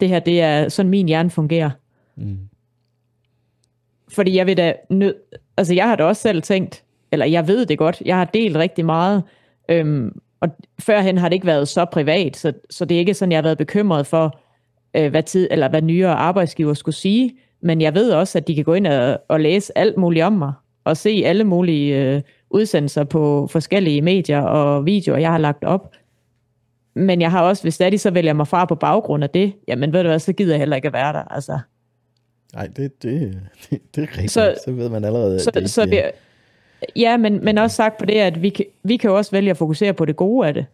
det 0.00 0.08
her 0.08 0.18
det 0.18 0.40
er 0.40 0.68
sådan 0.68 0.90
min 0.90 1.08
hjerne 1.08 1.30
fungerer. 1.30 1.70
Mm. 2.16 2.38
Fordi 4.08 4.36
jeg 4.36 4.46
vil 4.46 4.56
da 4.56 4.74
nød, 4.90 5.14
altså 5.56 5.74
jeg 5.74 5.88
har 5.88 5.96
da 5.96 6.04
også 6.04 6.22
selv 6.22 6.42
tænkt, 6.42 6.84
eller 7.12 7.26
jeg 7.26 7.48
ved 7.48 7.66
det 7.66 7.78
godt, 7.78 8.02
jeg 8.04 8.16
har 8.16 8.24
delt 8.24 8.56
rigtig 8.56 8.84
meget, 8.84 9.22
øhm, 9.68 10.20
og 10.40 10.48
førhen 10.78 11.18
har 11.18 11.28
det 11.28 11.34
ikke 11.34 11.46
været 11.46 11.68
så 11.68 11.84
privat, 11.84 12.36
så, 12.36 12.52
så 12.70 12.84
det 12.84 12.94
er 12.94 12.98
ikke 12.98 13.14
sådan, 13.14 13.32
jeg 13.32 13.38
har 13.38 13.42
været 13.42 13.58
bekymret 13.58 14.06
for, 14.06 14.40
øh, 14.96 15.10
hvad 15.10 15.22
tid, 15.22 15.48
eller 15.50 15.68
hvad 15.68 15.82
nyere 15.82 16.14
arbejdsgiver 16.14 16.74
skulle 16.74 16.94
sige, 16.94 17.32
men 17.60 17.80
jeg 17.80 17.94
ved 17.94 18.10
også, 18.12 18.38
at 18.38 18.48
de 18.48 18.54
kan 18.54 18.64
gå 18.64 18.74
ind 18.74 18.86
og, 18.86 19.20
og 19.28 19.40
læse 19.40 19.78
alt 19.78 19.96
muligt 19.96 20.24
om 20.24 20.32
mig, 20.32 20.52
og 20.84 20.96
se 20.96 21.22
alle 21.26 21.44
mulige 21.44 22.02
øh, 22.14 22.22
udsendelser 22.50 23.04
på 23.04 23.48
forskellige 23.52 24.02
medier 24.02 24.40
og 24.40 24.86
videoer, 24.86 25.18
jeg 25.18 25.30
har 25.30 25.38
lagt 25.38 25.64
op. 25.64 25.92
Men 26.94 27.20
jeg 27.20 27.30
har 27.30 27.42
også, 27.42 27.62
hvis 27.62 27.78
det 27.78 27.86
er, 27.86 27.90
de 27.90 27.98
så 27.98 28.10
vælger 28.10 28.32
mig 28.32 28.48
fra 28.48 28.64
på 28.64 28.74
baggrund 28.74 29.24
af 29.24 29.30
det, 29.30 29.52
jamen 29.68 29.92
ved 29.92 30.02
du 30.02 30.08
hvad, 30.08 30.18
så 30.18 30.32
gider 30.32 30.52
jeg 30.52 30.58
heller 30.58 30.76
ikke 30.76 30.86
at 30.88 30.92
være 30.94 31.12
der. 31.12 31.22
Altså, 31.34 31.58
Nej, 32.54 32.66
det, 32.76 33.02
det, 33.02 33.38
det, 33.70 33.80
det 33.94 34.02
er 34.02 34.06
rigtigt. 34.12 34.30
Så- 34.30 34.54
Så, 34.56 34.62
så 34.64 34.72
ved 34.72 34.88
man 34.88 35.04
allerede, 35.04 35.40
så, 35.40 35.50
at 35.50 35.54
det 35.54 35.70
så 35.70 35.82
ikke 35.82 35.96
vi, 35.96 37.00
ja, 37.00 37.16
men, 37.16 37.44
men 37.44 37.58
også 37.58 37.76
sagt 37.76 37.98
på 37.98 38.06
det, 38.06 38.14
at 38.14 38.42
vi 38.42 38.48
kan, 38.48 38.64
vi 38.82 38.96
kan 38.96 39.10
jo 39.10 39.16
også 39.16 39.30
vælge 39.30 39.50
at 39.50 39.56
fokusere 39.56 39.94
på 39.94 40.04
det 40.04 40.16
gode 40.16 40.48
af 40.48 40.54
det. 40.54 40.66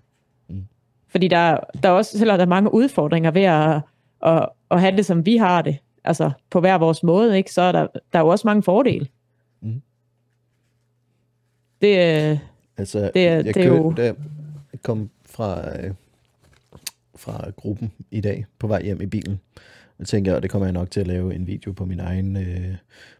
Mm. 0.49 0.65
Fordi 1.09 1.29
der, 1.29 1.57
der 1.83 1.89
er 1.89 1.93
også, 1.93 2.19
selvom 2.19 2.39
der 2.39 2.45
er 2.45 2.49
mange 2.49 2.75
udfordringer 2.75 3.31
ved 3.31 3.43
at, 3.43 3.81
at, 4.23 4.49
at 4.71 4.81
have 4.81 4.97
det, 4.97 5.07
som 5.07 5.27
vi 5.27 5.37
har 5.37 5.63
det, 5.63 5.79
altså 6.05 6.31
på 6.51 6.61
hver 6.61 6.79
vores 6.79 7.03
måde, 7.03 7.37
ikke, 7.37 7.53
så 7.53 7.63
er 7.63 7.73
der, 7.73 7.87
der 8.13 8.19
er 8.19 8.23
jo 8.23 8.29
også 8.29 8.47
mange 8.47 8.63
fordele. 8.63 9.07
Mm. 9.63 9.83
Det, 11.81 12.31
øh, 12.33 12.39
Altså, 12.77 13.11
Det 13.15 13.23
jeg 13.23 13.45
det 13.45 13.57
er 13.57 13.67
jo- 13.67 13.93
da 13.93 14.05
jeg 14.05 14.15
kom 14.83 15.11
fra, 15.27 15.79
øh, 15.81 15.95
fra 17.17 17.51
gruppen 17.57 17.93
i 18.11 18.21
dag 18.21 18.47
på 18.59 18.67
vej 18.67 18.83
hjem 18.83 19.01
i 19.01 19.07
bilen. 19.07 19.41
Jeg 19.99 20.07
tænker, 20.07 20.35
og 20.35 20.43
det 20.43 20.51
kommer 20.51 20.67
jeg 20.67 20.73
nok 20.73 20.91
til 20.91 21.01
at 21.01 21.07
lave 21.07 21.35
en 21.35 21.47
video 21.47 21.73
på 21.73 21.85
min 21.85 22.01
egen, 22.01 22.37
øh, 22.37 22.75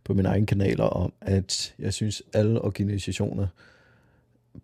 på 0.05 0.15
min 0.15 0.27
egen 0.27 0.47
kanaler 0.47 0.85
om, 0.85 1.13
at 1.21 1.75
jeg 1.79 1.95
synes, 1.95 2.23
alle 2.35 2.63
organisationer 2.63 3.47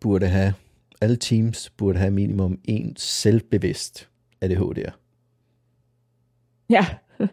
burde 0.00 0.26
have, 0.28 0.52
alle 1.00 1.16
teams 1.16 1.70
burde 1.76 1.98
have 1.98 2.10
minimum 2.10 2.58
en 2.64 2.96
selvbevidst 2.96 4.08
ADHD'er. 4.44 4.90
ja, 6.70 6.86
det 7.18 7.28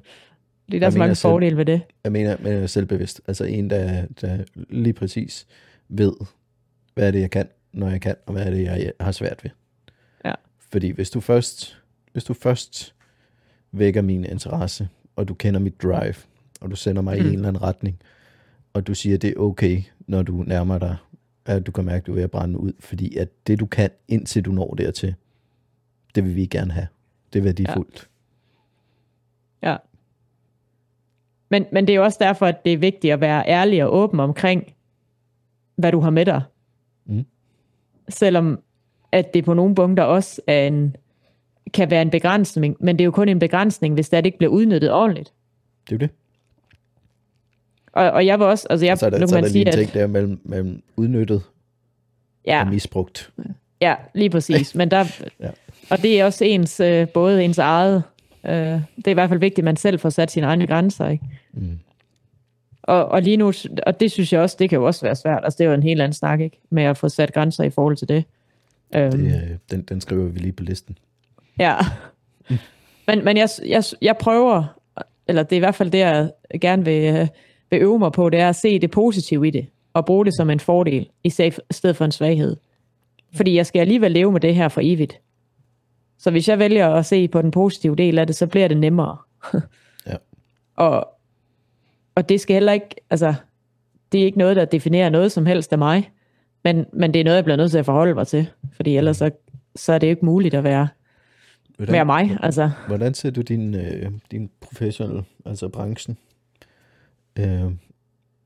er 0.76 0.80
der 0.80 0.86
Jeg 0.86 0.92
så 0.92 0.98
mange 1.00 1.16
selv- 1.16 1.32
fordele 1.32 1.58
ved 1.58 1.66
det. 1.66 1.82
Jeg 2.04 2.12
mener, 2.12 2.38
men 2.40 2.68
selvbevidst. 2.68 3.22
Altså 3.28 3.44
en, 3.44 3.70
der, 3.70 4.06
der 4.22 4.44
lige 4.70 4.94
præcis 4.94 5.48
ved, 5.90 6.14
hvad 6.94 7.08
er 7.08 7.12
det, 7.12 7.20
jeg 7.22 7.32
kan, 7.32 7.48
når 7.74 7.90
jeg 7.90 8.02
kan, 8.02 8.16
og 8.26 8.34
hvad 8.34 8.46
er 8.46 8.50
det, 8.50 8.64
jeg 8.64 8.92
har 9.00 9.12
svært 9.12 9.44
ved. 9.44 9.52
Ja. 10.26 10.34
Fordi 10.72 10.90
hvis 10.90 11.10
du 11.10 11.20
først, 11.20 11.82
hvis 12.12 12.24
du 12.24 12.34
først 12.34 12.96
vækker 13.72 14.02
min 14.02 14.24
interesse, 14.26 14.90
og 15.16 15.28
du 15.28 15.34
kender 15.34 15.60
mit 15.60 15.82
drive, 15.84 16.16
og 16.62 16.72
du 16.72 16.76
sender 16.76 17.02
mig 17.02 17.20
mm. 17.20 17.26
i 17.26 17.28
en 17.28 17.34
eller 17.34 17.48
anden 17.48 17.62
retning, 17.62 18.00
og 18.74 18.88
du 18.88 18.94
siger, 18.94 19.18
det 19.18 19.30
er 19.30 19.40
okay, 19.40 19.82
når 20.08 20.22
du 20.22 20.44
nærmer 20.48 20.80
dig, 20.80 20.96
at 21.46 21.66
du 21.68 21.72
kan 21.72 21.86
mærke, 21.86 21.98
at 22.02 22.08
du 22.08 22.12
er 22.12 22.16
ved 22.16 22.24
at 22.24 22.32
brænde 22.32 22.60
ud, 22.60 22.72
fordi 22.80 23.18
at 23.18 23.30
det, 23.48 23.60
du 23.60 23.66
kan, 23.66 23.90
indtil 24.08 24.42
du 24.46 24.52
når 24.52 24.74
dertil, 24.74 25.16
det 26.16 26.24
vil 26.24 26.36
vi 26.36 26.46
gerne 26.46 26.72
have. 26.74 26.88
Det 27.34 27.40
er 27.40 27.44
værdifuldt. 27.44 27.96
Ja. 27.96 28.08
Men, 31.54 31.66
men 31.72 31.88
det 31.88 31.94
er 31.94 31.98
jo 31.98 32.04
også 32.04 32.18
derfor, 32.22 32.46
at 32.46 32.66
det 32.66 32.74
er 32.74 32.78
vigtigt 32.78 33.14
at 33.14 33.22
være 33.22 33.44
ærlig 33.48 33.84
og 33.84 33.96
åben 33.96 34.20
omkring, 34.20 34.74
hvad 35.76 35.92
du 35.92 36.00
har 36.00 36.10
med 36.10 36.26
dig. 36.26 36.42
Mm. 37.06 37.26
Selvom 38.10 38.60
at 39.12 39.34
det 39.34 39.46
på 39.46 39.54
nogle 39.54 39.76
punkter 39.76 40.04
også 40.04 40.42
er 40.48 40.68
en, 40.68 40.96
kan 41.74 41.92
være 41.92 42.02
en 42.02 42.10
begrænsning, 42.10 42.78
men 42.80 42.98
det 42.98 43.04
er 43.04 43.06
jo 43.06 43.12
kun 43.12 43.30
en 43.30 43.40
begrænsning, 43.40 43.94
hvis 43.94 44.10
det, 44.10 44.26
ikke 44.26 44.38
bliver 44.38 44.52
udnyttet 44.52 44.92
ordentligt. 44.92 45.34
Det 45.90 45.96
er 45.96 46.00
det. 46.00 46.10
Og, 47.94 48.12
og 48.12 48.26
jeg 48.26 48.40
var 48.40 48.46
også, 48.46 48.68
altså 48.70 48.86
jeg, 48.86 48.98
så 48.98 49.06
er 49.06 49.10
der, 49.10 49.20
nu 49.20 49.28
så 49.28 49.36
er 49.36 49.42
man 49.42 49.44
der 49.44 49.54
lige 49.54 49.62
en 49.62 49.68
at 49.68 49.74
ting 49.74 49.94
der 49.94 50.08
mellem, 50.08 50.40
mellem 50.44 50.84
udnyttet 50.96 51.42
ja, 52.46 52.62
og 52.62 52.68
misbrugt. 52.68 53.32
Ja, 53.82 53.96
lige 54.14 54.30
præcis. 54.30 54.76
Men 54.80 54.92
der, 54.92 55.06
ja. 55.40 55.50
Og 55.90 56.02
det 56.02 56.20
er 56.20 56.26
også 56.26 56.46
ens, 56.46 56.80
øh, 56.80 57.10
både 57.10 57.44
ens 57.44 57.58
eget, 57.58 58.04
øh, 58.46 58.82
det 58.96 59.08
er 59.08 59.12
i 59.12 59.14
hvert 59.14 59.30
fald 59.30 59.40
vigtigt, 59.40 59.60
at 59.60 59.66
man 59.66 59.76
selv 59.76 60.00
får 60.00 60.10
sat 60.10 60.32
sine 60.32 60.46
egne 60.46 60.68
grænser, 60.68 61.10
ikke? 61.10 61.26
Mm. 61.54 61.80
Og, 62.84 63.06
og 63.06 63.22
lige 63.22 63.38
nu, 63.38 63.54
og 63.88 64.00
det 64.00 64.12
synes 64.12 64.34
jeg 64.34 64.42
også, 64.42 64.56
det 64.60 64.70
kan 64.70 64.80
jo 64.80 64.86
også 64.86 65.06
være 65.06 65.16
svært, 65.16 65.44
altså 65.44 65.58
det 65.58 65.64
er 65.64 65.68
jo 65.68 65.74
en 65.74 65.84
helt 65.84 66.02
anden 66.02 66.14
snak, 66.14 66.40
ikke? 66.40 66.60
Med 66.70 66.84
at 66.84 66.98
få 66.98 67.10
sat 67.10 67.34
grænser 67.34 67.64
i 67.64 67.70
forhold 67.70 67.98
til 67.98 68.10
det. 68.10 68.24
det 68.94 69.14
øhm. 69.14 69.60
den, 69.72 69.82
den 69.82 70.02
skriver 70.02 70.26
vi 70.26 70.40
lige 70.40 70.52
på 70.52 70.64
listen. 70.64 70.98
Ja. 71.60 71.76
Men, 73.08 73.26
men 73.26 73.38
jeg, 73.38 73.50
jeg, 73.66 73.84
jeg 74.02 74.18
prøver, 74.18 74.80
eller 75.28 75.44
det 75.44 75.52
er 75.52 75.58
i 75.58 75.60
hvert 75.60 75.76
fald 75.76 75.92
det, 75.92 76.00
jeg 76.00 76.32
gerne 76.62 76.86
vil, 76.86 77.16
øh, 77.16 77.28
vil 77.72 77.82
øve 77.82 78.00
mig 78.00 78.12
på, 78.12 78.30
det 78.30 78.40
er 78.40 78.50
at 78.50 78.56
se 78.56 78.80
det 78.80 78.92
positive 78.92 79.48
i 79.48 79.52
det, 79.52 79.68
og 79.94 80.06
bruge 80.06 80.26
det 80.26 80.36
som 80.36 80.50
en 80.50 80.60
fordel, 80.60 81.10
i 81.24 81.30
stedet 81.72 81.96
for 81.96 82.06
en 82.06 82.12
svaghed. 82.12 82.58
Fordi 83.36 83.56
jeg 83.56 83.66
skal 83.66 83.80
alligevel 83.80 84.12
leve 84.12 84.32
med 84.32 84.40
det 84.40 84.56
her 84.56 84.68
for 84.68 84.82
evigt. 84.84 85.20
Så 86.24 86.32
hvis 86.32 86.50
jeg 86.50 86.60
vælger 86.60 86.90
at 86.90 87.06
se 87.06 87.28
på 87.28 87.42
den 87.42 87.52
positive 87.52 87.96
del 87.96 88.20
af 88.20 88.28
det, 88.28 88.36
så 88.36 88.48
bliver 88.48 88.68
det 88.68 88.78
nemmere. 88.78 89.18
ja. 90.08 90.16
Og, 90.76 91.08
og 92.16 92.30
det 92.30 92.42
skal 92.42 92.54
heller 92.54 92.72
ikke, 92.72 92.96
altså, 93.10 93.34
det 94.12 94.22
er 94.22 94.26
ikke 94.26 94.38
noget, 94.38 94.56
der 94.56 94.66
definerer 94.66 95.10
noget 95.10 95.32
som 95.32 95.46
helst 95.46 95.74
af 95.74 95.78
mig, 95.78 96.12
men, 96.64 96.86
men 96.94 97.14
det 97.14 97.20
er 97.20 97.24
noget, 97.24 97.36
jeg 97.36 97.44
bliver 97.44 97.58
nødt 97.58 97.72
til 97.72 97.78
at 97.78 97.86
forholde 97.86 98.14
mig 98.14 98.28
til, 98.28 98.50
fordi 98.76 98.98
ellers 98.98 99.18
så, 99.18 99.32
så 99.76 99.94
er 99.94 99.98
det 99.98 100.08
ikke 100.08 100.26
muligt 100.26 100.54
at 100.54 100.64
være, 100.64 100.88
hvordan, 101.78 101.94
være 101.94 102.06
mig. 102.06 102.38
Altså. 102.44 102.72
Hvordan 102.88 103.14
ser 103.14 103.32
du 103.32 103.42
din, 103.42 103.76
øh, 103.76 104.12
din 104.32 104.50
professionelle, 104.62 105.24
altså 105.46 105.70
branchen, 105.70 106.18
øh, 107.40 107.72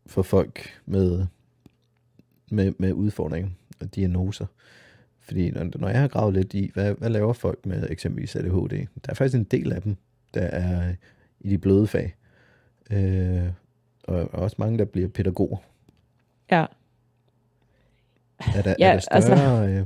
for 0.07 0.21
folk 0.21 0.81
med, 0.85 1.25
med, 2.51 2.73
med 2.77 2.93
udfordringer 2.93 3.49
og 3.81 3.95
diagnoser? 3.95 4.45
Fordi 5.27 5.51
når, 5.51 5.69
når 5.75 5.89
jeg 5.89 5.99
har 5.99 6.07
gravet 6.07 6.33
lidt 6.33 6.53
i, 6.53 6.71
hvad, 6.73 6.93
hvad 6.93 7.09
laver 7.09 7.33
folk 7.33 7.65
med 7.65 7.87
eksempelvis 7.89 8.35
ADHD? 8.35 8.87
Der 9.05 9.09
er 9.09 9.13
faktisk 9.13 9.35
en 9.35 9.43
del 9.43 9.73
af 9.73 9.81
dem, 9.81 9.95
der 10.33 10.41
er 10.41 10.93
i 11.39 11.49
de 11.49 11.57
bløde 11.57 11.87
fag. 11.87 12.15
Øh, 12.91 13.47
og 14.03 14.29
også 14.33 14.55
mange, 14.59 14.77
der 14.77 14.85
bliver 14.85 15.07
pædagoger. 15.07 15.57
Ja. 16.51 16.65
Er 18.55 18.61
der, 18.61 18.75
ja, 18.79 18.89
er 18.89 18.93
der 18.93 18.99
større... 18.99 19.67
Altså... 19.67 19.85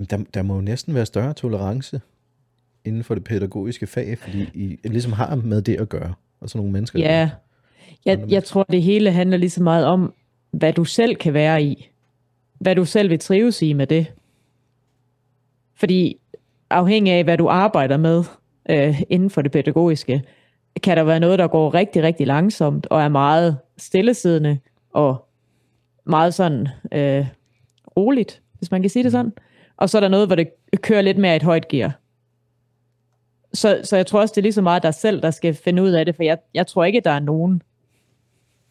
Øh, 0.00 0.06
der, 0.10 0.24
der 0.34 0.42
må 0.42 0.54
jo 0.54 0.60
næsten 0.60 0.94
være 0.94 1.06
større 1.06 1.34
tolerance 1.34 2.00
inden 2.84 3.04
for 3.04 3.14
det 3.14 3.24
pædagogiske 3.24 3.86
fag, 3.86 4.18
fordi 4.18 4.42
I 4.54 4.78
ligesom 4.84 5.12
har 5.12 5.34
med 5.34 5.62
det 5.62 5.80
at 5.80 5.88
gøre, 5.88 6.14
og 6.40 6.50
sådan 6.50 6.58
nogle 6.58 6.72
mennesker. 6.72 6.98
Ja, 6.98 7.30
jeg, 8.04 8.24
jeg 8.28 8.44
tror, 8.44 8.62
det 8.62 8.82
hele 8.82 9.12
handler 9.12 9.36
lige 9.36 9.50
så 9.50 9.62
meget 9.62 9.86
om, 9.86 10.14
hvad 10.50 10.72
du 10.72 10.84
selv 10.84 11.16
kan 11.16 11.34
være 11.34 11.62
i 11.62 11.90
hvad 12.58 12.74
du 12.74 12.84
selv 12.84 13.10
vil 13.10 13.18
trives 13.18 13.62
i 13.62 13.72
med 13.72 13.86
det. 13.86 14.06
Fordi 15.74 16.20
afhængig 16.70 17.12
af, 17.12 17.24
hvad 17.24 17.38
du 17.38 17.48
arbejder 17.48 17.96
med 17.96 18.24
øh, 18.70 19.02
inden 19.10 19.30
for 19.30 19.42
det 19.42 19.52
pædagogiske, 19.52 20.22
kan 20.82 20.96
der 20.96 21.04
være 21.04 21.20
noget, 21.20 21.38
der 21.38 21.48
går 21.48 21.74
rigtig, 21.74 22.02
rigtig 22.02 22.26
langsomt 22.26 22.86
og 22.86 23.02
er 23.02 23.08
meget 23.08 23.58
stillesiddende 23.76 24.58
og 24.90 25.28
meget 26.04 26.34
sådan 26.34 26.68
øh, 26.92 27.26
roligt, 27.96 28.42
hvis 28.58 28.70
man 28.70 28.80
kan 28.80 28.90
sige 28.90 29.02
det 29.02 29.12
sådan. 29.12 29.32
Og 29.76 29.90
så 29.90 29.98
er 29.98 30.00
der 30.00 30.08
noget, 30.08 30.28
hvor 30.28 30.36
det 30.36 30.48
kører 30.80 31.02
lidt 31.02 31.18
mere 31.18 31.36
et 31.36 31.42
højt 31.42 31.68
gear. 31.68 31.92
Så, 33.54 33.80
så 33.84 33.96
jeg 33.96 34.06
tror 34.06 34.20
også, 34.20 34.32
det 34.32 34.40
er 34.40 34.42
lige 34.42 34.52
så 34.52 34.62
meget 34.62 34.82
dig 34.82 34.94
selv, 34.94 35.22
der 35.22 35.30
skal 35.30 35.54
finde 35.54 35.82
ud 35.82 35.90
af 35.90 36.04
det, 36.04 36.16
for 36.16 36.22
jeg, 36.22 36.38
jeg 36.54 36.66
tror 36.66 36.84
ikke, 36.84 37.00
der 37.00 37.10
er 37.10 37.20
nogen. 37.20 37.62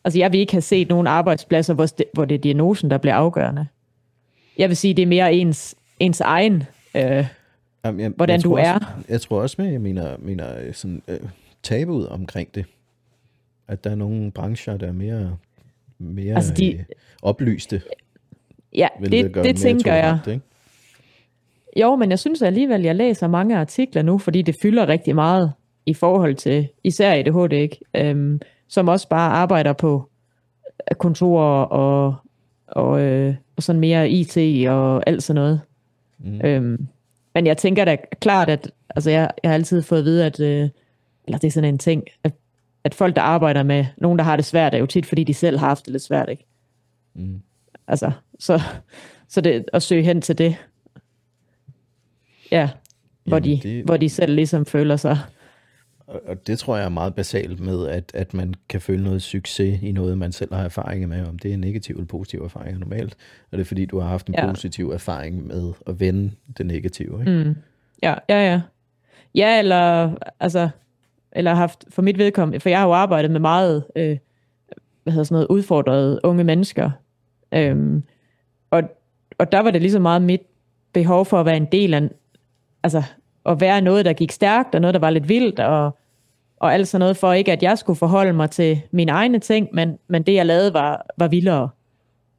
Altså 0.04 0.20
jeg 0.20 0.32
vil 0.32 0.40
ikke 0.40 0.54
have 0.54 0.62
set 0.62 0.90
nogen 0.90 1.08
arbejdspladser, 1.08 1.74
hvor 1.74 1.86
det, 1.86 2.06
hvor 2.14 2.26
det 2.26 2.36
er 2.36 2.40
diagnosen, 2.40 2.90
der 2.90 2.98
bliver 2.98 3.16
afgørende 3.16 3.68
jeg 4.58 4.70
vil 4.70 4.78
sige, 4.78 4.94
det 4.94 5.04
er 5.04 5.08
mere 5.08 5.34
ens, 5.34 5.76
ens 6.00 6.22
egen, 6.22 6.64
øh, 6.96 7.28
Jamen, 7.86 8.00
jeg, 8.02 8.12
hvordan 8.16 8.36
jeg 8.36 8.44
du 8.44 8.54
er. 8.54 8.74
Også, 8.74 8.88
jeg 9.10 9.22
tror 9.22 9.42
også 9.42 9.56
med, 9.60 9.72
jeg 9.72 9.82
mener, 9.82 10.18
mener 10.20 10.60
øh, 10.60 10.74
sådan, 10.74 11.02
øh, 11.08 11.20
tabuet 11.64 12.10
omkring 12.10 12.56
det. 12.56 12.66
At 13.68 13.84
der 13.84 13.90
er 13.90 13.96
nogle 13.96 14.32
brancher, 14.32 14.78
der 14.78 14.88
er 14.88 14.92
mere, 14.92 15.38
mere 16.00 16.36
altså 16.36 16.54
de, 16.54 16.74
øh, 16.74 16.84
oplyste. 17.22 17.82
Ja, 18.74 18.88
det, 19.00 19.12
det, 19.12 19.36
det 19.36 19.58
tænker 19.58 19.94
jeg. 19.94 20.20
Ikke? 20.28 20.42
Jo, 21.82 21.96
men 21.96 22.10
jeg 22.10 22.20
synes 22.20 22.42
alligevel, 22.42 22.82
jeg 22.82 22.96
læser 22.96 23.28
mange 23.28 23.58
artikler 23.58 24.02
nu, 24.02 24.18
fordi 24.18 24.42
det 24.42 24.56
fylder 24.62 24.88
rigtig 24.88 25.16
meget 25.16 25.52
i 25.86 25.94
forhold 25.94 26.36
til 26.36 26.68
især 26.84 27.14
ADHD, 27.14 27.54
ikke? 27.54 27.80
Øhm, 27.96 28.42
som 28.68 28.88
også 28.88 29.10
bare 29.10 29.32
arbejder 29.32 29.74
på 29.74 30.10
kontorer 31.00 31.64
og, 31.64 32.16
og 32.68 33.02
øh, 33.02 33.36
og 33.56 33.64
sådan 33.64 33.80
mere 33.80 34.10
IT 34.10 34.68
og 34.70 35.10
alt 35.10 35.24
sådan 35.24 35.42
noget. 35.42 35.62
Mm. 36.20 36.42
Øhm, 36.44 36.88
men 37.34 37.48
jeg 37.48 37.58
tænker 37.58 37.86
da 37.86 37.98
klart, 38.22 38.50
at 38.50 38.72
altså 38.90 39.10
jeg, 39.10 39.32
jeg 39.44 39.52
har 39.52 39.56
altid 39.56 39.82
fået 39.82 40.00
at 40.00 40.06
vide, 40.06 40.26
at 40.26 40.40
øh, 40.40 40.70
eller 41.26 41.38
det 41.38 41.48
er 41.48 41.52
sådan 41.52 41.70
en 41.70 41.78
ting, 41.78 42.04
at, 42.24 42.34
at 42.84 42.94
folk, 42.94 43.16
der 43.16 43.22
arbejder 43.22 43.64
med 43.64 43.86
nogen, 43.98 44.20
der 44.20 44.26
har 44.26 44.36
det 44.36 44.46
svært, 44.46 44.74
er 44.74 44.78
jo 44.78 44.86
tit, 44.86 45.06
fordi 45.06 45.24
de 45.24 45.34
selv 45.34 45.58
har 45.58 45.68
haft 45.68 45.86
det 45.86 45.92
lidt 45.92 46.04
svært, 46.04 46.30
ikke? 46.30 46.46
Mm. 47.14 47.42
Altså, 47.88 48.12
så, 48.40 48.62
så 49.28 49.42
det 49.42 49.66
at 49.74 49.84
søge 49.84 50.04
hen 50.04 50.22
til 50.22 50.38
det, 50.38 50.56
ja, 52.52 52.70
hvor, 53.24 53.38
Jamen, 53.38 53.62
de, 53.62 53.70
det... 53.70 53.86
hvor 53.86 53.98
de 53.98 54.10
selv 54.10 54.36
ligesom 54.36 54.66
føler 54.66 54.96
sig 54.96 55.18
og 56.08 56.48
det 56.48 56.60
tror 56.60 56.78
jeg 56.78 56.86
er 56.86 56.90
meget 56.90 57.16
basalt 57.16 57.60
med, 57.60 57.88
at, 57.88 58.12
at 58.14 58.34
man 58.34 58.54
kan 58.70 58.82
føle 58.82 59.04
noget 59.04 59.22
succes 59.22 59.82
i 59.82 59.92
noget, 59.92 60.18
man 60.18 60.32
selv 60.32 60.54
har 60.54 60.64
erfaring 60.64 61.08
med, 61.08 61.28
om 61.28 61.40
det 61.40 61.54
er 61.54 61.58
negativ 61.58 61.96
eller 61.96 62.08
positiv 62.08 62.40
erfaring 62.40 62.80
normalt. 62.80 63.16
Og 63.52 63.58
det 63.58 63.60
er 63.60 63.66
fordi, 63.66 63.86
du 63.86 64.00
har 64.00 64.08
haft 64.08 64.28
en 64.28 64.36
ja. 64.38 64.48
positiv 64.48 64.90
erfaring 64.90 65.48
med 65.48 65.74
at 65.88 66.00
vende 66.00 66.32
det 66.58 66.66
negative. 66.66 67.20
Ikke? 67.20 67.44
Mm. 67.44 67.56
Ja, 68.04 68.16
ja, 68.30 68.52
ja. 68.52 68.62
Ja, 69.36 69.60
eller, 69.60 70.16
altså, 70.40 70.70
eller 71.32 71.54
haft, 71.54 71.86
for 71.90 72.02
mit 72.02 72.18
vedkommende, 72.18 72.60
for 72.60 72.70
jeg 72.70 72.80
har 72.80 72.86
jo 72.86 72.94
arbejdet 72.94 73.32
med 73.32 73.40
meget, 73.40 73.86
øh, 73.96 74.18
hvad 75.04 75.14
hedder 75.14 75.24
sådan 75.24 75.36
noget, 75.36 75.48
udfordrede 75.48 76.20
unge 76.24 76.44
mennesker. 76.44 76.92
Øhm, 77.52 78.04
og, 78.72 78.84
og 79.38 79.52
der 79.52 79.60
var 79.60 79.72
det 79.72 79.82
ligesom 79.82 80.02
meget 80.02 80.22
mit 80.22 80.42
behov 80.94 81.26
for 81.26 81.40
at 81.40 81.46
være 81.46 81.58
en 81.58 81.68
del 81.72 81.94
af, 81.94 82.10
altså 82.84 83.04
at 83.46 83.62
være 83.62 83.82
noget, 83.82 84.06
der 84.06 84.14
gik 84.14 84.32
stærkt, 84.32 84.76
og 84.76 84.82
noget, 84.82 84.94
der 84.94 85.00
var 85.00 85.10
lidt 85.10 85.30
vildt, 85.30 85.60
og, 85.60 85.98
og 86.58 86.74
alt 86.74 86.88
sådan 86.88 87.00
noget, 87.00 87.18
for 87.18 87.34
ikke 87.34 87.52
at 87.52 87.64
jeg 87.64 87.78
skulle 87.78 87.98
forholde 87.98 88.34
mig 88.34 88.50
til 88.50 88.82
mine 88.92 89.12
egne 89.12 89.40
ting, 89.40 89.70
men, 89.74 89.98
men 90.08 90.24
det, 90.24 90.34
jeg 90.34 90.46
lavede, 90.46 90.74
var, 90.74 91.06
var 91.18 91.28
vildere. 91.28 91.70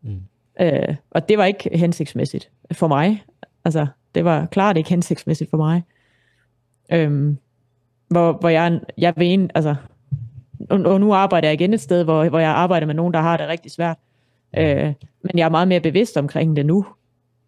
Mm. 0.03 0.21
Øh, 0.61 0.95
og 1.11 1.29
det 1.29 1.39
var 1.39 1.45
ikke 1.45 1.79
hensigtsmæssigt 1.79 2.51
for 2.73 2.89
mig. 2.89 3.25
Altså, 3.65 3.87
det 4.15 4.25
var 4.25 4.47
klart 4.47 4.77
ikke 4.77 4.91
hensigtsmæssigt 4.91 5.51
for 5.51 5.57
mig. 5.57 5.83
Øhm, 6.93 7.39
hvor, 8.09 8.33
hvor 8.33 8.49
jeg, 8.49 8.81
jeg 8.99 9.15
ved 9.17 9.27
en, 9.33 9.51
altså, 9.55 9.75
og, 10.71 10.81
og 10.81 11.01
nu 11.01 11.15
arbejder 11.15 11.49
jeg 11.49 11.55
igen 11.55 11.75
et 11.75 11.81
sted, 11.81 12.05
hvor, 12.05 12.29
hvor 12.29 12.39
jeg 12.39 12.51
arbejder 12.51 12.87
med 12.87 12.95
nogen, 12.95 13.15
der 13.15 13.21
har 13.21 13.37
det 13.37 13.49
rigtig 13.49 13.71
svært. 13.71 13.99
Øh, 14.59 14.93
men 15.23 15.39
jeg 15.39 15.45
er 15.45 15.49
meget 15.49 15.69
mere 15.69 15.81
bevidst 15.81 16.17
omkring 16.17 16.57
det 16.57 16.67
nu, 16.67 16.87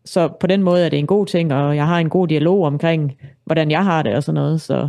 så 0.09 0.29
på 0.29 0.47
den 0.47 0.63
måde 0.63 0.85
er 0.85 0.89
det 0.89 0.99
en 0.99 1.07
god 1.07 1.27
ting, 1.27 1.55
og 1.55 1.77
jeg 1.77 1.87
har 1.87 1.99
en 1.99 2.09
god 2.09 2.29
dialog 2.29 2.65
omkring, 2.65 3.19
hvordan 3.45 3.71
jeg 3.71 3.85
har 3.85 4.03
det 4.03 4.15
og 4.15 4.23
sådan 4.23 4.35
noget. 4.35 4.61
Så. 4.61 4.89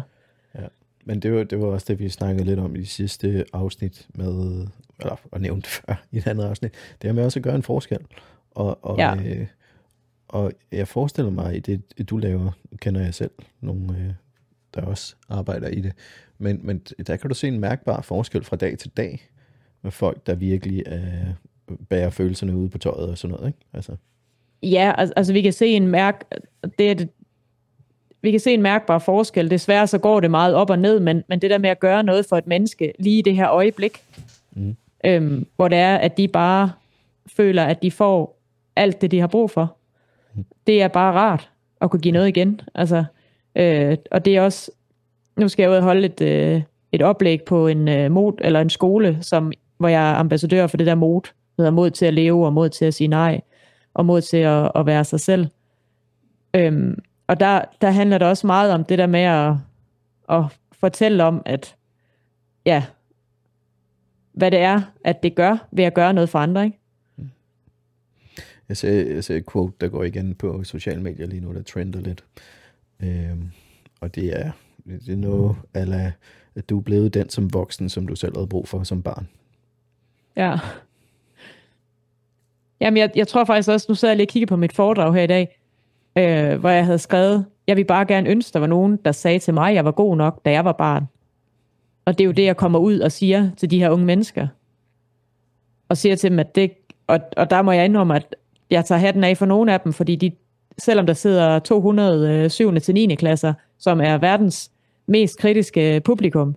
Ja, 0.56 0.66
men 1.06 1.20
det 1.20 1.34
var, 1.34 1.44
det 1.44 1.62
var 1.62 1.68
også 1.68 1.86
det, 1.90 2.00
vi 2.00 2.10
snakkede 2.10 2.46
lidt 2.46 2.60
om 2.60 2.76
i 2.76 2.84
sidste 2.84 3.46
afsnit 3.54 4.08
med, 4.16 4.68
eller 5.00 5.20
og 5.32 5.42
nævnt 5.42 5.68
før 5.78 6.04
i 6.12 6.18
et 6.18 6.28
andet 6.28 6.44
afsnit, 6.44 6.72
det 7.02 7.08
er 7.08 7.14
med 7.14 7.24
også 7.24 7.40
at 7.40 7.44
gøre 7.44 7.56
en 7.56 7.64
forskel. 7.64 8.00
Og, 8.52 8.80
og, 8.82 8.98
ja. 8.98 9.16
øh, 9.16 9.48
og 10.28 10.52
jeg 10.72 10.88
forestiller 10.88 11.32
mig, 11.32 11.56
i 11.56 11.60
det, 11.60 12.10
du 12.10 12.18
laver, 12.18 12.52
kender 12.76 13.02
jeg 13.02 13.14
selv 13.14 13.32
nogle, 13.62 13.98
øh, 13.98 14.14
der 14.74 14.82
også 14.82 15.16
arbejder 15.30 15.68
i 15.68 15.82
det. 15.82 15.94
Men, 16.38 16.60
men 16.64 16.80
der 17.08 17.18
kan 17.18 17.30
du 17.30 17.36
se 17.36 17.48
en 17.48 17.60
mærkbar 17.60 18.02
forskel 18.02 18.44
fra 18.44 18.56
dag 18.56 18.78
til 18.78 18.92
dag 18.98 19.30
med 19.82 19.92
folk, 19.92 20.28
der 20.28 20.36
virkelig 20.36 20.84
øh, 20.88 21.78
bærer 21.90 22.10
følelserne 22.10 22.56
ude 22.56 22.70
på 22.70 22.78
tøjet 22.78 23.10
og 23.10 23.18
sådan 23.18 23.36
noget. 23.36 23.48
Ikke? 23.48 23.60
Altså. 23.74 23.96
Ja, 24.64 24.94
altså, 24.98 25.34
vi 25.34 25.42
kan 25.42 25.54
se 25.54 25.68
en 25.68 25.88
mærk, 25.88 26.34
det 26.80 26.92
er 26.92 26.94
det, 26.94 27.10
vi 28.22 28.32
kan 28.32 28.40
se 28.40 28.54
en 28.54 28.62
mærkbar 28.62 29.00
forskel. 29.00 29.52
Desværre 29.52 29.88
så 29.88 29.98
går 29.98 30.20
det 30.20 30.32
meget 30.32 30.56
op 30.56 30.70
og 30.70 30.80
ned, 30.80 31.00
men, 31.00 31.24
men 31.28 31.42
det 31.42 31.50
der 31.50 31.58
med 31.58 31.70
at 31.70 31.80
gøre 31.80 32.04
noget 32.04 32.26
for 32.26 32.38
et 32.38 32.48
menneske 32.48 32.94
lige 33.00 33.20
i 33.20 33.22
det 33.22 33.36
her 33.36 33.50
øjeblik, 33.50 34.04
mm. 34.56 34.76
øhm, 35.06 35.48
hvor 35.56 35.68
det 35.68 35.78
er, 35.78 35.96
at 35.96 36.18
de 36.18 36.28
bare 36.28 36.72
føler, 37.28 37.64
at 37.64 37.82
de 37.82 37.92
får 37.92 38.40
alt 38.76 39.02
det, 39.02 39.12
de 39.12 39.20
har 39.20 39.28
brug 39.28 39.52
for. 39.52 39.76
Mm. 40.36 40.46
Det 40.68 40.82
er 40.82 40.88
bare 40.88 41.14
rart 41.14 41.50
at 41.82 41.92
kunne 41.92 42.00
give 42.00 42.12
noget 42.12 42.28
igen. 42.28 42.62
Altså, 42.76 43.04
øh, 43.56 43.98
og 44.12 44.26
det 44.26 44.38
er 44.38 44.42
også, 44.42 44.72
nu 45.38 45.48
skal 45.48 45.64
jeg 45.64 45.72
ud 45.72 45.76
og 45.76 45.84
holde 45.84 46.06
et, 46.06 46.22
øh, 46.22 46.62
et 46.92 47.02
oplæg 47.02 47.44
på 47.44 47.68
en 47.68 47.88
øh, 47.88 48.12
mod, 48.12 48.34
eller 48.42 48.62
en 48.62 48.70
skole, 48.70 49.18
som, 49.22 49.52
hvor 49.78 49.88
jeg 49.88 50.12
er 50.12 50.16
ambassadør 50.16 50.68
for 50.68 50.78
det 50.78 50.88
der 50.88 50.96
mod, 50.96 51.22
der 51.22 51.32
hedder 51.58 51.72
mod 51.72 51.92
til 51.92 52.06
at 52.06 52.14
leve 52.14 52.46
og 52.46 52.54
mod 52.54 52.70
til 52.70 52.86
at 52.86 52.94
sige 52.94 53.08
nej 53.08 53.42
og 53.94 54.06
mod 54.06 54.22
til 54.22 54.38
at, 54.38 54.72
at 54.76 54.86
være 54.86 55.04
sig 55.04 55.20
selv. 55.20 55.48
Øhm, 56.54 57.00
og 57.28 57.40
der, 57.40 57.62
der 57.82 57.92
handler 57.92 58.18
det 58.18 58.28
også 58.28 58.48
meget 58.48 58.74
om 58.74 58.84
det 58.84 58.98
der 58.98 59.08
med 59.08 59.20
at, 59.20 59.54
at 60.30 60.44
fortælle 60.72 61.24
om, 61.24 61.42
at 61.46 61.76
ja, 62.66 62.86
hvad 64.34 64.52
det 64.52 64.60
er, 64.60 64.82
at 65.04 65.24
det 65.24 65.36
gør 65.36 65.68
ved 65.72 65.84
at 65.84 65.94
gøre 65.94 66.14
noget 66.14 66.30
for 66.30 66.40
andre, 66.40 66.66
ikke? 66.66 66.78
Jeg 68.70 68.78
ser, 68.78 69.14
jeg 69.14 69.24
ser 69.24 69.36
et 69.36 69.52
quote, 69.52 69.74
der 69.82 69.88
går 69.88 70.04
igen 70.04 70.36
på 70.36 70.64
sociale 70.64 71.02
medier 71.02 71.28
lige 71.28 71.42
nu, 71.42 71.54
der 71.54 71.64
trender 71.64 72.00
lidt. 72.00 72.24
Øhm, 73.00 73.52
og 74.02 74.16
det 74.16 74.40
er, 74.40 74.52
det 74.86 75.10
er 75.10 75.16
noget, 75.16 75.56
ala, 75.74 76.12
at 76.56 76.70
du 76.70 76.78
er 76.78 76.82
blevet 76.82 77.14
den 77.14 77.30
som 77.30 77.54
voksen, 77.54 77.90
som 77.90 78.08
du 78.08 78.16
selv 78.16 78.36
havde 78.36 78.48
brug 78.48 78.68
for 78.68 78.84
som 78.84 79.02
barn. 79.02 79.28
Ja. 80.36 80.60
Jamen, 82.82 82.98
jeg, 82.98 83.12
jeg 83.16 83.28
tror 83.28 83.46
faktisk 83.46 83.70
også, 83.70 83.86
nu 83.90 83.96
sidder 83.96 84.12
jeg 84.12 84.18
lige 84.18 84.26
og 84.26 84.30
kiggede 84.30 84.50
på 84.50 84.56
mit 84.56 84.74
foredrag 84.74 85.14
her 85.14 85.22
i 85.22 85.28
dag, 85.28 85.60
øh, 86.16 86.60
hvor 86.60 86.70
jeg 86.70 86.86
havde 86.86 87.00
skrevet, 87.00 87.46
jeg 87.68 87.78
vil 87.78 87.86
bare 87.86 88.06
gerne 88.06 88.30
ønske, 88.30 88.54
der 88.54 88.60
var 88.60 88.68
nogen, 88.68 89.00
der 89.06 89.12
sagde 89.12 89.40
til 89.40 89.54
mig, 89.54 89.70
at 89.70 89.76
jeg 89.76 89.86
var 89.86 89.92
god 89.92 90.18
nok, 90.18 90.46
da 90.46 90.52
jeg 90.52 90.66
var 90.66 90.72
barn. 90.72 91.08
Og 92.06 92.18
det 92.18 92.24
er 92.24 92.26
jo 92.26 92.32
det, 92.32 92.46
jeg 92.46 92.58
kommer 92.58 92.80
ud 92.80 93.00
og 93.00 93.12
siger 93.12 93.50
til 93.58 93.72
de 93.72 93.80
her 93.80 93.90
unge 93.90 94.06
mennesker. 94.06 94.48
Og 95.90 95.98
siger 95.98 96.16
til 96.16 96.32
dem, 96.32 96.40
at 96.40 96.56
det, 96.56 96.72
og, 97.08 97.20
og 97.38 97.50
der 97.50 97.62
må 97.62 97.72
jeg 97.72 97.86
indrømme, 97.86 98.16
at 98.16 98.36
jeg 98.70 98.86
tager 98.86 99.00
hatten 99.00 99.24
af 99.24 99.38
for 99.38 99.46
nogle 99.46 99.74
af 99.74 99.82
dem, 99.82 99.94
fordi 99.94 100.16
de, 100.16 100.32
selvom 100.78 101.06
der 101.06 101.14
sidder 101.14 101.60
200 101.60 102.50
7. 102.50 102.74
Øh, 102.74 102.82
til 102.82 102.94
9. 102.94 103.16
klasser, 103.16 103.54
som 103.78 104.02
er 104.02 104.18
verdens 104.18 104.72
mest 105.08 105.40
kritiske 105.40 105.96
øh, 105.96 106.02
publikum, 106.02 106.56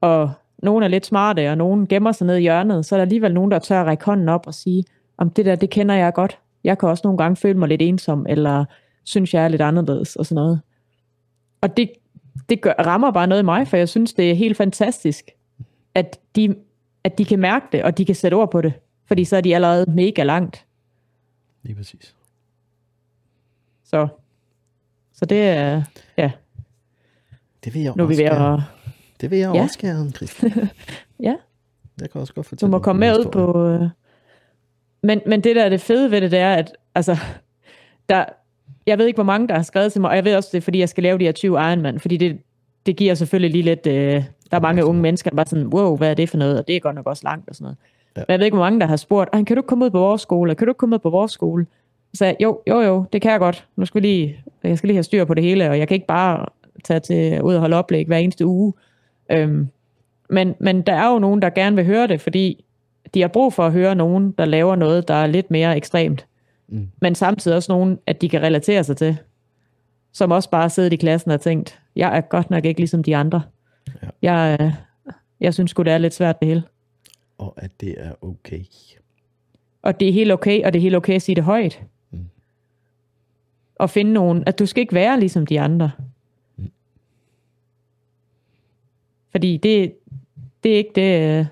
og 0.00 0.30
nogen 0.58 0.82
er 0.82 0.88
lidt 0.88 1.06
smarte, 1.06 1.50
og 1.50 1.58
nogen 1.58 1.86
gemmer 1.86 2.12
sig 2.12 2.26
ned 2.26 2.36
i 2.36 2.40
hjørnet, 2.40 2.86
så 2.86 2.94
er 2.94 2.96
der 2.96 3.02
alligevel 3.04 3.34
nogen, 3.34 3.50
der 3.50 3.58
tør 3.58 3.80
at 3.80 3.86
række 3.86 4.04
hånden 4.04 4.28
op 4.28 4.46
og 4.46 4.54
sige, 4.54 4.84
om 5.16 5.30
det 5.30 5.44
der, 5.44 5.56
det 5.56 5.70
kender 5.70 5.94
jeg 5.94 6.14
godt. 6.14 6.38
Jeg 6.64 6.78
kan 6.78 6.88
også 6.88 7.00
nogle 7.04 7.18
gange 7.18 7.36
føle 7.36 7.58
mig 7.58 7.68
lidt 7.68 7.82
ensom, 7.82 8.26
eller 8.28 8.64
synes, 9.04 9.34
jeg 9.34 9.44
er 9.44 9.48
lidt 9.48 9.62
anderledes, 9.62 10.16
og 10.16 10.26
sådan 10.26 10.34
noget. 10.42 10.60
Og 11.60 11.76
det, 11.76 11.90
det 12.48 12.60
gør, 12.60 12.72
rammer 12.72 13.10
bare 13.10 13.26
noget 13.26 13.42
i 13.42 13.44
mig, 13.44 13.68
for 13.68 13.76
jeg 13.76 13.88
synes, 13.88 14.12
det 14.14 14.30
er 14.30 14.34
helt 14.34 14.56
fantastisk, 14.56 15.30
at 15.94 16.18
de, 16.36 16.54
at 17.04 17.18
de 17.18 17.24
kan 17.24 17.38
mærke 17.38 17.66
det, 17.72 17.82
og 17.84 17.98
de 17.98 18.04
kan 18.04 18.14
sætte 18.14 18.34
ord 18.34 18.50
på 18.50 18.60
det. 18.60 18.72
Fordi 19.06 19.24
så 19.24 19.36
er 19.36 19.40
de 19.40 19.54
allerede 19.54 19.90
mega 19.90 20.22
langt. 20.22 20.64
Lige 21.62 21.76
præcis. 21.76 22.14
Så, 23.84 24.08
så 25.12 25.24
det 25.24 25.42
er, 25.42 25.82
ja, 26.18 26.30
Det 27.64 27.74
vil 27.74 27.82
jeg 27.82 27.92
nu 27.96 28.06
vi 28.06 28.12
også 28.14 28.22
ved 28.22 28.30
gerne. 28.30 28.54
at, 28.54 28.60
Det 29.20 29.30
vil 29.30 29.38
jeg 29.38 29.54
Ja. 29.54 29.62
også 29.62 29.78
gerne, 29.78 30.10
Christian. 30.10 30.52
ja, 31.20 31.36
Jeg 32.00 32.10
kan 32.10 32.20
også 32.20 32.34
godt 32.34 32.44
du 32.46 32.48
fortælle 32.48 32.70
må 32.70 32.76
en 32.76 32.82
komme 32.82 33.00
med 33.00 33.18
ud 33.18 33.24
på, 33.32 33.66
øh, 33.68 33.88
men, 35.04 35.20
men 35.26 35.40
det 35.40 35.56
der 35.56 35.64
er 35.64 35.68
det 35.68 35.80
fede 35.80 36.10
ved 36.10 36.20
det, 36.20 36.30
det 36.30 36.38
er, 36.38 36.54
at 36.54 36.76
altså, 36.94 37.16
der, 38.08 38.24
jeg 38.86 38.98
ved 38.98 39.06
ikke, 39.06 39.16
hvor 39.16 39.24
mange, 39.24 39.48
der 39.48 39.54
har 39.54 39.62
skrevet 39.62 39.92
til 39.92 40.00
mig, 40.00 40.10
og 40.10 40.16
jeg 40.16 40.24
ved 40.24 40.36
også, 40.36 40.48
det 40.52 40.58
er, 40.58 40.62
fordi 40.62 40.78
jeg 40.78 40.88
skal 40.88 41.02
lave 41.02 41.18
de 41.18 41.24
her 41.24 41.32
20 41.32 41.70
Ironman, 41.70 42.00
fordi 42.00 42.16
det, 42.16 42.38
det 42.86 42.96
giver 42.96 43.14
selvfølgelig 43.14 43.50
lige 43.50 43.62
lidt, 43.62 43.86
øh, 43.86 44.24
der 44.50 44.56
er 44.56 44.60
mange 44.60 44.84
unge 44.84 45.02
mennesker, 45.02 45.30
der 45.30 45.36
bare 45.36 45.46
sådan, 45.46 45.66
wow, 45.66 45.96
hvad 45.96 46.10
er 46.10 46.14
det 46.14 46.28
for 46.28 46.36
noget, 46.36 46.58
og 46.58 46.68
det 46.68 46.76
er 46.76 46.80
godt 46.80 46.96
nok 46.96 47.06
også 47.06 47.22
langt 47.24 47.48
og 47.48 47.54
sådan 47.54 47.64
noget. 47.64 47.76
Ja. 48.16 48.20
Men 48.28 48.32
jeg 48.32 48.38
ved 48.38 48.44
ikke, 48.44 48.54
hvor 48.56 48.64
mange, 48.64 48.80
der 48.80 48.86
har 48.86 48.96
spurgt, 48.96 49.30
"Ej, 49.32 49.42
kan 49.44 49.56
du 49.56 49.60
ikke 49.60 49.66
komme 49.66 49.84
ud 49.84 49.90
på 49.90 49.98
vores 49.98 50.22
skole, 50.22 50.54
kan 50.54 50.66
du 50.66 50.70
ikke 50.70 50.78
komme 50.78 50.96
ud 50.96 50.98
på 50.98 51.10
vores 51.10 51.32
skole? 51.32 51.66
Så 52.14 52.24
jeg, 52.24 52.36
jo, 52.40 52.60
jo, 52.68 52.80
jo, 52.80 53.04
det 53.12 53.22
kan 53.22 53.30
jeg 53.30 53.40
godt. 53.40 53.66
Nu 53.76 53.86
skal 53.86 54.02
vi 54.02 54.06
lige, 54.06 54.36
jeg 54.62 54.78
skal 54.78 54.88
lige 54.88 54.96
have 54.96 55.02
styr 55.02 55.24
på 55.24 55.34
det 55.34 55.44
hele, 55.44 55.70
og 55.70 55.78
jeg 55.78 55.88
kan 55.88 55.94
ikke 55.94 56.06
bare 56.06 56.46
tage 56.84 57.00
til, 57.00 57.42
ud 57.42 57.54
og 57.54 57.60
holde 57.60 57.76
oplæg 57.76 58.06
hver 58.06 58.16
eneste 58.16 58.46
uge. 58.46 58.72
Øhm, 59.30 59.68
men, 60.30 60.54
men 60.58 60.82
der 60.82 60.92
er 60.92 61.12
jo 61.12 61.18
nogen, 61.18 61.42
der 61.42 61.50
gerne 61.50 61.76
vil 61.76 61.84
høre 61.84 62.06
det, 62.06 62.20
fordi 62.20 62.63
de 63.14 63.20
har 63.20 63.28
brug 63.28 63.52
for 63.52 63.66
at 63.66 63.72
høre 63.72 63.94
nogen, 63.94 64.30
der 64.30 64.44
laver 64.44 64.76
noget, 64.76 65.08
der 65.08 65.14
er 65.14 65.26
lidt 65.26 65.50
mere 65.50 65.76
ekstremt. 65.76 66.26
Mm. 66.68 66.88
Men 67.00 67.14
samtidig 67.14 67.56
også 67.56 67.72
nogen, 67.72 67.98
at 68.06 68.20
de 68.20 68.28
kan 68.28 68.42
relatere 68.42 68.84
sig 68.84 68.96
til. 68.96 69.16
Som 70.12 70.30
også 70.30 70.50
bare 70.50 70.70
sidder 70.70 70.90
i 70.92 70.96
klassen 70.96 71.30
og 71.30 71.40
tænkt, 71.40 71.80
jeg 71.96 72.16
er 72.16 72.20
godt 72.20 72.50
nok 72.50 72.64
ikke 72.64 72.80
ligesom 72.80 73.02
de 73.02 73.16
andre. 73.16 73.42
Ja. 74.02 74.08
Jeg, 74.22 74.56
øh, 74.60 74.72
jeg 75.40 75.54
synes 75.54 75.70
sgu, 75.70 75.82
det 75.82 75.92
er 75.92 75.98
lidt 75.98 76.14
svært 76.14 76.40
det 76.40 76.48
hele. 76.48 76.62
Og 77.38 77.54
at 77.56 77.70
det 77.80 77.94
er 77.98 78.12
okay. 78.22 78.64
Og 79.82 80.00
det 80.00 80.08
er 80.08 80.12
helt 80.12 80.32
okay, 80.32 80.64
og 80.64 80.72
det 80.72 80.78
er 80.78 80.82
helt 80.82 80.96
okay 80.96 81.14
at 81.14 81.22
sige 81.22 81.36
det 81.36 81.44
højt. 81.44 81.82
Mm. 82.10 82.24
Og 83.74 83.90
finde 83.90 84.12
nogen, 84.12 84.44
at 84.46 84.58
du 84.58 84.66
skal 84.66 84.80
ikke 84.80 84.94
være 84.94 85.20
ligesom 85.20 85.46
de 85.46 85.60
andre. 85.60 85.90
Mm. 86.56 86.70
Fordi 89.30 89.56
det, 89.56 89.94
det 90.62 90.72
er 90.72 90.76
ikke 90.76 90.92
det, 90.94 91.38
øh, 91.40 91.46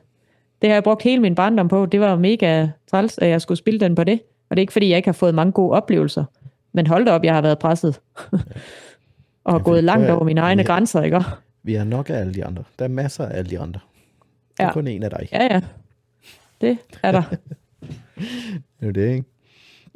det 0.62 0.70
har 0.70 0.74
jeg 0.74 0.82
brugt 0.84 1.02
hele 1.02 1.22
min 1.22 1.34
barndom 1.34 1.68
på. 1.68 1.86
Det 1.86 2.00
var 2.00 2.16
mega 2.16 2.68
træls, 2.90 3.18
at 3.18 3.28
jeg 3.28 3.40
skulle 3.40 3.58
spille 3.58 3.80
den 3.80 3.94
på 3.94 4.04
det. 4.04 4.20
Og 4.50 4.56
det 4.56 4.60
er 4.60 4.62
ikke, 4.62 4.72
fordi 4.72 4.88
jeg 4.88 4.96
ikke 4.96 5.08
har 5.08 5.12
fået 5.12 5.34
mange 5.34 5.52
gode 5.52 5.72
oplevelser. 5.76 6.24
Men 6.72 6.86
hold 6.86 7.04
da 7.06 7.10
op, 7.12 7.24
jeg 7.24 7.34
har 7.34 7.40
været 7.42 7.58
presset. 7.58 8.00
og 9.44 9.52
har 9.52 9.58
Ja, 9.58 9.62
gået 9.62 9.84
langt 9.84 10.10
over 10.10 10.24
mine 10.24 10.40
egne 10.40 10.62
ja. 10.62 10.66
grænser, 10.66 11.02
ikke? 11.02 11.20
Vi 11.62 11.74
er 11.74 11.84
nok 11.84 12.10
af 12.10 12.14
alle 12.14 12.34
de 12.34 12.44
andre. 12.44 12.64
Der 12.78 12.84
er 12.84 12.88
masser 12.88 13.26
af 13.26 13.38
alle 13.38 13.50
de 13.50 13.58
andre. 13.60 13.80
Der 14.58 14.64
er 14.64 14.68
Ja. 14.68 14.72
kun 14.72 14.86
en 14.86 15.02
af 15.02 15.10
dig. 15.10 15.28
Ja, 15.32 15.42
ja. 15.50 15.60
Det 16.60 16.78
er 17.02 17.12
der. 17.12 17.22
Det 18.80 18.88
er 18.88 18.92
det, 18.92 19.08
ikke? 19.10 19.24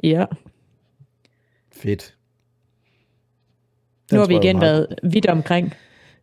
Ja. 0.03 0.25
Fedt. 1.71 2.15
Nu 4.11 4.15
Den 4.15 4.19
har 4.19 4.27
vi 4.27 4.33
jeg 4.33 4.43
igen 4.43 4.57
meget- 4.59 4.87
været 5.01 5.13
vidt 5.13 5.25
omkring. 5.25 5.73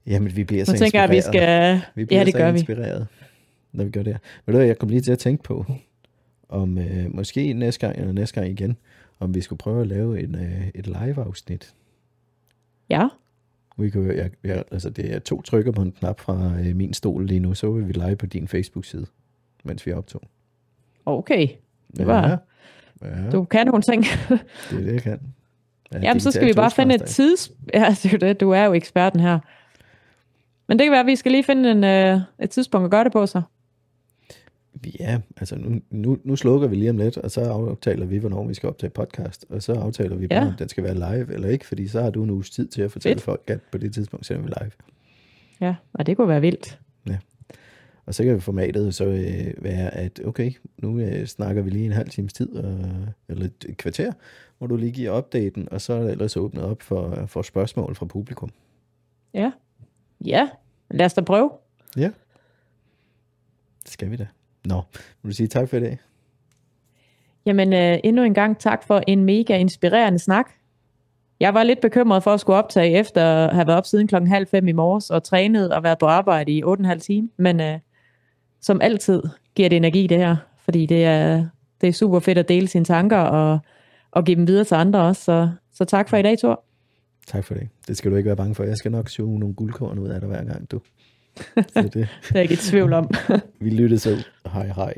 Jamen, 0.07 0.37
vi 0.37 0.45
bliver 0.45 0.65
så 0.65 0.73
Nu 0.73 0.79
tænker 0.79 0.99
jeg, 0.99 1.05
at 1.05 1.11
vi 1.11 1.17
inspireret. 1.17 1.81
skal... 1.81 1.91
Vi 1.95 2.05
bliver 2.05 2.21
Ja, 2.21 2.25
det 2.25 2.33
så 2.33 2.39
gør 2.39 2.51
vi. 2.53 2.59
Når 3.75 3.85
vi 3.85 3.91
gør 3.91 4.03
det 4.03 4.13
her. 4.13 4.19
Ved 4.47 4.55
du 4.55 4.61
jeg 4.61 4.79
kom 4.79 4.89
lige 4.89 5.01
til 5.01 5.13
at 5.13 5.19
tænke 5.19 5.43
på, 5.43 5.67
om 6.49 6.79
øh, 6.79 7.15
måske 7.15 7.53
næste 7.53 7.87
gang, 7.87 7.99
eller 7.99 8.13
næste 8.13 8.35
gang 8.41 8.51
igen, 8.53 8.77
om 9.21 9.35
vi 9.35 9.41
skulle 9.41 9.59
prøve 9.59 9.81
at 9.81 9.87
lave 9.87 10.21
en, 10.23 10.35
øh, 10.35 10.69
et 10.75 10.87
live-afsnit. 10.87 11.75
Ja, 12.91 13.09
Vi 13.77 13.91
kan, 13.91 14.17
jeg, 14.17 14.31
jeg, 14.45 14.65
altså 14.73 14.91
det 14.91 15.15
er 15.15 15.19
to 15.19 15.43
trykker 15.43 15.73
på 15.73 15.83
en 15.83 15.93
knap 15.93 16.21
fra 16.21 16.53
øh, 16.61 16.77
min 16.77 16.95
stol 16.95 17.27
lige 17.27 17.41
nu, 17.41 17.55
så 17.55 17.67
er 17.67 17.71
vi 17.73 17.93
live 17.93 18.17
på 18.17 18.27
din 18.27 18.49
Facebook-side, 18.49 19.07
mens 19.65 19.87
vi 19.87 19.93
optog. 19.93 20.23
okay. 21.07 21.49
Det 21.97 22.07
var- 22.07 22.29
Ja, 23.03 23.09
ja 23.25 23.31
Du 23.31 23.45
kan 23.45 23.67
nogle 23.67 23.83
ting. 23.83 24.05
det 24.71 24.79
er 24.79 24.81
det, 24.85 24.93
jeg 24.93 25.03
kan. 25.03 25.21
Ja, 25.93 25.99
Jamen, 26.03 26.21
så 26.21 26.31
skal 26.31 26.47
vi 26.47 26.53
bare 26.53 26.71
finde 26.71 26.95
et 26.95 27.03
tids... 27.03 27.53
Ja, 27.75 27.87
det 27.91 28.05
er 28.07 28.11
jo 28.13 28.19
det. 28.19 28.41
Du 28.41 28.51
er 28.51 28.65
jo 28.65 28.73
eksperten 28.73 29.21
her. 29.21 29.39
Men 30.69 30.79
det 30.79 30.85
kan 30.85 30.91
være, 30.93 31.01
at 31.01 31.07
vi 31.07 31.17
skal 31.17 31.33
lige 31.33 31.45
finde 31.45 31.71
en, 31.71 31.85
øh, 31.85 32.21
et 32.43 32.51
tidspunkt 32.51 32.85
at 32.85 32.91
gøre 32.91 33.05
det 33.05 33.13
på 33.13 33.27
så. 33.27 33.43
Ja, 35.01 35.21
altså 35.37 35.57
nu, 35.57 35.81
nu, 35.91 36.19
nu 36.25 36.37
slukker 36.37 36.69
vi 36.69 36.77
lige 36.77 36.91
om 36.91 36.97
lidt, 36.97 37.19
og 37.19 37.31
så 37.31 37.41
aftaler 37.41 38.07
vi, 38.07 38.19
hvornår 38.19 38.47
vi 38.47 38.55
skal 38.55 38.69
optage 38.69 38.91
podcast, 38.91 39.47
og 39.49 39.63
så 39.63 39.73
aftaler 39.73 40.17
vi 40.17 40.27
Ja. 40.31 40.47
om 40.47 40.53
den 40.59 40.69
skal 40.69 40.85
være 40.85 40.95
live 40.95 41.35
eller 41.35 41.49
ikke, 41.49 41.67
fordi 41.67 41.89
så 41.89 42.03
har 42.03 42.11
du 42.11 42.23
en 42.23 42.31
uges 42.31 42.51
tid 42.51 42.69
til 42.69 42.83
at 42.83 42.93
fortælle 42.93 43.15
Fedt. 43.15 43.25
folk, 43.25 43.43
at 43.47 43.59
på 43.73 43.79
det 43.79 43.95
tidspunkt 43.95 44.27
sender 44.27 44.43
vi 44.43 44.49
live. 44.61 44.71
Ja, 45.61 45.75
og 45.93 46.07
det 46.07 46.17
kunne 46.17 46.29
være 46.29 46.41
vildt. 46.41 46.81
Og 48.07 48.15
så 48.15 48.25
kan 48.25 48.41
formatet 48.41 48.95
så 48.95 49.05
øh, 49.05 49.65
være, 49.65 49.95
at 49.95 50.21
okay, 50.25 50.53
nu 50.79 50.99
øh, 51.01 51.27
snakker 51.27 51.63
vi 51.63 51.71
lige 51.71 51.85
en 51.87 51.93
halv 51.93 52.09
times 52.11 52.33
tid, 52.33 52.53
og, 52.57 52.81
eller 53.29 53.45
et 53.45 53.77
kvarter, 53.77 54.13
hvor 54.59 54.67
du 54.67 54.77
lige 54.77 54.93
giver 54.93 55.19
updaten, 55.19 55.69
og 55.73 55.81
så 55.81 55.93
er 55.93 56.03
der 56.03 56.11
ellers 56.11 56.37
åbnet 56.37 56.65
op 56.65 56.83
for, 56.83 57.27
for 57.27 57.43
spørgsmål 57.43 57.95
fra 57.95 58.07
publikum. 58.07 58.51
Ja. 59.35 59.53
Ja, 60.27 60.49
lad 60.91 61.07
os 61.07 61.15
da 61.15 61.21
prøve. 61.21 61.51
Ja. 61.97 62.11
Det 63.85 63.93
skal 63.93 64.11
vi 64.11 64.17
da. 64.17 64.27
Nå, 64.65 64.83
vil 65.23 65.31
du 65.31 65.37
sige 65.37 65.47
tak 65.47 65.69
for 65.69 65.77
i 65.77 65.81
dag? 65.81 65.99
Jamen, 67.47 67.73
øh, 67.73 67.99
endnu 68.05 68.23
en 68.23 68.35
gang 68.35 68.59
tak 68.59 68.87
for 68.87 69.03
en 69.07 69.25
mega 69.25 69.57
inspirerende 69.57 70.19
snak. 70.19 70.51
Jeg 71.41 71.55
var 71.55 71.63
lidt 71.63 71.81
bekymret 71.81 72.23
for 72.23 72.31
at 72.31 72.41
skulle 72.41 72.57
optage 72.57 72.99
efter 72.99 73.23
at 73.25 73.55
have 73.55 73.67
været 73.67 73.79
op 73.79 73.87
siden 73.87 74.07
klokken 74.07 74.31
halv 74.31 74.47
fem 74.47 74.69
i 74.69 74.73
morges 74.73 75.11
og 75.11 75.23
trænet 75.23 75.73
og 75.73 75.83
været 75.83 75.99
på 75.99 76.07
arbejde 76.07 76.53
i 76.53 76.65
8,5 76.65 76.99
timer. 76.99 77.29
Men 77.37 77.61
øh, 77.61 77.79
som 78.61 78.81
altid 78.81 79.23
giver 79.55 79.69
det 79.69 79.77
energi 79.77 80.07
det 80.07 80.19
her, 80.19 80.37
fordi 80.59 80.87
det 80.87 81.05
er, 81.05 81.47
det 81.81 81.89
er 81.89 81.93
super 81.93 82.21
fedt 82.21 82.39
at 82.39 82.49
dele 82.49 82.69
sine 82.69 82.85
tanker 82.85 83.19
og, 83.19 83.59
og 84.11 84.25
give 84.25 84.37
dem 84.37 84.47
videre 84.47 84.65
til 84.65 84.75
andre 84.75 85.01
også. 85.01 85.23
Så, 85.23 85.51
så 85.73 85.85
tak 85.85 86.09
for 86.09 86.17
i 86.17 86.23
dag, 86.23 86.39
Thor. 86.39 86.65
Tak 87.27 87.45
for 87.45 87.55
det. 87.55 87.69
Det 87.89 87.97
skal 87.97 88.11
du 88.11 88.17
ikke 88.17 88.27
være 88.27 88.37
bange 88.37 88.55
for. 88.55 88.65
Jeg 88.65 88.77
skal 88.77 88.91
nok 88.91 89.09
suge 89.09 89.41
nogle 89.41 89.55
guldkorn 89.55 89.99
ud 89.99 90.09
af 90.09 90.21
dig 90.21 90.29
hver 90.29 90.45
gang, 90.45 90.71
du. 90.71 90.81
Så 91.55 91.83
det, 91.83 91.93
Det 91.95 92.09
er 92.31 92.35
jeg 92.35 92.43
ikke 92.43 92.55
i 92.55 92.57
tvivl 92.57 92.93
om. 92.93 93.11
vi 93.61 93.71
lyttes 93.71 94.07
ud. 94.07 94.23
Hej 94.53 94.67
hej. 94.67 94.95